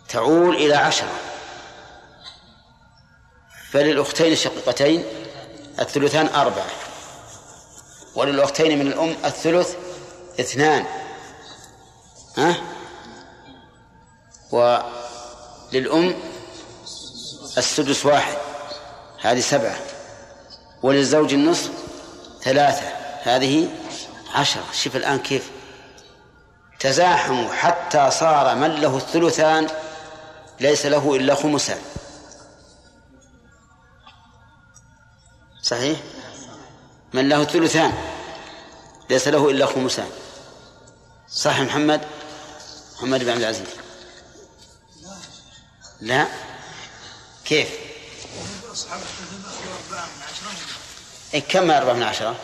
[0.09, 1.20] تعول إلى عشرة.
[3.70, 5.05] فللأختين الشقيقتين
[5.80, 6.70] الثلثان أربعة.
[8.14, 9.74] وللأختين من الأم الثلث
[10.41, 10.87] اثنان.
[12.37, 12.57] ها؟
[14.53, 16.14] وللأم
[17.59, 18.37] السدس واحد.
[19.20, 19.76] هذه سبعة.
[20.82, 21.70] وللزوج النصف
[22.43, 22.87] ثلاثة.
[23.22, 23.68] هذه
[24.35, 24.64] عشرة.
[24.72, 25.51] شوف الآن كيف
[26.85, 29.68] تزاحموا حتى صار من له الثلثان
[30.61, 31.78] ليس له إلا خمسان.
[35.62, 36.01] صحيح؟
[37.12, 37.93] من له الثلثان
[39.11, 40.11] ليس له إلا خمسان.
[41.28, 42.01] صح محمد؟
[42.97, 43.68] محمد بن عبد العزيز.
[46.01, 46.26] لا.
[47.45, 47.68] كيف؟
[51.35, 52.37] إيه كم أربعة من عشرة؟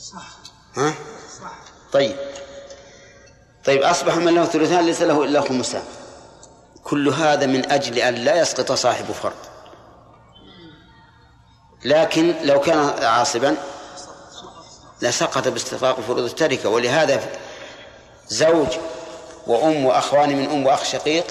[0.00, 0.28] صح
[0.76, 0.94] ها؟
[1.40, 1.58] صح
[1.92, 2.43] طيب.
[3.66, 5.82] طيب أصبح من له ثلثان ليس له إلا خمسان
[6.84, 9.36] كل هذا من أجل أن لا يسقط صاحب فرض.
[11.84, 13.56] لكن لو كان عاصبا
[15.02, 16.68] لسقط باستطراق فروض التركة.
[16.68, 17.28] ولهذا
[18.28, 18.68] زوج
[19.46, 21.26] وأم وأخوان من أم وأخ شقيق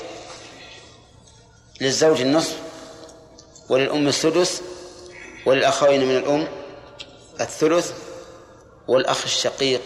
[1.81, 2.57] للزوج النصف
[3.69, 4.61] وللأم السدس
[5.45, 6.47] وللأخوين من الأم
[7.41, 7.91] الثلث
[8.87, 9.81] والأخ الشقيق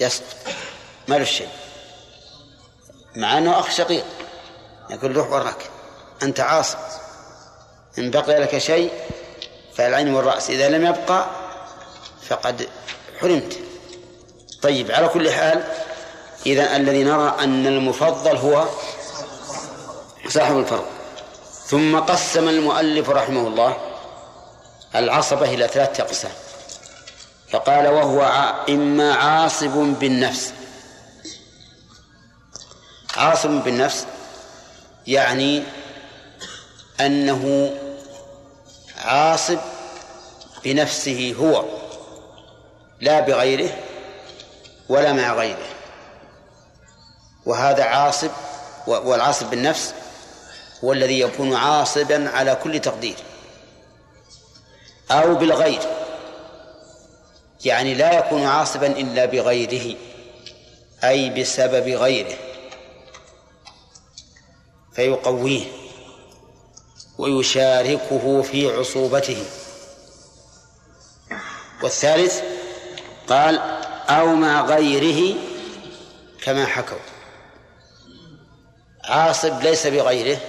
[0.00, 0.36] يسقط.
[1.08, 1.48] ما له شيء.
[3.16, 4.04] مع أنه أخ شقيق.
[4.90, 5.70] يقول روح وراك.
[6.22, 6.78] أنت عاصب
[7.98, 8.92] إن بقي لك شيء
[9.74, 10.50] فالعين والرأس.
[10.50, 11.26] إذا لم يبقى
[12.28, 12.68] فقد
[13.20, 13.58] حرمت.
[14.62, 15.64] طيب على كل حال
[16.46, 18.68] إذا الذي نرى أن المفضل هو
[20.28, 20.86] صاحب الفرض.
[21.66, 23.76] ثم قسم المؤلف رحمه الله
[24.94, 26.32] العصبة إلى ثلاثة أقسام.
[27.50, 28.22] فقال وهو
[28.68, 30.52] إما عاصب بالنفس.
[33.16, 34.06] عاصب بالنفس
[35.06, 35.62] يعني
[37.00, 37.72] أنه
[39.04, 39.58] عاصب
[40.64, 41.64] بنفسه هو
[43.00, 43.70] لا بغيره
[44.88, 45.66] ولا مع غيره.
[47.46, 48.30] وهذا عاصب
[48.86, 49.94] والعاصب بالنفس
[50.84, 53.16] هو الذي يكون عاصبا على كل تقدير
[55.10, 55.80] أو بالغير.
[57.64, 59.96] يعني لا يكون عاصبا إلا بغيره
[61.04, 62.51] أي بسبب غيره.
[64.94, 65.64] فيقويه
[67.18, 69.44] ويشاركه في عصوبته.
[71.82, 72.40] والثالث
[73.28, 73.58] قال
[74.08, 75.38] أو مع غيره
[76.42, 76.98] كما حكوا.
[79.04, 80.40] عاصب ليس بغيره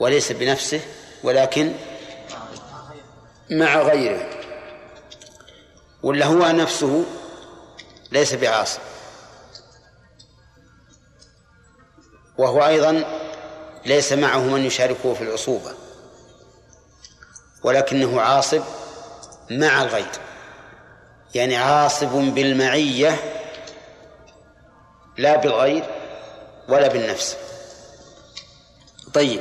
[0.00, 0.80] وليس بنفسه
[1.22, 1.72] ولكن
[3.50, 4.30] مع غيره.
[6.02, 7.04] ولا هو نفسه
[8.12, 8.80] ليس بعاصب.
[12.38, 13.27] وهو أيضا
[13.86, 15.72] ليس معه من يشاركه في العصوبة
[17.62, 18.62] ولكنه عاصب
[19.50, 20.10] مع الغير
[21.34, 23.16] يعني عاصب بالمعية
[25.18, 25.84] لا بالغير
[26.68, 27.36] ولا بالنفس.
[29.14, 29.40] طيب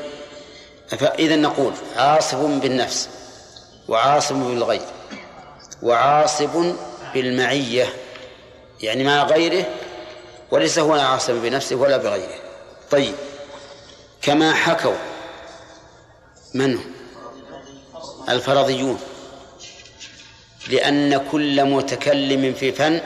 [0.88, 3.10] فإذا نقول عاصب بالنفس
[3.88, 4.82] وعاصب بالغير
[5.82, 6.76] وعاصب
[7.14, 7.94] بالمعية
[8.82, 9.66] يعني مع غيره
[10.52, 12.40] وليس هو عاصب بنفسه ولا بغيره.
[12.92, 13.16] طيب
[14.28, 14.95] كما حكوا
[16.53, 16.80] من
[18.30, 18.99] الفرضيون.
[20.67, 23.01] لأن كل متكلم في فن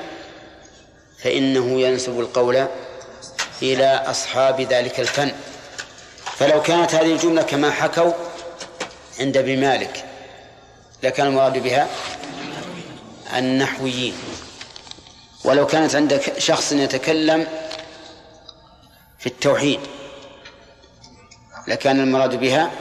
[1.23, 2.67] فإنه ينسب القول
[3.61, 5.31] إلى أصحاب ذلك الفن.
[6.23, 8.11] فلو كانت هذه الجملة كما حكوا
[9.19, 10.05] عند ابن مالك
[11.03, 11.87] لكان المراد بها
[13.37, 14.13] النحويين.
[15.43, 17.47] ولو كانت عند شخص يتكلم
[19.19, 19.79] في التوحيد.
[21.67, 22.71] لكان المراد بها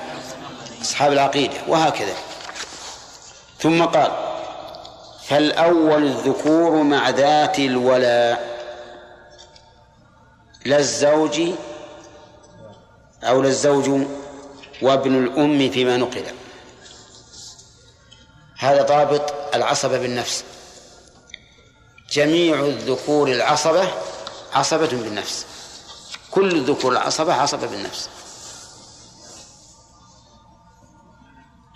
[0.82, 2.14] أصحاب العقيدة وهكذا.
[3.58, 4.10] ثم قال
[5.26, 8.50] فالأول الذكور مع ذات الولاء
[10.64, 11.40] لا الزوج
[13.22, 14.06] أو لا الزوج
[14.82, 16.24] وابن الأم فيما نقل.
[18.58, 20.44] هذا ضابط العصبة بالنفس.
[22.12, 23.88] جميع الذكور العصبة
[24.52, 25.46] عصبة بالنفس.
[26.30, 28.08] كل الذكور العصبة عصبة بالنفس.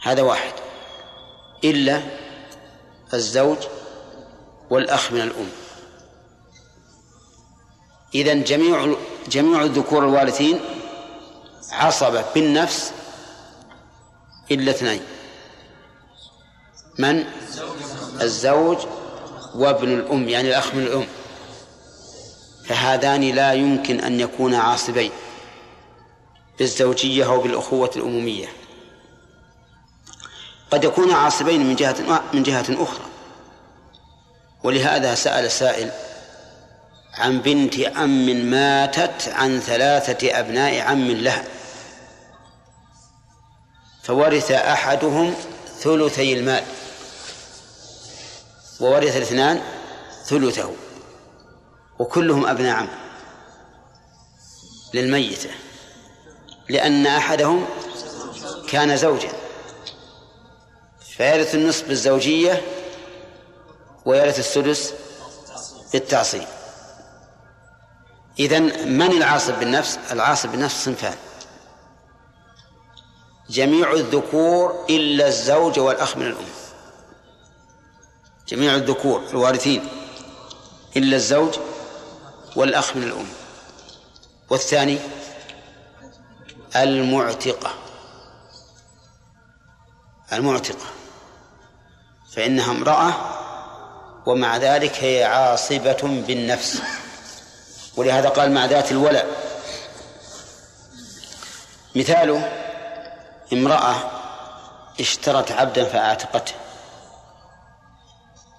[0.04, 0.52] هذا واحد.
[1.64, 2.02] إلا
[3.14, 3.58] الزوج
[4.70, 5.48] والأخ من الأم.
[8.14, 8.94] إذا جميع
[9.28, 10.60] جميع الذكور الوارثين
[11.72, 12.92] عصبة بالنفس
[14.50, 15.00] إلا اثنين.
[16.98, 17.24] من؟
[18.20, 18.78] الزوج
[19.54, 21.06] وابن الأم يعني الأخ من الأم.
[22.66, 25.10] فهذان لا يمكن أن يكونا عاصبين
[26.58, 28.63] بالزوجية أو بالأخوة الأمومية.
[30.74, 33.06] قد يكون عاصبين من جهة من جهة أخرى.
[34.64, 35.90] ولهذا سأل سائل
[37.14, 41.44] عن بنت عم ماتت عن ثلاثة أبناء عم لها.
[44.02, 45.34] فورث أحدهم
[45.80, 46.62] ثلثي المال.
[48.80, 49.62] وورث الاثنان
[50.26, 50.70] ثلثه.
[51.98, 52.88] وكلهم أبناء عم.
[54.94, 55.50] للميتة.
[56.68, 57.66] لأن أحدهم
[58.68, 59.43] كان زوجا.
[61.16, 62.62] فيرث النصف بالزوجية
[64.04, 64.94] ويرث السدس
[65.92, 66.46] بالتعصيب
[68.38, 71.16] إذن من العاصب بالنفس؟ العاصب بالنفس صنفان.
[73.50, 76.44] جميع الذكور إلا الزوج والأخ من الأم.
[78.48, 79.88] جميع الذكور الوارثين
[80.96, 81.58] إلا الزوج
[82.56, 83.26] والأخ من الأم.
[84.50, 84.98] والثاني
[86.76, 87.74] المعتقة.
[90.32, 90.86] المعتقة.
[92.36, 93.12] فإنها امرأة
[94.26, 96.82] ومع ذلك هي عاصبة بالنفس.
[97.96, 99.26] ولهذا قال مع ذات الولاء
[101.94, 102.52] مثاله
[103.52, 103.94] امرأة
[105.00, 106.52] اشترت عبدا فأعتقته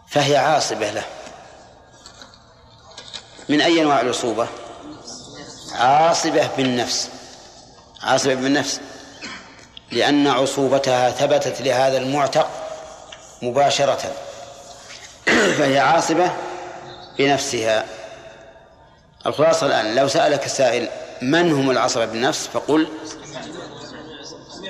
[0.07, 1.06] فهي عاصبة له.
[3.49, 4.47] من أي أنواع العصوبة
[5.73, 7.10] عاصبة بالنفس.
[8.03, 8.80] عاصبة بالنفس
[9.91, 12.49] لأن عصوبتها ثبتت لهذا المعتق
[13.41, 14.12] مباشرة.
[15.57, 16.32] فهي عاصبة
[17.18, 17.86] بنفسها.
[19.26, 20.90] الخلاصة الآن لو سألك السائل
[21.22, 22.88] من هم العصبة بالنفس فقل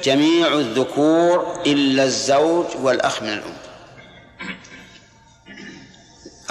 [0.03, 3.53] جميع الذكور إلا الزوج والأخ من الأم.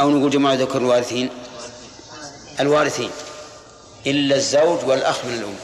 [0.00, 1.30] أو نقول جماعة ذكر الوارثين.
[2.60, 3.10] الوارثين.
[4.06, 5.56] إلا الزوج والأخ من الأم.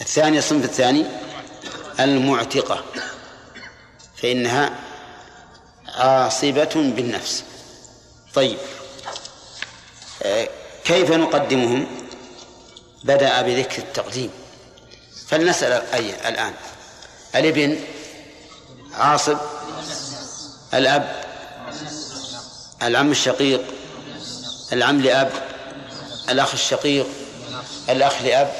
[0.00, 1.04] الثاني الصنف الثاني
[2.00, 2.84] المعتقة.
[4.16, 4.85] فإنها
[5.96, 7.44] عاصبة بالنفس.
[8.34, 8.58] طيب.
[10.22, 10.48] آه،
[10.84, 11.86] كيف نقدمهم؟
[13.04, 14.30] بدأ بذكر التقديم.
[15.28, 16.54] فلنسأل أي الآن.
[17.36, 17.80] الإبن
[18.92, 19.38] عاصب
[20.74, 21.24] الأب
[22.82, 23.64] العم الشقيق
[24.72, 25.32] العم لأب
[26.28, 27.06] الأخ الشقيق
[27.88, 28.54] الأخ لأب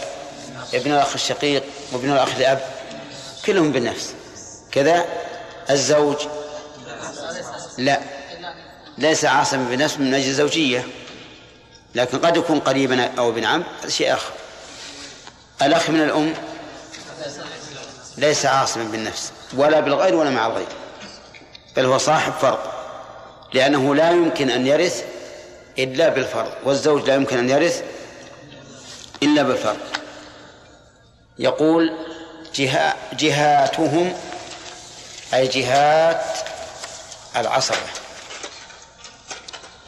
[0.74, 2.70] ابن الأخ الشقيق وابن الأخ لأب.
[3.46, 4.14] كلهم بالنفس.
[4.72, 5.04] كذا
[5.70, 6.16] الزوج
[7.78, 8.00] لا.
[8.98, 10.86] ليس عاصما بالنفس من أجل الزوجية.
[11.94, 14.32] لكن قد يكون قريبا أو ابن عم هذا شيء آخر.
[15.62, 16.34] الأخ من الأم
[18.18, 20.66] ليس عاصما بالنفس ولا بالغير ولا مع الغير
[21.76, 22.58] بل هو صاحب فرض
[23.52, 25.04] لأنه لا يمكن أن يرث
[25.78, 27.82] إلا بالفرض والزوج لا يمكن أن يرث
[29.22, 29.76] إلا بالفرض.
[31.38, 31.92] يقول
[32.54, 34.14] جها جهاتهم
[35.34, 36.38] أي جهات
[37.36, 37.76] العصبة.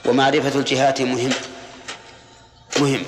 [0.07, 1.33] ومعرفة الجهات مهم.
[2.81, 3.03] مهم.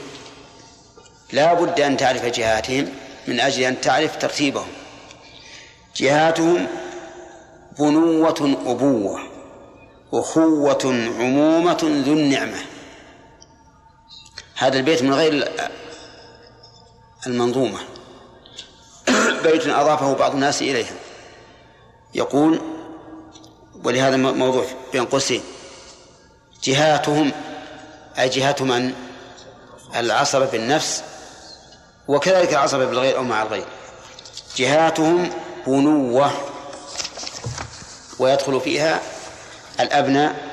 [1.32, 2.88] لا بد أن تعرف جهاتهم
[3.26, 4.68] من أجل أن تعرف ترتيبهم.
[5.96, 6.66] جهاتهم
[7.78, 9.20] بنوة أبوة
[10.12, 12.62] أخوة عمومة ذو النعمة.
[14.56, 15.48] هذا البيت من غير
[17.26, 17.78] المنظومة.
[19.44, 20.94] بيت أضافه بعض الناس إليها.
[22.14, 22.60] يقول
[23.84, 25.42] ولهذا موضوع بين قوسين.
[26.64, 27.32] جهاتهم
[28.18, 28.92] أي جهات من
[29.96, 31.02] العصبة بالنفس
[32.08, 33.66] وكذلك العصبة بالغير أو مع الغير.
[34.56, 35.30] جهاتهم
[35.66, 36.30] بنوة
[38.18, 39.00] ويدخل فيها
[39.80, 40.50] الأبناء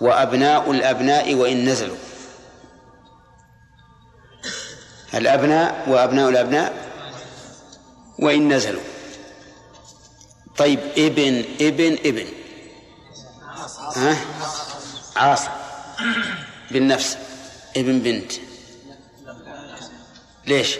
[0.00, 1.96] وأبناء الأبناء وإن نزلوا.
[5.14, 6.72] الأبناء وأبناء الأبناء
[8.18, 8.95] وإن نزلوا.
[10.58, 12.26] طيب ابن ابن ابن.
[13.96, 14.16] ها؟
[15.16, 15.50] عاصم.
[16.70, 17.16] بالنفس.
[17.76, 18.32] ابن بنت.
[20.46, 20.78] ليش؟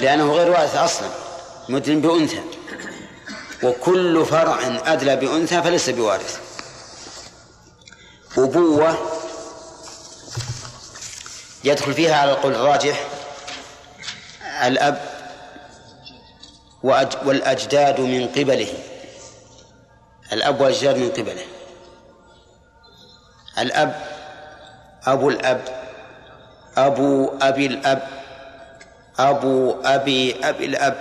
[0.00, 1.08] لأنه غير وارث أصلا.
[1.68, 2.42] مدن بأنثى.
[3.62, 6.40] وكل فرع أدلى بأنثى فليس بوارث.
[8.38, 8.98] أبوة
[11.64, 13.06] يدخل فيها على القول الراجح
[14.62, 15.11] الأب
[16.82, 18.72] والأجداد من قبله.
[20.32, 21.44] الأب والأجداد من قبله.
[23.58, 24.02] الأب
[25.06, 25.64] أبو الأب
[26.76, 28.08] أبو أبي الأب
[29.18, 30.96] أبو أبي أبي الأب؟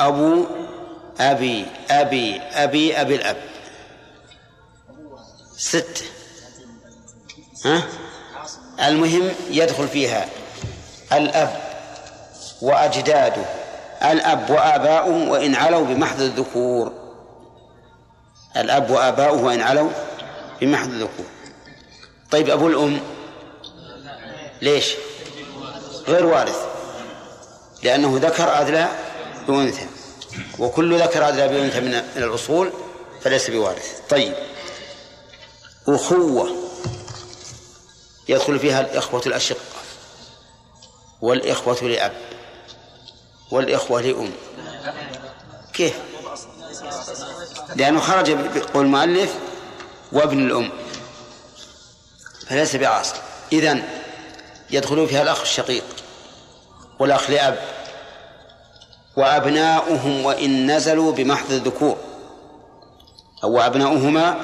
[0.00, 0.46] أبو
[1.20, 3.36] أبي أبي أبي أبي الأب.
[5.56, 6.04] ستة
[7.64, 7.82] ها؟
[8.88, 10.28] المهم يدخل فيها
[11.12, 11.60] الأب
[12.62, 13.44] وأجداده.
[14.02, 16.92] الأب وآباؤه وإن علوا بمحض الذكور.
[18.56, 19.90] الأب وآباؤه وإن علوا
[20.60, 21.26] بمحض الذكور.
[22.30, 23.00] طيب أبو الأم
[24.62, 24.94] ليش؟
[26.08, 26.66] غير وارث.
[27.82, 28.88] لأنه ذكر أدلى
[29.48, 29.86] بأنثى.
[30.58, 32.72] وكل ذكر أدلى بأنثى من الأصول
[33.20, 34.00] فليس بوارث.
[34.10, 34.34] طيب.
[35.88, 36.50] أخوة.
[38.28, 39.60] يدخل فيها الإخوة الأشقة
[41.20, 42.12] والإخوة لأب.
[43.50, 44.32] والإخوة لأم.
[45.72, 45.98] كيف؟
[47.76, 49.34] لأنه خرج بقول المؤلف
[50.12, 50.70] وابن الأم.
[52.48, 53.16] فليس بعاصر
[53.52, 53.82] إذن
[54.70, 55.84] يدخل فيها الأخ الشقيق
[56.98, 57.58] والأخ لأب.
[59.16, 61.96] وأبناؤهم وإن نزلوا بمحض الذكور.
[63.44, 64.40] أو أبناؤهما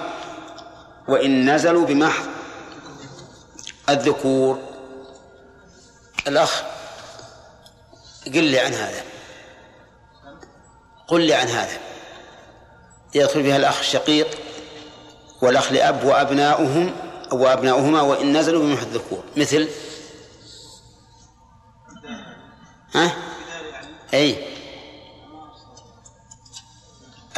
[1.08, 2.24] وإن نزلوا بمحض
[3.88, 4.58] الذكور.
[6.28, 6.62] الأخ
[8.26, 9.04] قل لي عن هذا.
[11.08, 11.78] قل لي عن هذا.
[13.14, 14.38] يدخل فيها الأخ الشقيق
[15.42, 16.96] والأخ لأب وأبناؤهم
[17.32, 19.24] وأبناؤهما وإن نزلوا بمحض الذكور.
[19.36, 19.68] مثل؟
[22.94, 23.16] ها؟
[24.14, 24.36] أي.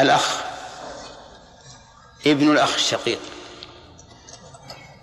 [0.01, 0.41] الأخ
[2.27, 3.21] ابن الأخ الشقيق.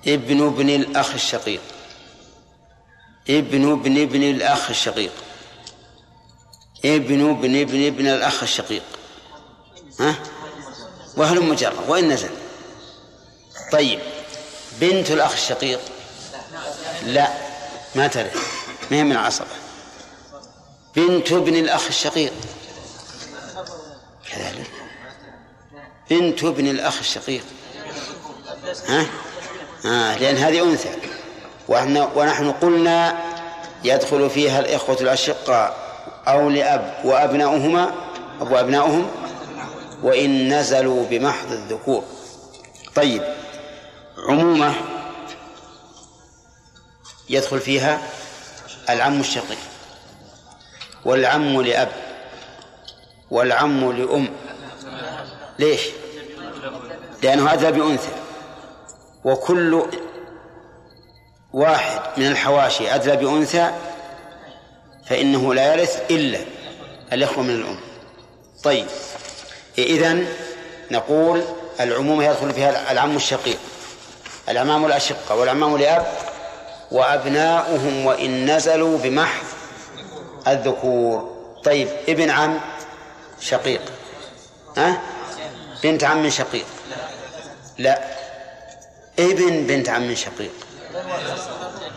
[0.07, 1.61] ابن ابن الأخ الشقيق.
[3.29, 5.11] ابن ابن ابن الأخ الشقيق.
[6.85, 8.83] ابن ابن ابن ابن الأخ الشقيق.
[9.99, 10.15] ها؟
[11.17, 12.29] وهل مجرد؟ وإن نزل.
[13.71, 13.99] طيب.
[14.79, 15.79] بنت الأخ الشقيق؟
[17.05, 17.27] لا.
[17.95, 18.35] ما ترث
[18.91, 19.47] ما هي من العصبة؟
[20.95, 22.33] بنت ابن الأخ الشقيق.
[24.31, 24.71] كذلك.
[26.09, 27.43] بنت ابن الأخ الشقيق.
[28.87, 29.05] ها؟
[29.85, 30.89] آه لأن هذه أنثى.
[32.15, 33.23] ونحن قلنا
[33.83, 35.82] يدخل فيها الإخوة الأشقاء.
[36.27, 37.91] أو لأب وأبناؤهما
[38.41, 39.11] أو أبناؤهم
[40.03, 42.03] وإن نزلوا بمحض الذكور.
[42.95, 43.23] طيب
[44.27, 44.73] عمومة
[47.29, 48.01] يدخل فيها
[48.89, 49.57] العم الشقيق
[51.05, 51.91] والعم لأب
[53.31, 54.29] والعم لأم.
[55.59, 55.81] ليش؟
[57.23, 58.11] لأنه أتى بأنثى.
[59.25, 59.83] وكل
[61.53, 63.71] واحد من الحواشي أدلى بأنثى
[65.09, 66.39] فإنه لا يرث إلا
[67.13, 67.79] الإخوة من الأم.
[68.63, 68.85] طيب
[69.77, 70.27] إذن
[70.91, 71.43] نقول
[71.79, 73.57] العموم يدخل فيها العم الشقيق
[74.49, 76.05] العمام الأشقة والعمام لأب
[76.91, 79.45] وأبناؤهم وإن نزلوا بمحض
[80.47, 81.35] الذكور.
[81.63, 82.59] طيب ابن عم
[83.39, 83.81] شقيق
[84.77, 85.01] ها؟
[85.83, 86.65] بنت عم شقيق.
[87.77, 88.01] لا
[89.19, 90.51] ابن بنت عم شقيق.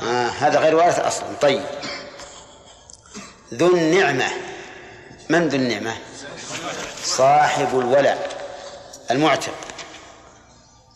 [0.02, 1.26] آه هذا غير وارث أصلا.
[1.40, 1.62] طيب
[3.54, 4.28] ذو النعمة.
[5.28, 5.96] من ذو النعمة؟
[7.04, 8.46] صاحب الولاء
[9.10, 9.54] المعتق.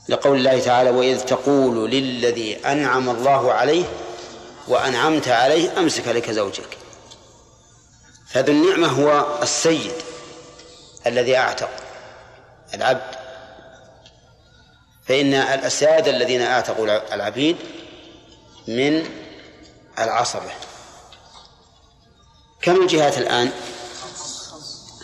[0.08, 3.84] لقول الله تعالى وإذ تقول للذي أنعم الله عليه
[4.68, 6.78] وأنعمت عليه أمسك لك زوجك.
[8.28, 9.92] فذو النعمة هو السيد
[11.06, 11.70] الذي أعتق
[12.74, 13.14] العبد.
[15.08, 17.56] فإن الأسادة الذين أعتقوا العبيد
[18.68, 19.06] من
[19.98, 20.50] العصبة.
[22.62, 23.50] كم الجهات الآن؟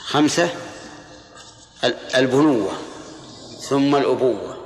[0.07, 0.49] خمسة؟
[2.15, 2.73] البنوة
[3.69, 4.57] ثم الأبوة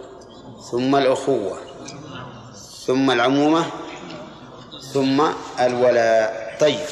[0.71, 1.59] ثم الأخوة
[2.87, 3.67] ثم العمومة
[4.93, 5.23] ثم
[5.61, 6.57] الولاء.
[6.61, 6.87] طيب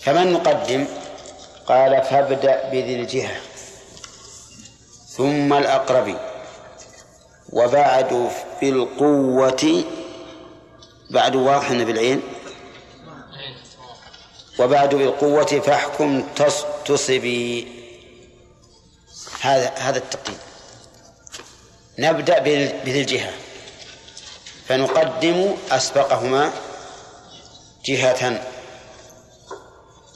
[0.00, 0.86] فمن نقدم
[1.66, 3.36] قال فابدأ بذي الجهة
[5.16, 6.16] ثم الأقرب
[7.52, 8.30] وبعد
[8.60, 9.84] في القوة
[11.10, 12.22] بعد واضح بالعين
[14.60, 16.24] وبعد بالقوة فاحكم
[16.84, 17.68] تصبي.
[19.40, 20.38] هذا هذا التقييم
[21.98, 23.32] نبدأ بذي الجهة.
[24.66, 26.52] فنقدم أسبقهما
[27.84, 28.46] جهة.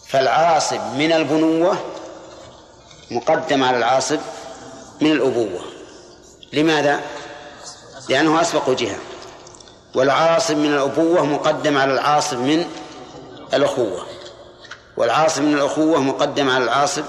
[0.08, 1.78] فالعاصب من البنوة
[3.10, 4.20] مقدم على العاصب
[5.00, 5.64] من الأبوة.
[6.52, 7.00] لماذا؟
[8.08, 8.98] لأنه أسبق جهة.
[9.94, 12.64] والعاصب من الأبوة مقدم على العاصب من
[13.54, 14.13] الأخوة.
[14.96, 17.04] والعاصب من الأخوة مقدم على العاصب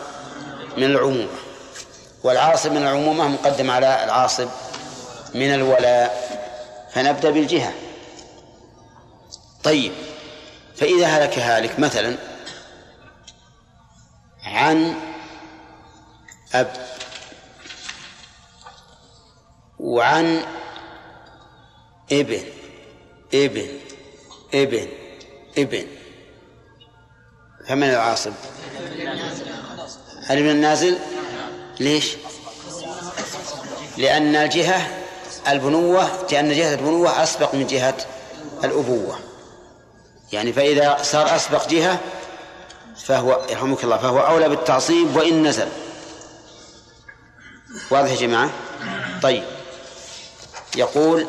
[0.77, 1.27] من العمومة.
[2.23, 4.49] والعاصب من العمومة مقدم على العاصب
[5.35, 6.25] من الولاء.
[6.93, 7.73] فنبدأ بالجهة.
[9.63, 9.91] طيب
[10.75, 12.17] فإذا هلك هالك مثلا
[14.43, 14.95] عن
[16.53, 16.73] أب
[19.79, 20.41] وعن
[22.11, 22.43] ابن
[23.33, 23.67] ابن
[24.53, 24.87] ابن
[25.57, 25.87] ابن.
[27.67, 28.33] فمن العاصب
[30.25, 30.97] هل من النازل؟
[31.79, 32.15] ليش؟
[33.97, 34.87] لأن الجهة
[35.47, 37.97] البنوة لأن جهة البنوة أسبق من جهة
[38.63, 39.19] الأبوة.
[40.31, 41.99] يعني فإذا صار أسبق جهة
[42.95, 45.67] فهو يرحمك الله فهو أولى بالتعصيب وإن نزل.
[47.91, 48.49] واضح يا جماعة؟
[49.21, 49.43] طيب.
[50.75, 51.27] يقول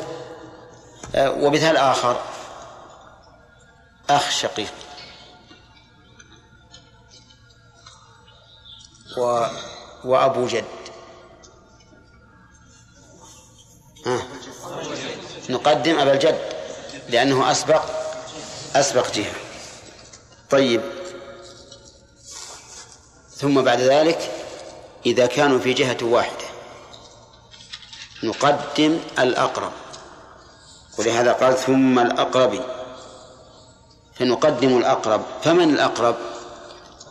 [1.15, 2.21] آه، ومثال آخر.
[4.09, 4.73] أخ شقيق.
[9.17, 9.45] و
[10.03, 10.63] وأبو جد.
[14.05, 14.27] ها.
[15.49, 16.39] نقدم أبا الجد
[17.09, 17.83] لأنه أسبق
[18.75, 19.33] أسبق جهة.
[20.49, 20.81] طيب.
[23.37, 24.31] ثم بعد ذلك
[25.05, 26.45] إذا كانوا في جهة واحدة
[28.23, 29.71] نقدم الأقرب.
[30.97, 32.65] ولهذا قال ثم الأقرب.
[34.15, 35.21] فنقدم الأقرب.
[35.43, 36.15] فمن الأقرب؟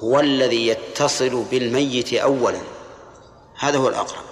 [0.01, 2.61] هو الذي يتصل بالميت أولا.
[3.59, 4.25] هذا هو الأقرب.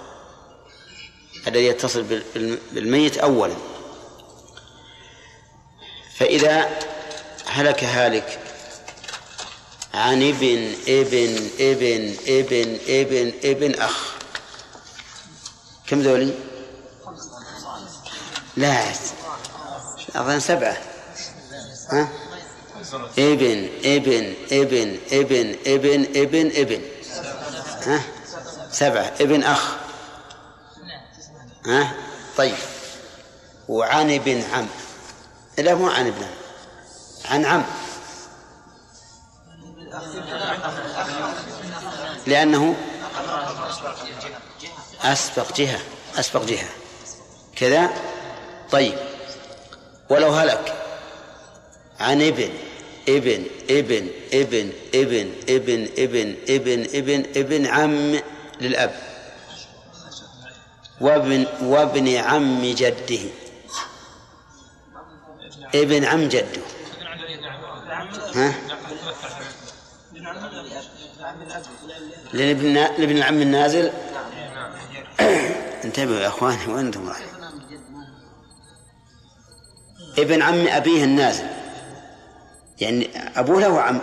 [1.47, 2.21] الذي يتصل
[2.71, 3.55] بالميت أولا.
[6.17, 6.79] فإذا
[7.45, 8.39] هلك هالك
[9.93, 14.15] عن ابن ابن ابن ابن ابن ابن أخ.
[15.87, 16.33] كم ذولي؟
[18.57, 18.91] لا
[20.15, 20.77] أظن سبعة.
[21.91, 22.24] ها؟
[23.17, 26.81] ابن ابن ابن ابن ابن ابن ابن
[27.85, 28.01] ها؟
[28.71, 29.75] سبعة ابن أخ
[31.65, 31.93] ها؟
[32.37, 32.55] طيب
[33.67, 34.67] وعن ابن عم
[35.57, 36.25] لا مو عن ابن
[37.25, 37.63] عن عم
[42.27, 42.75] لأنه
[45.01, 45.79] أسبق جهة
[46.17, 46.69] أسبق جهة
[47.55, 47.89] كذا
[48.71, 48.97] طيب
[50.09, 50.75] ولو هلك
[51.99, 52.49] عن ابن
[53.09, 58.19] ابن ابن ابن ابن ابن ابن ابن ابن ابن عم
[58.61, 58.95] للأب.
[61.01, 63.19] وابن وابن عم جده.
[65.75, 66.61] ابن عم جده.
[68.35, 68.53] ها؟
[72.33, 73.91] لابن لابن العم النازل؟
[75.83, 77.11] انتبهوا يا اخواني وين أنتم
[80.19, 81.64] ابن عم أبيه النازل.
[82.79, 84.01] يعني أبوه له عم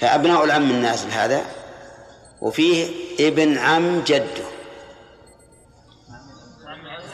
[0.00, 1.42] فأبناء العم النازل هذا
[2.40, 2.90] وفيه
[3.20, 4.44] ابن عم جده.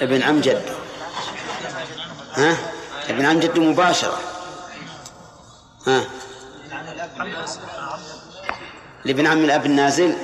[0.01, 0.75] ابن عم جده.
[2.33, 2.57] ها؟
[3.09, 4.19] ابن عم جده مباشرة.
[5.87, 6.05] ها؟
[9.05, 10.17] لابن عم الأب النازل؟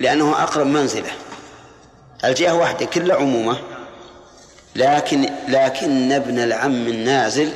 [0.00, 1.10] لأنه أقرب منزلة.
[2.24, 3.60] الجهة واحدة كلها عمومة.
[4.76, 7.52] لكن لكن ابن العم النازل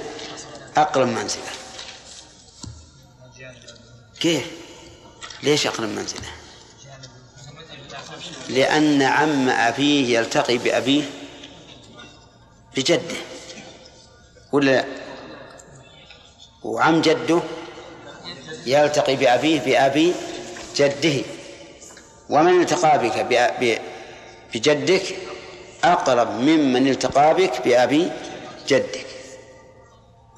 [0.76, 1.42] أقرب منزلة
[4.20, 4.50] كيف؟
[5.42, 6.30] ليش أقرب منزلة؟
[8.48, 11.04] لأن عم أبيه يلتقي بأبيه
[12.76, 13.16] بجده
[14.52, 14.84] ولا لا؟
[16.62, 17.40] وعم جده
[18.66, 20.14] يلتقي بأبيه بأبي
[20.76, 21.22] جده
[22.30, 23.26] ومن التقى بك
[24.54, 25.16] بجدك
[25.84, 28.10] أقرب ممن التقى بك بأبي
[28.68, 29.13] جدك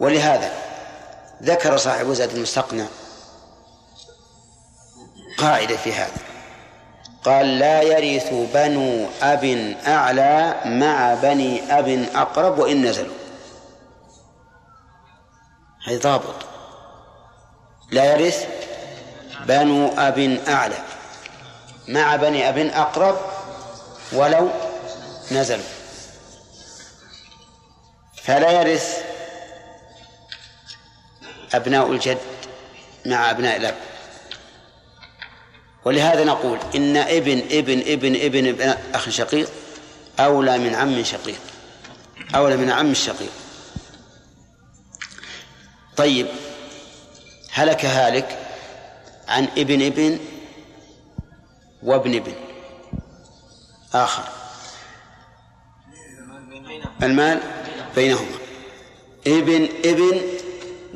[0.01, 0.52] ولهذا
[1.43, 2.86] ذكر صاحب زاد المستقنع
[5.39, 6.16] قاعدة في هذا.
[7.24, 13.14] قال لا يرث بنو أب أعلى مع بني أب أقرب وإن نزلوا.
[15.86, 16.35] هذا ضابط.
[17.90, 18.47] لا يرث
[19.47, 20.18] بنو أب
[20.48, 20.78] أعلى
[21.89, 23.16] مع بني أب أقرب
[24.12, 24.51] ولو
[25.32, 25.64] نزلوا.
[28.23, 29.06] فلا يرث
[31.55, 32.18] أبناء الجد
[33.06, 33.77] مع أبناء الأب.
[35.85, 39.48] ولهذا نقول إن ابن ابن ابن ابن, ابن أخ شقيق
[40.20, 41.39] أولى من عم شقيق.
[42.35, 43.31] أولى من عم الشقيق
[45.97, 46.27] طيب
[47.52, 48.39] هلك هالك
[49.28, 50.18] عن ابن ابن
[51.82, 52.32] وابن ابن
[53.94, 54.24] آخر.
[57.02, 57.40] المال
[57.97, 58.36] بينهما.
[59.27, 60.20] ابن ابن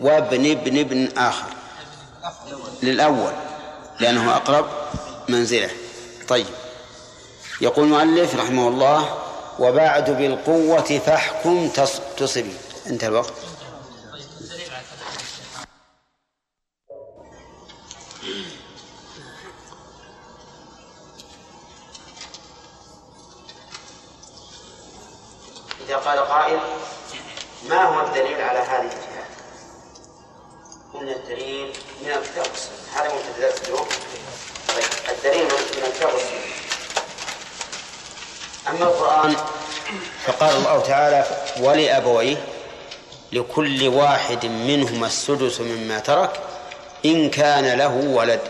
[0.01, 1.49] وابن ابن ابن آخر.
[2.83, 3.33] للأول
[4.01, 4.67] لأنه أقرب
[5.29, 5.71] منزله.
[6.29, 6.47] طيب.
[7.61, 9.19] يقول المؤلف رحمه الله
[9.59, 11.69] وبعد بالقوة فاحكم
[12.17, 12.55] تصبي
[12.87, 13.33] انتهى الوقت.
[25.89, 26.61] إذا قال قائل
[27.69, 29.10] ما هو الدليل على هذه
[31.01, 31.73] قلنا الدليل
[32.03, 33.87] من والسنة هذا مبتدأ اليوم
[34.69, 35.51] طيب الدليل من
[35.83, 36.41] والسنة
[38.69, 39.37] أما القرآن
[40.25, 41.25] فقال الله تعالى
[41.61, 42.37] ولأبويه
[43.33, 46.41] لكل واحد منهما السدس مما ترك
[47.05, 48.41] إن كان له ولد.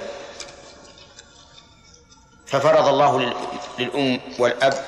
[2.47, 3.35] ففرض الله
[3.79, 4.87] للأم والأب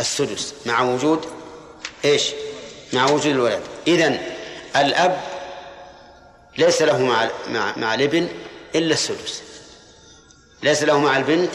[0.00, 1.26] السدس مع وجود
[2.04, 2.30] إيش؟
[2.92, 3.62] مع وجود الولد.
[3.86, 4.20] إذن
[4.76, 5.35] الأب
[6.58, 8.28] ليس له مع مع, مع الابن
[8.74, 9.42] إلا السدس.
[10.62, 11.50] ليس له مع البنت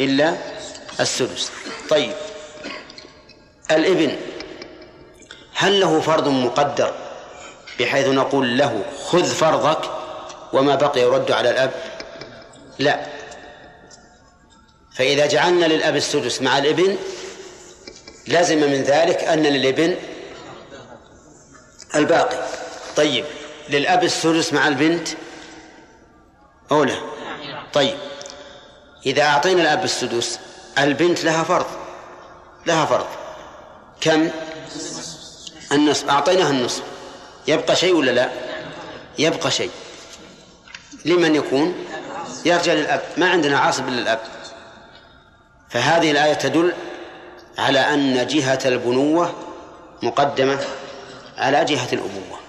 [0.00, 0.36] إلا
[1.00, 1.50] السدس.
[1.90, 2.12] طيب.
[3.70, 4.16] الإبن
[5.54, 6.94] هل له فرض مقدر
[7.80, 9.90] بحيث نقول له خذ فرضك
[10.52, 11.72] وما بقي يرد على الأب؟
[12.78, 13.06] لا.
[14.96, 16.96] فإذا جعلنا للأب السدس مع الإبن
[18.26, 19.96] لازم من ذلك أن للإبن
[21.94, 22.46] الباقي.
[22.96, 23.24] طيب.
[23.68, 25.08] للأب السدس مع البنت؟
[26.72, 26.96] أولى
[27.72, 27.96] طيب.
[29.06, 30.40] إذا أعطينا الأب السدس
[30.78, 31.66] البنت لها فرض.
[32.66, 33.06] لها فرض.
[34.00, 34.30] كم؟
[35.72, 36.10] النصف.
[36.10, 36.82] أعطيناها النصف.
[37.48, 38.30] يبقى شيء ولا لا؟
[39.18, 39.70] يبقى شيء.
[41.04, 41.74] لمن يكون؟
[42.44, 44.20] يرجع للأب ما عندنا عاصب للأب
[45.70, 46.72] فهذه الآية تدل
[47.58, 49.34] على أن جهة البنوة
[50.02, 50.64] مقدمة
[51.38, 52.43] على جهة الأبوة.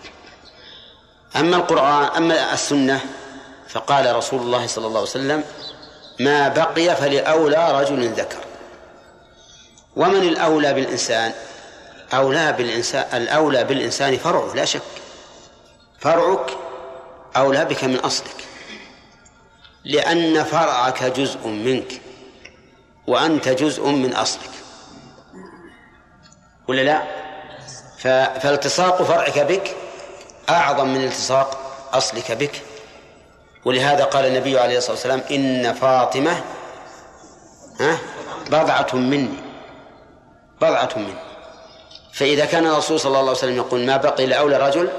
[1.35, 2.99] أما القرآن أما السنة
[3.69, 5.43] فقال رسول الله صلى الله عليه وسلم
[6.19, 8.37] ما بقي فلأولى رجل ذكر.
[9.95, 11.33] ومن الأولى بالإنسان؟
[12.13, 14.81] أولى بالإنسان الأولى بالإنسان فرعه لا شك.
[15.99, 16.51] فرعك
[17.37, 18.45] أولى بك من أصلك.
[19.85, 22.01] لأن فرعك جزء منك
[23.07, 24.49] وأنت جزء من أصلك.
[26.67, 27.03] ولا لا؟
[28.39, 29.75] فالتصاق فرعك بك
[30.49, 31.61] أعظم من التصاق
[31.93, 32.61] أصلك بك.
[33.65, 36.43] ولهذا قال النبي عليه الصلاة والسلام إن فاطمة
[37.79, 37.97] ها
[38.47, 39.37] بضعة مني.
[40.61, 41.13] بضعة مني.
[42.13, 44.89] فإذا كان الرسول صلى الله عليه وسلم يقول ما بقي لأولى رجل؟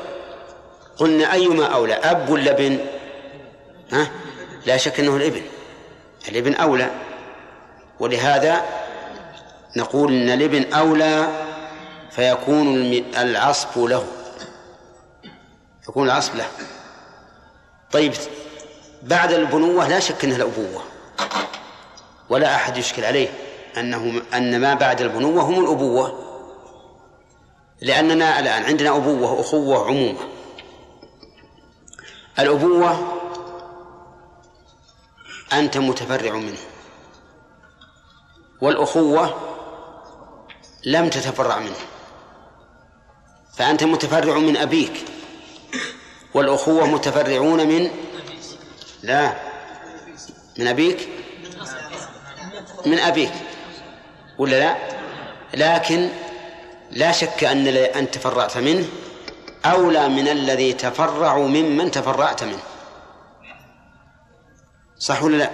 [0.97, 2.78] قلنا أيما أولى أب ولا ابن؟
[3.93, 4.10] ها
[4.66, 5.43] لا شك أنه الابن.
[6.28, 6.90] الابن أولى.
[8.01, 8.64] ولهذا
[9.77, 11.28] نقول أن الابن أولى
[12.10, 14.06] فيكون العصب له.
[15.88, 16.48] يكون العصب له.
[17.92, 18.12] طيب
[19.02, 20.82] بعد البنوة لا شك أنها الأبوة.
[22.28, 23.28] ولا أحد يشكل عليه
[23.76, 26.26] أنه أن ما بعد البنوة هم الأبوة.
[27.80, 30.20] لأننا الآن عندنا أبوة أخوة عمومة
[32.38, 33.12] الأبوة
[35.52, 36.58] أنت متفرع منه.
[38.60, 39.34] والأخوة
[40.84, 41.76] لم تتفرع منه.
[43.56, 45.04] فأنت متفرع من أبيك.
[46.35, 47.90] والأخوة متفرعون من؟
[49.03, 49.32] لا.
[50.59, 51.09] من أبيك؟
[52.86, 53.32] من أبيك.
[54.39, 54.77] ولا لا؟
[55.55, 56.09] لكن
[56.90, 58.89] لا شك أن أن تفرعت منه
[59.65, 62.62] أولى من الذي تفرع ممن تفرعت منه.
[64.98, 65.51] صح ولا لا؟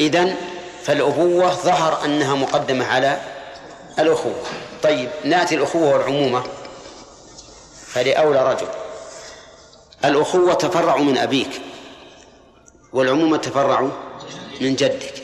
[0.00, 0.36] إذن
[0.82, 3.20] فالأبوة ظهر أنها مقدمة على
[3.98, 4.42] الأخوة.
[4.82, 6.44] طيب نأتي الأخوة والعمومة.
[7.86, 8.83] فلأولى رجل.
[10.04, 11.60] الأخوة تفرع من أبيك
[12.92, 13.90] والعمومة تفرع
[14.60, 15.14] من جدك.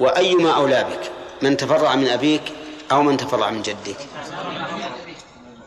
[0.00, 1.10] وأيما أولى بك
[1.42, 2.42] من تفرع من أبيك
[2.92, 3.96] أو من تفرع من جدك.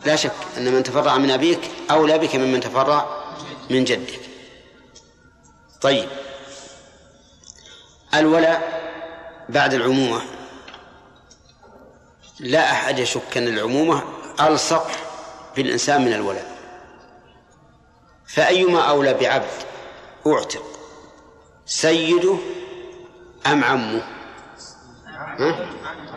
[0.06, 3.06] لا شك أن من تفرع من أبيك أولى بك ممن تفرع
[3.70, 4.20] من جدك.
[5.80, 6.08] طيب.
[8.14, 8.82] الولاء
[9.48, 10.22] بعد العمومة.
[12.40, 14.02] لا أحد يشك أن العمومة
[14.40, 14.90] ألصق
[15.56, 16.51] بالإنسان من الولاء.
[18.34, 19.62] فأيما أولى بعبد
[20.26, 20.64] أعتق
[21.66, 22.36] سيده
[23.46, 24.02] أم عمه؟
[25.38, 25.68] ها؟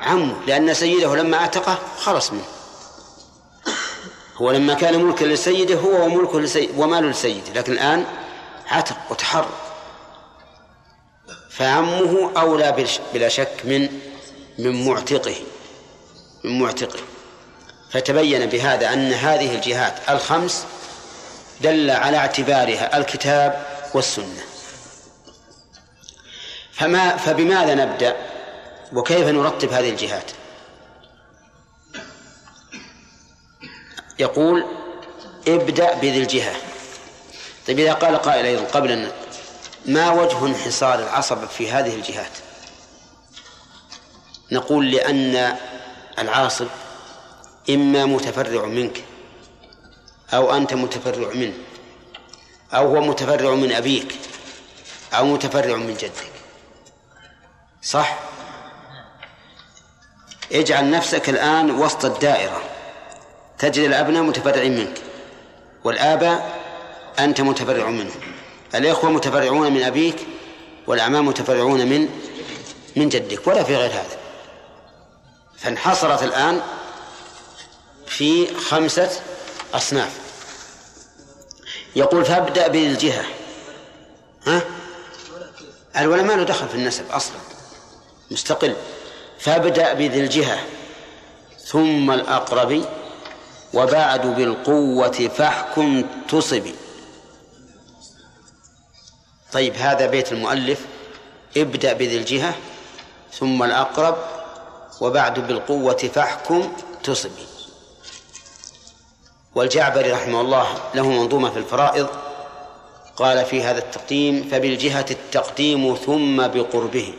[0.01, 2.45] عمه لأن سيده لما أعتقه خلص منه.
[4.35, 8.05] هو لما كان ملكا لسيده هو وملكه لسيد وماله لسيده لكن الآن
[8.67, 9.49] عتق وتحرر
[11.49, 13.99] فعمه أولى بلا شك من
[14.59, 15.35] من معتقه
[16.43, 16.99] من معتقه.
[17.91, 20.65] فتبين بهذا أن هذه الجهات الخمس
[21.61, 24.43] دل على اعتبارها الكتاب والسنة.
[26.73, 28.15] فما فبماذا نبدأ؟
[28.93, 30.31] وكيف نرتب هذه الجهات؟
[34.19, 34.65] يقول
[35.47, 36.55] ابدأ بذي الجهة.
[37.67, 39.11] طيب إذا قال قائل أيضا قبل أن
[39.85, 42.31] ما وجه انحصار العصب في هذه الجهات؟
[44.51, 45.57] نقول لأن
[46.19, 46.67] العاصب
[47.69, 49.03] إما متفرع منك
[50.33, 51.53] أو أنت متفرع منه
[52.73, 54.15] أو هو متفرع من أبيك
[55.13, 56.31] أو متفرع من جدك.
[57.81, 58.19] صح؟
[60.51, 62.61] اجعل نفسك الآن وسط الدائرة.
[63.57, 65.01] تجد الأبناء متفرعين منك
[65.83, 66.59] والآباء
[67.19, 68.21] أنت متفرع منهم
[68.75, 70.27] الإخوة متفرعون من أبيك
[70.87, 72.09] والأعمام متفرعون من
[72.95, 74.17] من جدك ولا في غير هذا.
[75.57, 76.61] فانحصرت الآن
[78.07, 79.09] في خمسة
[79.77, 80.19] أصناف.
[81.95, 83.25] يقول فابدأ بالجهة.
[84.47, 84.61] ها؟
[85.97, 87.37] الولا ما له دخل في النسب أصلا.
[88.31, 88.75] مستقل.
[89.39, 90.59] فابدأ بذي الجهة.
[91.65, 92.85] ثم الأقرب
[93.73, 96.75] وبعد بالقوة فاحكم تصبي
[99.51, 100.79] طيب هذا بيت المؤلف.
[101.57, 102.55] ابدأ بذي الجهة.
[103.33, 104.17] ثم الأقرب
[105.01, 106.73] وبعد بالقوة فاحكم
[107.03, 107.54] تصبي
[109.55, 112.07] والجعبري رحمه الله له منظومة في الفرائض
[113.15, 117.13] قال في هذا التقديم فبالجهة التقديم ثم بقربه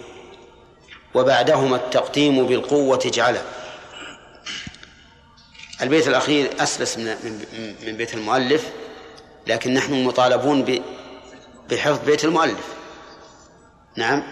[1.15, 3.43] وبعدهما التقديم بالقوة اجعله
[5.83, 6.99] البيت الأخير أسلس
[7.87, 8.71] من بيت المؤلف
[9.47, 10.83] لكن نحن مطالبون
[11.71, 12.67] بحفظ بيت المؤلف.
[13.97, 14.23] نعم.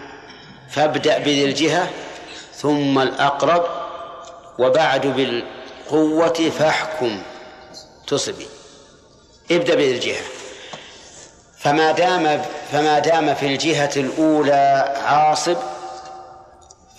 [0.69, 1.89] فابدأ بذي الجهة
[2.53, 3.65] ثم الأقرب
[4.59, 7.21] وبعد بالقوة فاحكم.
[8.07, 8.47] تصبي.
[9.51, 10.23] ابدأ بذي الجهة
[11.59, 15.57] فما دام فما دام في الجهة الأولى عاصب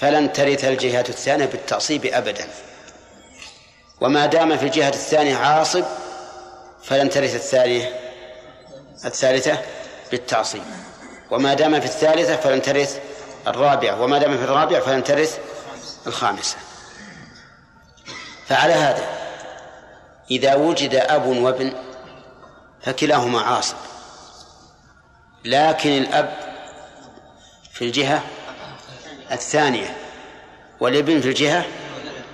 [0.01, 2.49] فلن ترث الجهة الثانية بالتعصيب أبدا.
[4.01, 5.85] وما دام في الجهة الثانية عاصب
[6.85, 8.01] فلن ترث الثانية
[9.05, 9.59] الثالثة
[10.11, 10.63] بالتعصيب.
[11.31, 12.99] وما دام في الثالثة فلن ترث
[13.47, 14.01] الرابعة.
[14.03, 15.39] وما دام في الرابعة فلن ترث
[16.07, 16.57] الخامسة.
[18.49, 19.16] فعلى هذا
[20.31, 21.73] إذا وجد أب وابن
[22.83, 23.77] فكلاهما عاصب
[25.45, 26.35] لكن الأب
[27.73, 28.23] في الجهة
[29.33, 29.97] الثانية
[30.81, 31.65] والابن في الجهة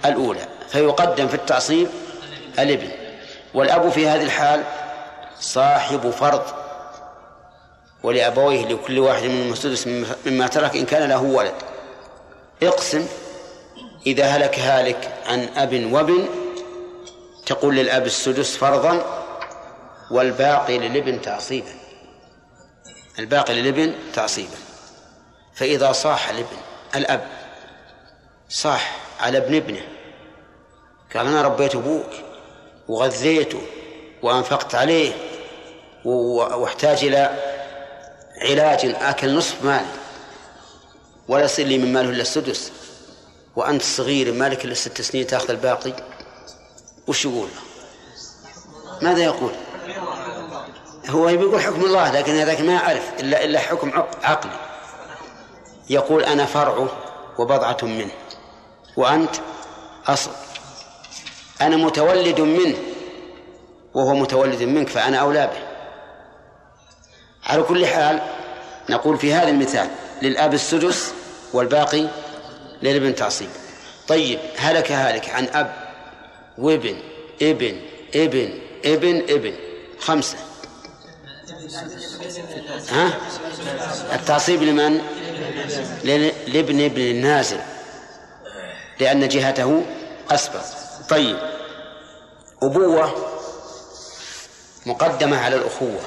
[0.05, 1.89] الأولى فيقدم في التعصيب
[2.59, 2.89] الابن.
[3.55, 4.65] والأب في هذه الحال
[5.41, 6.43] صاحب فرض
[8.03, 9.87] ولأبويه لكل واحد من السدس
[10.27, 11.55] مما ترك إن كان له ولد.
[12.63, 13.07] اقسم
[14.07, 16.29] إذا هلك هالك عن أب وابن
[17.47, 19.25] تقول للأب السدس فرضا
[20.11, 21.75] والباقي للابن تعصيبا.
[23.19, 24.57] الباقي للابن تعصيبا.
[25.55, 26.57] فإذا صاح الابن
[26.95, 27.27] الأب
[28.49, 29.81] صاح على ابن ابنه
[31.15, 32.11] قال أنا ربيت أبوك
[32.89, 33.63] وغذيته
[34.23, 35.13] وأنفقت عليه
[36.05, 37.39] واحتاج إلى
[38.43, 39.87] علاج أكل نصف مالي
[41.29, 42.73] ولا يصير لي من ماله إلا السدس
[43.57, 45.93] وأنت صغير مالك إلا ست سنين تأخذ الباقي.
[47.07, 47.49] وش يقول
[49.03, 49.53] ماذا يقول؟
[51.09, 53.93] هو يقول حكم الله لكن هذاك ما يعرف إلا إلا حكم
[54.23, 54.53] عقلي.
[55.91, 56.89] يقول أنا فرعه
[57.39, 58.11] وبضعة منه
[58.97, 59.37] وأنت
[60.07, 60.31] أصل.
[61.61, 62.77] أنا متولد منه
[63.95, 65.63] وهو متولد منك فأنا أولى به.
[67.45, 68.21] على كل حال
[68.91, 69.91] نقول في هذا المثال
[70.23, 71.15] للأب السدس
[71.53, 72.09] والباقي
[72.83, 73.51] للابن تعصيب.
[74.09, 75.82] طيب هلك هالك عن أب
[76.59, 76.97] وابن
[77.43, 77.81] ابن
[78.15, 79.55] ابن ابن ابن.
[80.01, 80.37] خمسة.
[82.89, 83.19] ها؟
[84.13, 85.01] التعصيب لمن؟
[86.47, 87.61] لابن ابن النازل.
[89.01, 89.83] لأن جهته
[90.31, 90.65] أسبق.
[91.09, 91.39] طيب.
[92.63, 93.15] أبوة
[94.87, 96.01] مقدمة على الأخوة.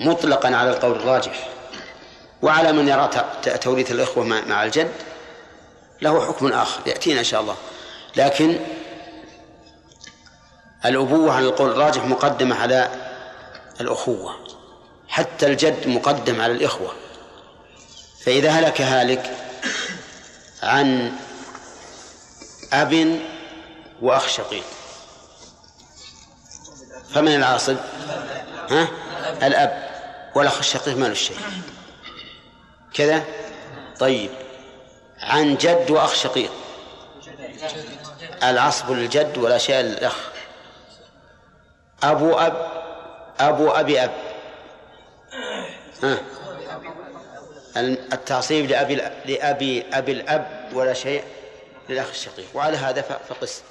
[0.00, 1.48] مطلقا على القول الراجح.
[2.42, 3.10] وعلى من يرى
[3.62, 4.92] توريث الإخوة مع الجد
[6.02, 6.80] له حكم آخر.
[6.86, 7.56] يأتينا إن شاء الله.
[8.16, 8.58] لكن
[10.84, 12.90] الأبوة على القول الراجح مقدمة على
[13.80, 14.36] الأخوة
[15.08, 16.94] حتى الجد مقدم على الإخوة.
[18.24, 19.36] فإذا هلك هالك
[20.62, 21.12] عن
[22.72, 23.20] أب
[24.02, 24.64] وأخ شقيق.
[27.14, 27.76] فمن العاصب؟
[28.70, 28.88] ها؟
[29.42, 29.90] الأب
[30.34, 31.38] والأخ الشقيق مال الشيء
[32.94, 33.24] كذا؟
[34.00, 34.30] طيب.
[35.20, 36.50] عن جد وأخ شقيق.
[38.42, 40.33] العصب للجد ولا شيء للأخ.
[42.10, 42.66] أبو أب
[43.40, 44.10] أبو أبي أب.
[48.12, 48.94] التعصيب لأبي
[49.26, 51.24] لأبي أبي الأب ولا شيء
[51.88, 52.46] للأخ الشقيق.
[52.54, 53.62] وعلى هذا فقس.